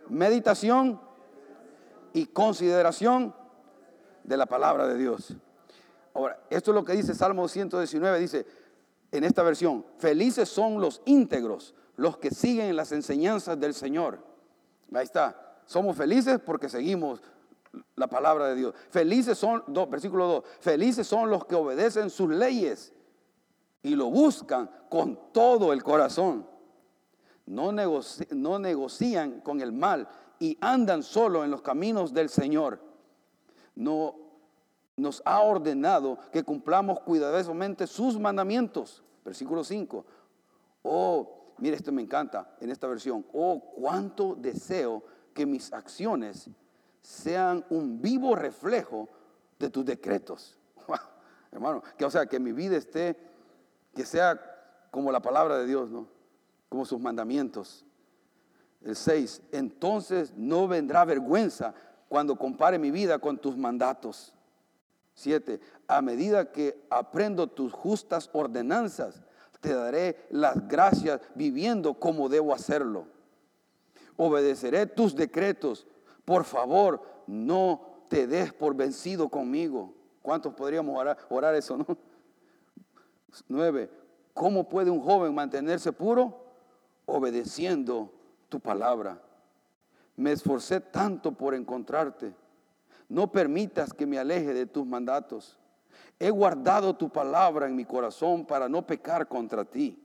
meditación 0.09 1.01
y 2.13 2.27
consideración 2.27 3.33
de 4.27 4.37
la 4.37 4.45
palabra 4.45 4.87
de 4.87 4.97
Dios. 4.97 5.33
Ahora, 6.13 6.39
esto 6.49 6.71
es 6.71 6.75
lo 6.75 6.85
que 6.85 6.93
dice 6.93 7.15
Salmo 7.15 7.47
119, 7.47 8.19
dice 8.19 8.45
en 9.11 9.23
esta 9.23 9.41
versión, 9.41 9.85
felices 9.97 10.49
son 10.49 10.79
los 10.81 11.01
íntegros, 11.05 11.73
los 11.95 12.17
que 12.17 12.29
siguen 12.29 12.75
las 12.75 12.91
enseñanzas 12.91 13.59
del 13.59 13.73
Señor. 13.73 14.19
Ahí 14.93 15.03
está, 15.03 15.61
somos 15.65 15.95
felices 15.95 16.39
porque 16.45 16.69
seguimos 16.69 17.21
la 17.95 18.07
palabra 18.07 18.47
de 18.47 18.55
Dios. 18.55 18.75
Felices 18.89 19.37
son, 19.37 19.63
versículo 19.89 20.27
2, 20.27 20.43
felices 20.59 21.07
son 21.07 21.29
los 21.29 21.45
que 21.45 21.55
obedecen 21.55 22.09
sus 22.09 22.29
leyes 22.29 22.93
y 23.81 23.95
lo 23.95 24.09
buscan 24.09 24.69
con 24.89 25.31
todo 25.31 25.71
el 25.71 25.83
corazón. 25.83 26.45
No, 27.45 27.71
no 27.71 28.59
negocian 28.59 29.39
con 29.39 29.61
el 29.61 29.71
mal 29.71 30.09
y 30.39 30.57
andan 30.59 31.01
solo 31.01 31.45
en 31.45 31.51
los 31.51 31.61
caminos 31.61 32.13
del 32.13 32.29
Señor. 32.29 32.86
No, 33.77 34.15
nos 34.95 35.21
ha 35.23 35.41
ordenado 35.41 36.17
que 36.31 36.43
cumplamos 36.43 36.99
cuidadosamente 37.01 37.85
sus 37.85 38.19
mandamientos. 38.19 39.03
Versículo 39.23 39.63
5. 39.63 40.03
Oh, 40.81 41.53
mire, 41.59 41.75
esto 41.75 41.91
me 41.91 42.01
encanta 42.01 42.55
en 42.59 42.71
esta 42.71 42.87
versión. 42.87 43.23
Oh, 43.33 43.59
cuánto 43.75 44.35
deseo 44.35 45.03
que 45.35 45.45
mis 45.45 45.71
acciones 45.71 46.49
sean 47.03 47.63
un 47.69 48.01
vivo 48.01 48.35
reflejo 48.35 49.07
de 49.59 49.69
tus 49.69 49.85
decretos. 49.85 50.57
hermano, 51.51 51.83
que 51.95 52.05
o 52.05 52.09
sea, 52.09 52.25
que 52.25 52.39
mi 52.39 52.51
vida 52.51 52.77
esté, 52.77 53.15
que 53.93 54.05
sea 54.05 54.41
como 54.89 55.11
la 55.11 55.21
palabra 55.21 55.59
de 55.59 55.67
Dios, 55.67 55.91
¿no? 55.91 56.07
Como 56.67 56.83
sus 56.83 56.99
mandamientos. 56.99 57.85
El 58.81 58.95
6, 58.95 59.43
entonces 59.51 60.33
no 60.35 60.67
vendrá 60.67 61.05
vergüenza 61.05 61.75
cuando 62.09 62.35
compare 62.35 62.79
mi 62.79 62.91
vida 62.91 63.19
con 63.19 63.37
tus 63.37 63.57
mandatos. 63.57 64.33
7. 65.15 65.59
A 65.87 66.01
medida 66.01 66.51
que 66.51 66.85
aprendo 66.89 67.47
tus 67.47 67.73
justas 67.73 68.29
ordenanzas, 68.33 69.23
te 69.59 69.73
daré 69.73 70.27
las 70.29 70.67
gracias 70.67 71.19
viviendo 71.33 71.95
como 71.95 72.29
debo 72.29 72.53
hacerlo. 72.53 73.07
Obedeceré 74.15 74.85
tus 74.85 75.15
decretos. 75.15 75.87
Por 76.25 76.43
favor, 76.43 77.01
no 77.25 77.81
te 78.09 78.27
des 78.27 78.53
por 78.53 78.75
vencido 78.75 79.29
conmigo. 79.29 79.93
¿Cuántos 80.21 80.53
podríamos 80.53 81.01
orar, 81.29 81.55
eso, 81.55 81.77
no? 81.77 81.97
9. 83.47 83.89
¿Cómo 84.33 84.67
puede 84.69 84.91
un 84.91 85.01
joven 85.01 85.33
mantenerse 85.33 85.91
puro? 85.91 86.45
Obedeciendo 87.05 88.11
tu 88.49 88.59
palabra. 88.59 89.21
Me 90.17 90.33
esforcé 90.33 90.81
tanto 90.81 91.31
por 91.31 91.55
encontrarte 91.55 92.33
no 93.09 93.31
permitas 93.31 93.93
que 93.93 94.05
me 94.05 94.19
aleje 94.19 94.53
de 94.53 94.65
tus 94.65 94.85
mandatos. 94.85 95.57
He 96.19 96.29
guardado 96.29 96.95
tu 96.95 97.09
palabra 97.09 97.67
en 97.67 97.75
mi 97.75 97.85
corazón 97.85 98.45
para 98.45 98.67
no 98.67 98.85
pecar 98.85 99.27
contra 99.27 99.63
ti. 99.63 100.01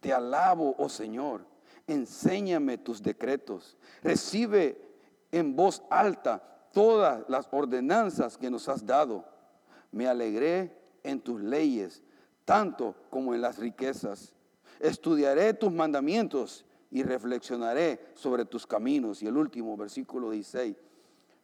Te 0.00 0.12
alabo, 0.12 0.74
oh 0.78 0.88
Señor. 0.88 1.46
Enséñame 1.86 2.78
tus 2.78 3.02
decretos. 3.02 3.76
Recibe 4.02 4.80
en 5.32 5.56
voz 5.56 5.82
alta 5.88 6.42
todas 6.72 7.24
las 7.28 7.48
ordenanzas 7.50 8.36
que 8.36 8.50
nos 8.50 8.68
has 8.68 8.84
dado. 8.84 9.24
Me 9.90 10.06
alegré 10.06 10.76
en 11.02 11.20
tus 11.20 11.40
leyes, 11.40 12.02
tanto 12.44 12.94
como 13.08 13.34
en 13.34 13.40
las 13.40 13.58
riquezas. 13.58 14.34
Estudiaré 14.78 15.54
tus 15.54 15.72
mandamientos 15.72 16.64
y 16.90 17.02
reflexionaré 17.02 18.12
sobre 18.14 18.44
tus 18.44 18.66
caminos. 18.66 19.22
Y 19.22 19.26
el 19.26 19.36
último 19.36 19.76
versículo 19.76 20.30
16 20.30 20.76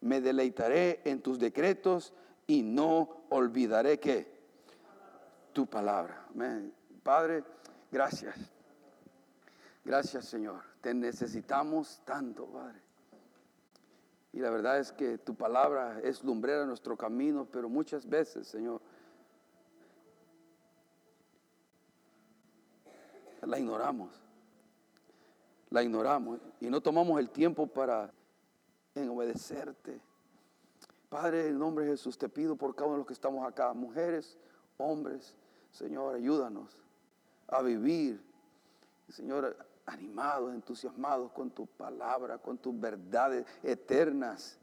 me 0.00 0.20
deleitaré 0.20 1.00
en 1.04 1.20
tus 1.20 1.38
decretos 1.38 2.12
y 2.46 2.62
no 2.62 3.24
olvidaré 3.28 3.98
que 3.98 4.36
tu 5.52 5.66
palabra. 5.66 6.26
Padre, 7.02 7.44
gracias. 7.90 8.36
Gracias, 9.84 10.24
Señor. 10.26 10.62
Te 10.80 10.92
necesitamos 10.92 12.00
tanto, 12.04 12.46
Padre. 12.46 12.80
Y 14.32 14.40
la 14.40 14.50
verdad 14.50 14.78
es 14.78 14.92
que 14.92 15.16
tu 15.16 15.34
palabra 15.34 16.00
es 16.02 16.22
lumbrera 16.22 16.62
en 16.62 16.68
nuestro 16.68 16.96
camino, 16.96 17.46
pero 17.50 17.68
muchas 17.68 18.06
veces, 18.06 18.46
Señor, 18.48 18.82
la 23.42 23.58
ignoramos. 23.58 24.25
La 25.76 25.82
ignoramos 25.82 26.40
y 26.58 26.70
no 26.70 26.80
tomamos 26.80 27.20
el 27.20 27.28
tiempo 27.28 27.66
para 27.66 28.10
en 28.94 29.10
obedecerte. 29.10 30.00
Padre, 31.10 31.48
en 31.48 31.58
nombre 31.58 31.84
de 31.84 31.90
Jesús, 31.90 32.16
te 32.16 32.30
pido 32.30 32.56
por 32.56 32.74
cada 32.74 32.86
uno 32.86 32.94
de 32.94 32.98
los 33.00 33.06
que 33.06 33.12
estamos 33.12 33.46
acá, 33.46 33.74
mujeres, 33.74 34.38
hombres, 34.78 35.36
Señor, 35.72 36.14
ayúdanos 36.14 36.82
a 37.48 37.60
vivir, 37.60 38.24
Señor, 39.10 39.54
animados, 39.84 40.54
entusiasmados 40.54 41.30
con 41.32 41.50
tu 41.50 41.66
palabra, 41.66 42.38
con 42.38 42.56
tus 42.56 42.80
verdades 42.80 43.44
eternas. 43.62 44.58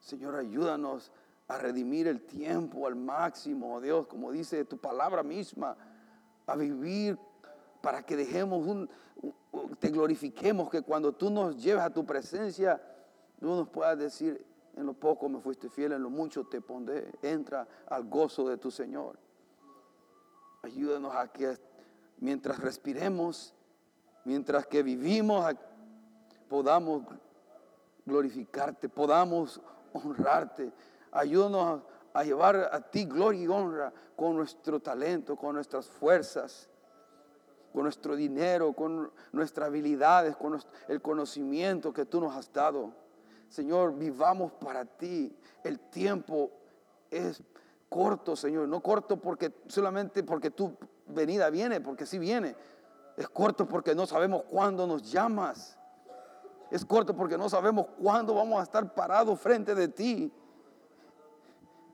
Señor, 0.00 0.34
ayúdanos 0.34 1.12
a 1.46 1.56
redimir 1.56 2.08
el 2.08 2.20
tiempo 2.22 2.84
al 2.88 2.96
máximo, 2.96 3.76
oh 3.76 3.80
Dios, 3.80 4.08
como 4.08 4.32
dice 4.32 4.64
tu 4.64 4.76
palabra 4.76 5.22
misma, 5.22 5.76
a 6.48 6.56
vivir 6.56 7.16
para 7.80 8.02
que 8.02 8.16
dejemos 8.16 8.66
un, 8.66 8.90
te 9.78 9.88
glorifiquemos, 9.88 10.70
que 10.70 10.82
cuando 10.82 11.12
tú 11.12 11.30
nos 11.30 11.56
lleves 11.62 11.82
a 11.82 11.90
tu 11.90 12.04
presencia, 12.04 12.80
no 13.40 13.56
nos 13.56 13.68
puedas 13.68 13.98
decir, 13.98 14.44
en 14.76 14.86
lo 14.86 14.92
poco 14.92 15.28
me 15.28 15.40
fuiste 15.40 15.68
fiel, 15.68 15.92
en 15.92 16.02
lo 16.02 16.10
mucho 16.10 16.44
te 16.44 16.60
pondré. 16.60 17.10
Entra 17.22 17.66
al 17.88 18.04
gozo 18.04 18.48
de 18.48 18.56
tu 18.56 18.70
Señor. 18.70 19.18
Ayúdanos 20.62 21.14
a 21.14 21.28
que 21.28 21.56
mientras 22.18 22.58
respiremos, 22.58 23.54
mientras 24.24 24.66
que 24.66 24.82
vivimos, 24.82 25.54
podamos 26.48 27.02
glorificarte, 28.04 28.88
podamos 28.88 29.60
honrarte. 29.92 30.72
Ayúdanos 31.10 31.82
a, 32.12 32.24
llevar 32.24 32.56
a 32.72 32.80
ti 32.80 33.04
gloria 33.04 33.42
y 33.42 33.48
honra 33.48 33.92
con 34.16 34.36
nuestro 34.36 34.80
talento, 34.80 35.36
con 35.36 35.54
nuestras 35.54 35.86
fuerzas 35.86 36.68
con 37.72 37.84
nuestro 37.84 38.16
dinero, 38.16 38.72
con 38.72 39.10
nuestras 39.32 39.68
habilidades, 39.68 40.36
con 40.36 40.60
el 40.88 41.00
conocimiento 41.02 41.92
que 41.92 42.04
tú 42.04 42.20
nos 42.20 42.34
has 42.34 42.52
dado. 42.52 42.92
Señor, 43.48 43.96
vivamos 43.96 44.52
para 44.52 44.84
ti. 44.84 45.36
El 45.64 45.78
tiempo 45.78 46.50
es 47.10 47.42
corto, 47.88 48.36
Señor. 48.36 48.68
No 48.68 48.80
corto 48.80 49.20
porque 49.20 49.52
solamente 49.66 50.22
porque 50.22 50.50
tu 50.50 50.76
venida 51.06 51.50
viene, 51.50 51.80
porque 51.80 52.06
sí 52.06 52.18
viene. 52.18 52.54
Es 53.16 53.28
corto 53.28 53.66
porque 53.66 53.94
no 53.94 54.06
sabemos 54.06 54.44
cuándo 54.48 54.86
nos 54.86 55.10
llamas. 55.10 55.76
Es 56.70 56.84
corto 56.84 57.14
porque 57.14 57.36
no 57.36 57.48
sabemos 57.48 57.86
cuándo 58.00 58.34
vamos 58.34 58.60
a 58.60 58.62
estar 58.62 58.94
parados 58.94 59.38
frente 59.40 59.74
de 59.74 59.88
ti. 59.88 60.32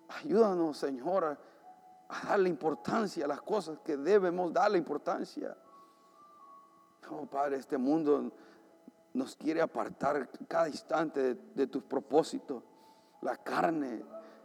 Ayúdanos, 0.09 0.77
Señor, 0.77 1.24
a, 1.24 2.27
darle 2.29 2.49
importancia 2.49 3.24
a 3.24 3.29
las 3.29 3.41
cosas 3.41 3.79
que 3.85 3.97
debemos 3.97 4.53
darle 4.53 4.79
importancia. 4.79 5.57
Oh, 7.11 7.27
Padre, 7.27 7.57
este 7.57 7.79
mundo 7.79 8.33
nos 9.15 9.37
quiere 9.37 9.61
apartar 9.61 10.29
cada 10.49 10.69
instante 10.69 11.35
de, 11.55 11.67
tus 11.67 11.83
propósitos. 11.83 12.63
La 13.23 13.37
carne, 13.37 14.03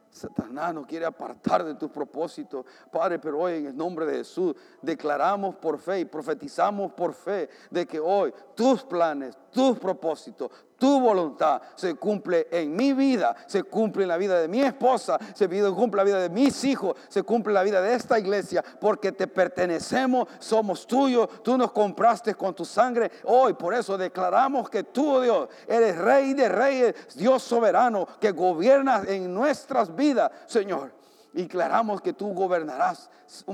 Satanás 0.10 0.74
nos 0.74 0.86
quiere 0.86 1.06
apartar 1.06 1.64
de 1.64 1.76
tus 1.76 1.90
propósitos. 1.90 2.66
Padre, 2.92 3.20
pero 3.20 3.40
hoy 3.40 3.54
en 3.54 3.68
el 3.68 3.78
nombre 3.78 4.06
de 4.06 4.18
Jesús 4.18 4.56
declaramos 4.82 5.56
por 5.56 5.80
fe 5.80 6.02
y 6.02 6.06
profetizamos 6.06 6.94
por 6.94 7.14
fe 7.14 7.50
de 7.70 7.86
que 7.88 8.00
hoy 8.00 8.34
tus 8.56 8.84
planes, 8.84 9.38
tus 9.52 9.80
propósitos, 9.80 10.52
tu 10.82 11.00
voluntad 11.00 11.62
se 11.76 11.94
cumple 11.94 12.48
en 12.50 12.76
mi 12.76 12.92
vida, 12.94 13.36
se 13.46 13.62
cumple 13.62 14.02
en 14.02 14.10
la 14.10 14.18
vida 14.18 14.40
de 14.40 14.48
mi 14.48 14.62
esposa, 14.62 15.20
se 15.36 15.48
cumple 15.48 15.98
la 15.98 16.04
vida 16.04 16.20
de 16.20 16.30
mis 16.30 16.64
hijos, 16.64 16.98
se 17.08 17.22
cumple 17.22 17.54
la 17.54 17.62
vida 17.62 17.84
de 17.84 17.94
esta 17.94 18.18
iglesia, 18.18 18.64
porque 18.80 19.12
te 19.12 19.28
pertenecemos, 19.28 20.28
somos 20.40 20.88
tuyos, 20.88 21.44
tú 21.44 21.56
nos 21.56 21.72
compraste 21.72 22.34
con 22.34 22.56
tu 22.56 22.66
sangre. 22.66 23.12
Hoy 23.26 23.54
por 23.54 23.76
eso 23.76 23.96
declaramos 23.96 24.72
que 24.72 24.84
tú, 24.84 25.18
oh 25.18 25.22
Dios, 25.22 25.50
eres 25.68 25.96
rey 26.00 26.34
de 26.34 26.50
reyes, 26.50 26.96
Dios 27.14 27.44
soberano, 27.44 28.08
que 28.20 28.32
gobiernas 28.32 29.08
en 29.08 29.32
nuestras 29.32 29.96
vidas, 29.96 30.32
Señor. 30.48 31.01
Y 31.34 31.44
declaramos 31.44 32.02
que 32.02 32.14
tú 32.14 32.34
gobernarás 32.34 33.10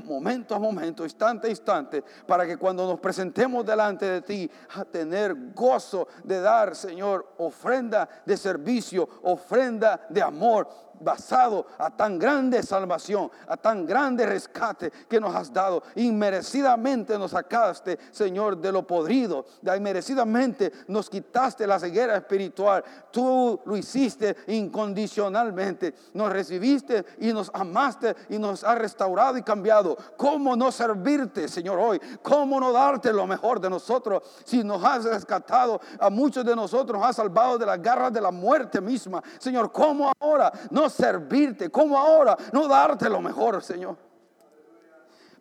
momento 0.06 0.56
a 0.56 0.60
momento, 0.60 1.04
instante 1.04 1.48
a 1.48 1.50
instante, 1.50 2.04
para 2.26 2.46
que 2.46 2.58
cuando 2.58 2.88
nos 2.88 3.00
presentemos 3.00 3.66
delante 3.66 4.06
de 4.06 4.22
ti, 4.22 4.52
a 4.76 4.84
tener 4.84 5.54
gozo 5.54 6.08
de 6.24 6.42
dar, 6.42 6.76
Señor, 6.76 7.34
ofrenda 7.38 8.10
de 8.26 8.36
servicio, 8.38 9.08
ofrenda 9.24 10.06
de 10.10 10.22
amor, 10.22 10.68
basado 11.00 11.66
a 11.78 11.90
tan 11.90 12.18
grande 12.20 12.64
salvación, 12.64 13.30
a 13.48 13.58
tan 13.58 13.86
grande 13.86 14.26
rescate 14.26 14.92
que 15.08 15.20
nos 15.20 15.34
has 15.36 15.52
dado. 15.52 15.84
Inmerecidamente 15.96 17.18
nos 17.18 17.32
sacaste, 17.32 17.98
Señor, 18.12 18.58
de 18.58 18.72
lo 18.72 18.86
podrido. 18.86 19.46
Inmerecidamente 19.64 20.72
nos 20.88 21.10
quitaste 21.10 21.68
la 21.68 21.80
ceguera 21.80 22.18
espiritual. 22.18 22.84
Tú 23.12 23.60
lo 23.66 23.78
hiciste 23.78 24.36
incondicionalmente. 24.48 25.94
Nos 26.14 26.32
recibiste 26.32 27.06
y 27.20 27.34
nos 27.34 27.52
amaste 27.54 28.16
y 28.30 28.38
nos 28.38 28.64
has 28.64 28.78
restaurado 28.78 29.38
y 29.38 29.44
cambiado. 29.44 29.98
¿Cómo 30.18 30.56
no 30.56 30.72
servirte, 30.72 31.48
Señor, 31.48 31.80
hoy? 31.80 32.00
¿Cómo 32.22 32.60
no 32.60 32.72
darte 32.72 33.14
lo 33.14 33.28
mejor 33.28 33.60
de 33.60 33.70
nosotros 33.70 34.24
si 34.46 34.64
nos 34.64 34.84
has 34.84 35.04
rescatado? 35.06 35.80
A 36.00 36.10
muchos 36.10 36.46
de 36.46 36.56
nosotros 36.56 37.00
nos 37.00 37.10
has 37.10 37.16
salvado 37.16 37.58
de 37.58 37.66
las 37.66 37.82
garras 37.82 38.12
de 38.14 38.22
la 38.22 38.32
muerte 38.32 38.82
misma. 38.82 39.22
Señor, 39.40 39.72
¿cómo 39.72 40.12
ahora 40.20 40.52
no 40.72 40.87
servirte, 40.90 41.70
como 41.70 41.98
ahora 41.98 42.38
no 42.54 42.68
darte 42.68 43.10
lo 43.10 43.22
mejor, 43.22 43.64
Señor. 43.64 43.98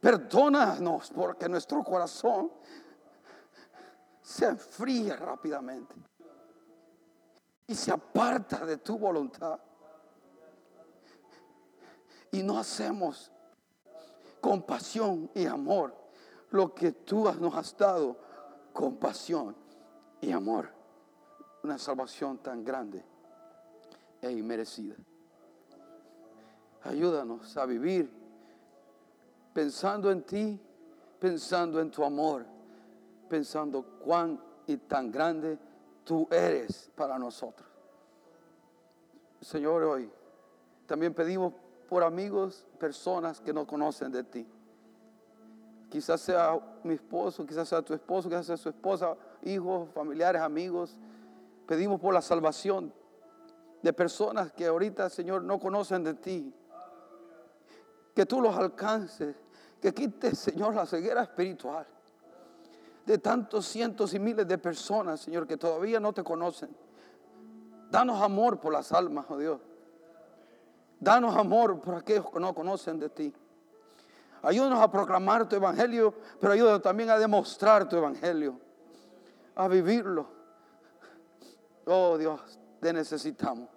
Perdónanos 0.01 1.11
porque 1.11 1.49
nuestro 1.49 1.83
corazón 1.83 2.53
se 4.23 4.47
enfría 4.47 5.17
rápidamente 5.17 5.95
y 7.67 7.75
se 7.75 7.93
aparta 7.93 8.65
de 8.65 8.77
tu 8.79 8.99
voluntad. 8.99 9.59
y 12.37 12.43
no 12.43 12.59
hacemos 12.59 13.31
con 14.41 14.63
pasión 14.63 15.31
y 15.35 15.47
amor 15.47 15.95
lo 16.51 16.75
que 16.75 16.93
tú 16.93 17.25
nos 17.41 17.55
has 17.55 17.77
dado 17.77 18.17
con 18.73 18.97
pasión 18.97 19.57
y 20.21 20.33
amor. 20.33 20.71
Una 21.63 21.79
salvación 21.79 22.39
tan 22.39 22.63
grande 22.63 23.03
e 24.21 24.31
inmerecida. 24.31 24.95
Ayúdanos 26.89 27.57
a 27.57 27.67
vivir 27.67 28.09
pensando 29.53 30.11
en 30.11 30.23
ti, 30.23 30.61
pensando 31.19 31.81
en 31.81 31.91
tu 31.91 32.05
amor, 32.05 32.45
pensando 33.29 33.83
cuán 33.83 34.41
y 34.67 34.77
tan 34.77 35.11
grande 35.11 35.59
tú 36.05 36.29
eres 36.31 36.91
para 36.95 37.19
nosotros. 37.19 37.67
Señor, 39.41 39.83
hoy 39.83 40.11
también 40.87 41.13
pedimos 41.13 41.55
por 41.89 42.05
amigos, 42.05 42.67
personas 42.79 43.41
que 43.41 43.53
no 43.53 43.67
conocen 43.67 44.13
de 44.13 44.23
ti. 44.23 44.47
Quizás 45.89 46.21
sea 46.21 46.59
mi 46.85 46.95
esposo, 46.95 47.47
quizás 47.47 47.69
sea 47.69 47.83
tu 47.83 47.95
esposo, 47.95 48.29
quizás 48.29 48.47
sea 48.47 48.57
su 48.57 48.69
esposa, 48.69 49.17
hijos, 49.43 49.89
familiares, 49.91 50.43
amigos. 50.43 50.97
Pedimos 51.67 52.01
por 52.01 52.15
la 52.15 52.23
salvación 52.23 52.93
de 53.83 53.93
personas 53.93 54.53
que 54.53 54.67
ahorita, 54.67 55.09
Señor, 55.11 55.43
no 55.43 55.59
conocen 55.59 56.05
de 56.05 56.15
ti. 56.15 56.55
Que 58.17 58.27
tú 58.27 58.41
los 58.41 58.57
alcances, 58.57 59.37
que 59.81 59.95
quites, 59.95 60.39
Señor, 60.39 60.75
la 60.75 60.87
ceguera 60.87 61.23
espiritual 61.23 61.87
de 63.07 63.19
tantos 63.19 63.67
cientos 63.67 64.15
y 64.15 64.19
miles 64.19 64.49
de 64.49 64.59
personas, 64.59 65.21
Señor, 65.21 65.47
que 65.47 65.57
todavía 65.57 66.01
no 66.01 66.13
te 66.13 66.25
conocen. 66.25 66.77
Danos 67.89 68.21
amor 68.21 68.59
por 68.59 68.73
las 68.73 68.91
almas, 68.91 69.27
oh 69.29 69.39
Dios. 69.39 69.61
Danos 70.99 71.37
amor 71.37 71.81
por 71.81 71.95
aquellos 71.95 72.29
que 72.31 72.41
no 72.41 72.53
conocen 72.53 72.99
de 72.99 73.09
ti. 73.09 73.33
Ayúdanos 74.43 74.81
a 74.81 74.91
proclamar 74.91 75.49
tu 75.49 75.55
evangelio, 75.55 76.15
pero 76.41 76.53
ayúdanos 76.53 76.83
también 76.83 77.11
a 77.11 77.19
demostrar 77.19 77.89
tu 77.89 77.97
evangelio, 77.97 78.59
a 79.55 79.69
vivirlo. 79.69 80.27
Oh 81.85 82.19
Dios, 82.19 82.59
te 82.81 82.93
necesitamos. 82.93 83.69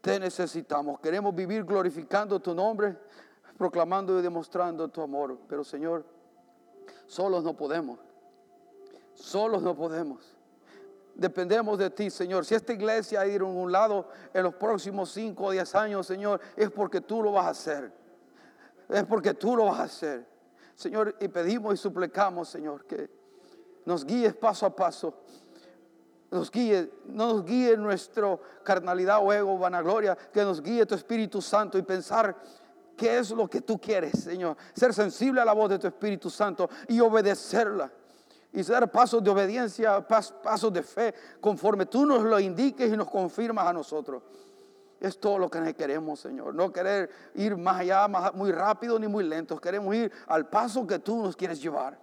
Te 0.00 0.18
necesitamos. 0.18 1.00
Queremos 1.00 1.34
vivir 1.34 1.64
glorificando 1.64 2.40
tu 2.40 2.54
nombre, 2.54 2.96
proclamando 3.60 4.18
y 4.18 4.22
demostrando 4.22 4.88
tu 4.88 5.02
amor. 5.02 5.36
Pero 5.46 5.62
Señor, 5.62 6.02
solos 7.06 7.44
no 7.44 7.54
podemos. 7.54 7.98
Solos 9.12 9.60
no 9.60 9.76
podemos. 9.76 10.24
Dependemos 11.14 11.76
de 11.76 11.90
ti, 11.90 12.08
Señor. 12.08 12.46
Si 12.46 12.54
esta 12.54 12.72
iglesia 12.72 13.26
ir 13.26 13.42
a 13.42 13.44
un 13.44 13.70
lado 13.70 14.08
en 14.32 14.44
los 14.44 14.54
próximos 14.54 15.10
5 15.10 15.44
o 15.44 15.50
10 15.50 15.74
años, 15.74 16.06
Señor, 16.06 16.40
es 16.56 16.70
porque 16.70 17.02
tú 17.02 17.22
lo 17.22 17.32
vas 17.32 17.44
a 17.44 17.50
hacer. 17.50 17.92
Es 18.88 19.04
porque 19.04 19.34
tú 19.34 19.54
lo 19.54 19.66
vas 19.66 19.80
a 19.80 19.82
hacer. 19.82 20.26
Señor, 20.74 21.14
y 21.20 21.28
pedimos 21.28 21.74
y 21.74 21.76
suplicamos, 21.76 22.48
Señor, 22.48 22.86
que 22.86 23.10
nos 23.84 24.06
guíes 24.06 24.34
paso 24.34 24.64
a 24.64 24.74
paso. 24.74 25.12
Nos 26.30 26.50
guíe, 26.50 26.90
no 27.04 27.26
nos 27.34 27.44
guíe 27.44 27.76
nuestra 27.76 28.38
carnalidad 28.64 29.18
o 29.20 29.30
ego, 29.30 29.58
vanagloria, 29.58 30.16
que 30.16 30.42
nos 30.44 30.62
guíe 30.62 30.86
tu 30.86 30.94
Espíritu 30.94 31.42
Santo 31.42 31.76
y 31.76 31.82
pensar 31.82 32.34
qué 33.00 33.16
es 33.16 33.30
lo 33.30 33.48
que 33.48 33.62
tú 33.62 33.80
quieres, 33.80 34.22
Señor. 34.22 34.58
Ser 34.74 34.92
sensible 34.92 35.40
a 35.40 35.44
la 35.46 35.54
voz 35.54 35.70
de 35.70 35.78
tu 35.78 35.86
Espíritu 35.86 36.28
Santo 36.28 36.68
y 36.86 37.00
obedecerla 37.00 37.90
y 38.52 38.62
dar 38.62 38.90
pasos 38.90 39.24
de 39.24 39.30
obediencia, 39.30 40.06
pasos 40.06 40.70
de 40.70 40.82
fe, 40.82 41.14
conforme 41.40 41.86
tú 41.86 42.04
nos 42.04 42.22
lo 42.22 42.38
indiques 42.38 42.92
y 42.92 42.96
nos 42.98 43.08
confirmas 43.08 43.66
a 43.66 43.72
nosotros. 43.72 44.22
Es 45.00 45.18
todo 45.18 45.38
lo 45.38 45.48
que 45.48 45.74
queremos, 45.74 46.20
Señor. 46.20 46.54
No 46.54 46.70
querer 46.70 47.08
ir 47.36 47.56
más 47.56 47.80
allá, 47.80 48.06
muy 48.34 48.52
rápido 48.52 48.98
ni 48.98 49.08
muy 49.08 49.24
lento. 49.24 49.58
Queremos 49.58 49.94
ir 49.94 50.12
al 50.26 50.50
paso 50.50 50.86
que 50.86 50.98
tú 50.98 51.22
nos 51.22 51.34
quieres 51.34 51.62
llevar 51.62 51.98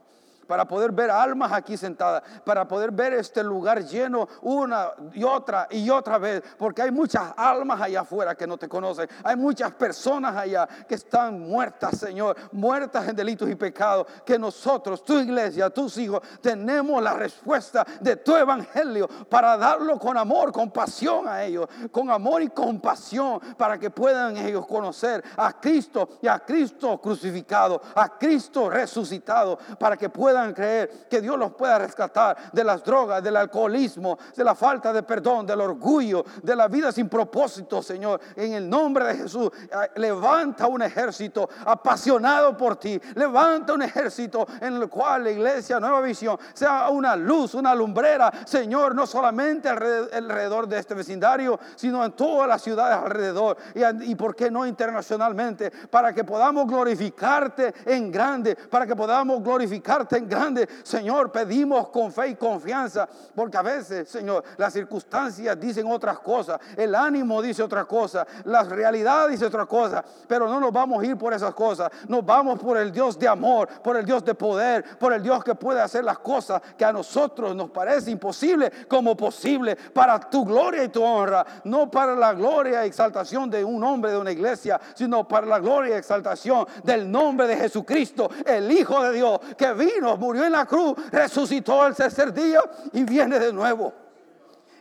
para 0.48 0.68
poder 0.68 0.92
ver 0.92 1.12
almas 1.12 1.52
aquí 1.52 1.78
sentadas, 1.78 2.24
para 2.44 2.68
poder 2.68 2.92
ver 2.92 3.14
este 3.14 3.44
lugar 3.44 3.84
lleno 3.84 4.28
una 4.42 4.92
y 5.14 5.24
otra 5.24 5.68
y 5.70 5.90
otra 5.90 6.18
vez, 6.18 6.42
porque 6.58 6.82
hay 6.82 6.92
muchas 6.92 7.34
almas 7.36 7.82
allá 7.82 8.02
afuera 8.02 8.36
que 8.36 8.48
no 8.48 8.58
te 8.58 8.68
conocen, 8.68 9.10
hay 9.24 9.36
muchas 9.36 9.72
personas 9.74 10.36
allá 10.36 10.68
que 10.88 10.96
están 10.96 11.40
muertas, 11.40 11.98
Señor, 11.98 12.36
muertas 12.52 13.08
en 13.08 13.16
delitos 13.16 13.50
y 13.50 13.56
pecados, 13.56 14.08
que 14.26 14.40
nosotros, 14.40 15.04
tu 15.04 15.20
iglesia, 15.20 15.70
tus 15.70 15.98
hijos, 15.98 16.22
tenemos 16.42 17.02
la 17.04 17.14
respuesta 17.14 17.86
de 18.00 18.16
tu 18.16 18.36
evangelio 18.36 19.08
para 19.30 19.58
darlo 19.58 20.00
con 20.00 20.18
amor, 20.18 20.52
con 20.52 20.72
pasión 20.72 21.28
a 21.28 21.44
ellos, 21.44 21.68
con 21.92 22.10
amor 22.10 22.42
y 22.42 22.50
compasión, 22.50 23.40
para 23.58 23.78
que 23.78 23.90
puedan 23.90 24.38
ellos 24.38 24.66
conocer 24.66 25.24
a 25.36 25.60
Cristo 25.60 26.10
y 26.22 26.28
a 26.28 26.40
Cristo 26.40 27.00
crucificado, 27.00 27.82
a 27.96 28.18
Cristo 28.18 28.70
resucitado, 28.70 29.58
para 29.80 29.98
que 29.98 30.10
puedan 30.10 30.37
creer 30.54 31.08
que 31.10 31.22
Dios 31.22 31.38
los 31.38 31.54
pueda 31.54 31.80
rescatar 31.80 32.52
de 32.52 32.64
las 32.64 32.84
drogas, 32.84 33.24
del 33.24 33.36
alcoholismo, 33.36 34.18
de 34.36 34.44
la 34.44 34.56
falta 34.56 34.94
de 34.94 35.04
perdón, 35.04 35.46
del 35.46 35.62
orgullo, 35.62 36.26
de 36.42 36.56
la 36.56 36.68
vida 36.68 36.92
sin 36.92 37.10
propósito, 37.10 37.82
Señor. 37.82 38.20
En 38.36 38.54
el 38.54 38.70
nombre 38.70 39.06
de 39.06 39.16
Jesús, 39.16 39.50
eh, 39.56 39.92
levanta 39.96 40.68
un 40.68 40.82
ejército 40.82 41.50
apasionado 41.66 42.56
por 42.56 42.76
ti. 42.76 43.00
Levanta 43.16 43.74
un 43.74 43.82
ejército 43.82 44.48
en 44.62 44.76
el 44.76 44.90
cual 44.90 45.24
la 45.24 45.32
iglesia 45.32 45.80
Nueva 45.80 46.02
Visión 46.02 46.38
sea 46.54 46.90
una 46.90 47.16
luz, 47.16 47.54
una 47.54 47.74
lumbrera, 47.74 48.32
Señor, 48.46 48.96
no 48.96 49.08
solamente 49.08 49.70
alrededor 49.70 50.68
de 50.68 50.80
este 50.80 50.94
vecindario, 50.94 51.60
sino 51.76 52.04
en 52.04 52.12
todas 52.14 52.48
las 52.48 52.62
ciudades 52.62 52.98
alrededor. 52.98 53.58
Y, 53.74 54.12
y 54.12 54.16
por 54.16 54.36
qué 54.36 54.52
no 54.52 54.66
internacionalmente, 54.66 55.72
para 55.90 56.14
que 56.14 56.24
podamos 56.24 56.68
glorificarte 56.68 57.74
en 57.86 58.12
grande, 58.12 58.56
para 58.56 58.86
que 58.86 58.96
podamos 58.96 59.44
glorificarte 59.44 60.18
en 60.18 60.27
grande, 60.28 60.68
Señor, 60.84 61.32
pedimos 61.32 61.90
con 61.90 62.12
fe 62.12 62.30
y 62.30 62.36
confianza, 62.36 63.08
porque 63.36 63.58
a 63.58 63.62
veces, 63.62 64.10
Señor, 64.10 64.44
las 64.58 64.74
circunstancias 64.74 65.60
dicen 65.60 65.88
otras 65.90 66.20
cosas, 66.20 66.60
el 66.76 66.94
ánimo 66.96 67.42
dice 67.42 67.64
otra 67.64 67.86
cosa, 67.86 68.26
la 68.46 68.64
realidad 68.64 69.28
dice 69.30 69.46
otra 69.46 69.66
cosa, 69.66 70.04
pero 70.28 70.48
no 70.48 70.60
nos 70.60 70.72
vamos 70.72 71.02
a 71.02 71.06
ir 71.06 71.18
por 71.18 71.34
esas 71.34 71.54
cosas, 71.54 71.92
nos 72.08 72.26
vamos 72.26 72.60
por 72.60 72.78
el 72.78 72.92
Dios 72.92 73.18
de 73.18 73.28
amor, 73.28 73.68
por 73.82 73.98
el 73.98 74.06
Dios 74.06 74.24
de 74.24 74.36
poder, 74.36 74.98
por 74.98 75.14
el 75.14 75.22
Dios 75.24 75.44
que 75.44 75.56
puede 75.56 75.82
hacer 75.82 76.04
las 76.04 76.20
cosas 76.20 76.62
que 76.78 76.86
a 76.86 76.92
nosotros 76.92 77.56
nos 77.56 77.70
parece 77.72 78.12
imposible 78.12 78.72
como 78.88 79.16
posible 79.16 79.76
para 79.76 80.20
tu 80.20 80.46
gloria 80.46 80.84
y 80.84 80.90
tu 80.90 81.04
honra, 81.04 81.46
no 81.64 81.90
para 81.90 82.16
la 82.16 82.34
gloria 82.34 82.86
y 82.86 82.88
exaltación 82.88 83.50
de 83.50 83.64
un 83.64 83.84
hombre 83.84 84.12
de 84.12 84.18
una 84.18 84.32
iglesia, 84.32 84.80
sino 84.94 85.28
para 85.28 85.46
la 85.46 85.60
gloria 85.60 85.96
y 85.96 85.98
exaltación 85.98 86.66
del 86.84 87.10
nombre 87.10 87.48
de 87.48 87.58
Jesucristo, 87.58 88.30
el 88.46 88.72
Hijo 88.72 89.04
de 89.04 89.14
Dios, 89.14 89.40
que 89.58 89.74
vino 89.74 90.17
murió 90.18 90.46
en 90.46 90.52
la 90.52 90.66
cruz, 90.66 90.96
resucitó 91.12 91.82
al 91.82 91.96
tercer 91.96 92.34
día 92.34 92.62
y 92.94 93.04
viene 93.04 93.40
de 93.40 93.54
nuevo. 93.54 93.94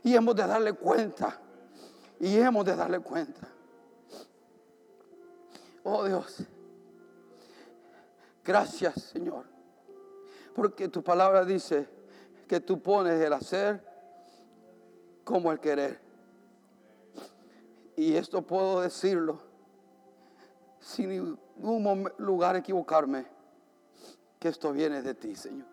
Y 0.03 0.15
hemos 0.15 0.35
de 0.37 0.47
darle 0.47 0.73
cuenta. 0.73 1.39
Y 2.19 2.39
hemos 2.39 2.65
de 2.65 2.77
darle 2.77 3.01
cuenta. 3.01 3.49
Oh 5.83 6.05
Dios. 6.05 6.43
Gracias 8.45 8.95
Señor. 9.03 9.45
Porque 10.55 10.89
tu 10.89 11.03
palabra 11.03 11.45
dice 11.45 11.89
que 12.49 12.61
tú 12.61 12.81
pones 12.81 13.21
el 13.21 13.33
hacer 13.33 13.85
como 15.25 15.53
el 15.53 15.61
querer. 15.61 16.01
Y 17.97 18.17
esto 18.17 18.43
puedo 18.43 18.81
decirlo 18.81 19.41
sin 20.81 21.09
ningún 21.09 22.13
lugar 22.19 22.57
equivocarme 22.57 23.36
que 24.39 24.49
esto 24.49 24.73
viene 24.73 25.03
de 25.03 25.15
ti, 25.15 25.35
Señor. 25.35 25.67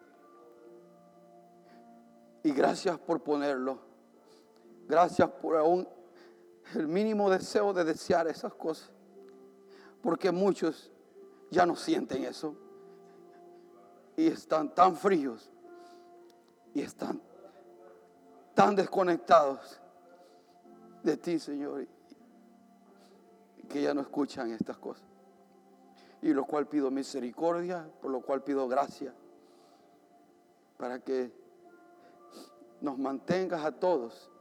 Y 2.44 2.52
gracias 2.52 2.98
por 3.00 3.22
ponerlo. 3.22 3.80
Gracias 4.88 5.30
por 5.30 5.56
aún 5.56 5.88
el 6.76 6.88
mínimo 6.88 7.30
deseo 7.30 7.74
de 7.74 7.84
desear 7.84 8.28
esas 8.28 8.54
cosas. 8.54 8.90
Porque 10.02 10.32
muchos 10.32 10.92
ya 11.50 11.66
no 11.66 11.76
sienten 11.76 12.26
eso. 12.26 12.56
Y 14.18 14.28
están 14.28 14.74
tan 14.74 14.96
fríos. 14.96 15.50
Y 16.74 16.82
están 16.82 17.22
tan 18.54 18.76
desconectados 18.76 19.80
de 21.02 21.18
ti, 21.18 21.40
Señor. 21.40 21.88
Que 23.70 23.82
ya 23.82 23.94
no 23.94 24.02
escuchan 24.02 24.52
estas 24.52 24.78
cosas 24.78 25.13
y 26.24 26.34
lo 26.34 26.46
cual 26.46 26.68
pido 26.68 26.90
misericordia, 26.90 27.86
por 28.02 28.10
lo 28.10 28.22
cual 28.22 28.42
pido 28.44 28.66
gracia, 28.70 29.14
para 30.78 31.00
que 31.00 31.30
nos 32.80 32.98
mantengas 32.98 33.66
a 33.66 33.74
todos 33.74 34.32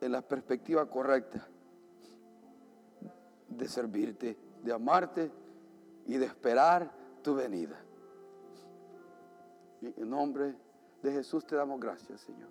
en 0.00 0.12
la 0.12 0.22
perspectiva 0.22 0.88
correcta 0.88 1.46
de 3.48 3.68
servirte, 3.68 4.38
de 4.62 4.72
amarte 4.72 5.30
y 6.06 6.16
de 6.16 6.24
esperar 6.24 6.90
tu 7.22 7.34
venida. 7.34 7.78
En 9.82 10.08
nombre 10.08 10.54
de 11.02 11.12
Jesús 11.12 11.46
te 11.46 11.56
damos 11.56 11.78
gracias, 11.78 12.22
Señor. 12.22 12.48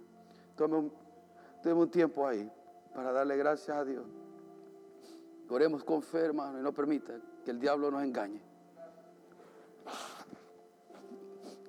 Tome 0.55 0.77
un, 0.77 0.93
un 1.65 1.89
tiempo 1.89 2.27
ahí 2.27 2.47
para 2.93 3.11
darle 3.11 3.37
gracias 3.37 3.75
a 3.75 3.83
Dios 3.83 4.05
Oremos 5.49 5.83
con 5.83 6.03
fe, 6.03 6.19
hermano, 6.19 6.59
y 6.59 6.61
no 6.61 6.71
permita 6.71 7.19
que 7.43 7.51
el 7.51 7.59
diablo 7.59 7.91
nos 7.91 8.03
engañe. 8.03 8.41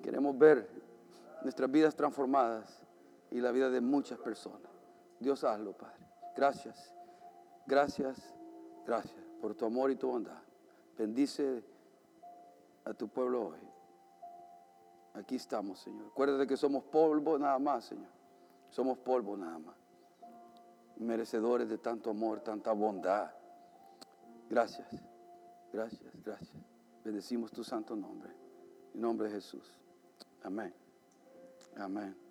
Queremos 0.01 0.37
ver 0.37 0.67
nuestras 1.43 1.69
vidas 1.71 1.95
transformadas 1.95 2.83
y 3.29 3.39
la 3.39 3.51
vida 3.51 3.69
de 3.69 3.81
muchas 3.81 4.19
personas. 4.19 4.71
Dios 5.19 5.43
hazlo, 5.43 5.73
Padre. 5.73 6.05
Gracias, 6.35 6.93
gracias, 7.67 8.33
gracias 8.85 9.21
por 9.39 9.55
tu 9.55 9.65
amor 9.65 9.91
y 9.91 9.95
tu 9.95 10.07
bondad. 10.07 10.41
Bendice 10.97 11.63
a 12.85 12.93
tu 12.93 13.07
pueblo 13.07 13.49
hoy. 13.49 13.59
Aquí 15.13 15.35
estamos, 15.35 15.79
Señor. 15.79 16.07
Acuérdate 16.07 16.47
que 16.47 16.57
somos 16.57 16.83
polvo 16.83 17.37
nada 17.37 17.59
más, 17.59 17.85
Señor. 17.85 18.09
Somos 18.69 18.97
polvo 18.97 19.35
nada 19.35 19.59
más. 19.59 19.75
Merecedores 20.97 21.67
de 21.67 21.77
tanto 21.77 22.11
amor, 22.11 22.39
tanta 22.41 22.71
bondad. 22.71 23.31
Gracias, 24.49 24.87
gracias, 25.71 26.13
gracias. 26.23 26.63
Bendecimos 27.03 27.51
tu 27.51 27.63
santo 27.63 27.95
nombre. 27.95 28.31
En 28.93 29.01
nombre 29.01 29.27
de 29.27 29.35
Jesús. 29.35 29.79
Amén. 30.43 30.73
Amén. 31.77 32.30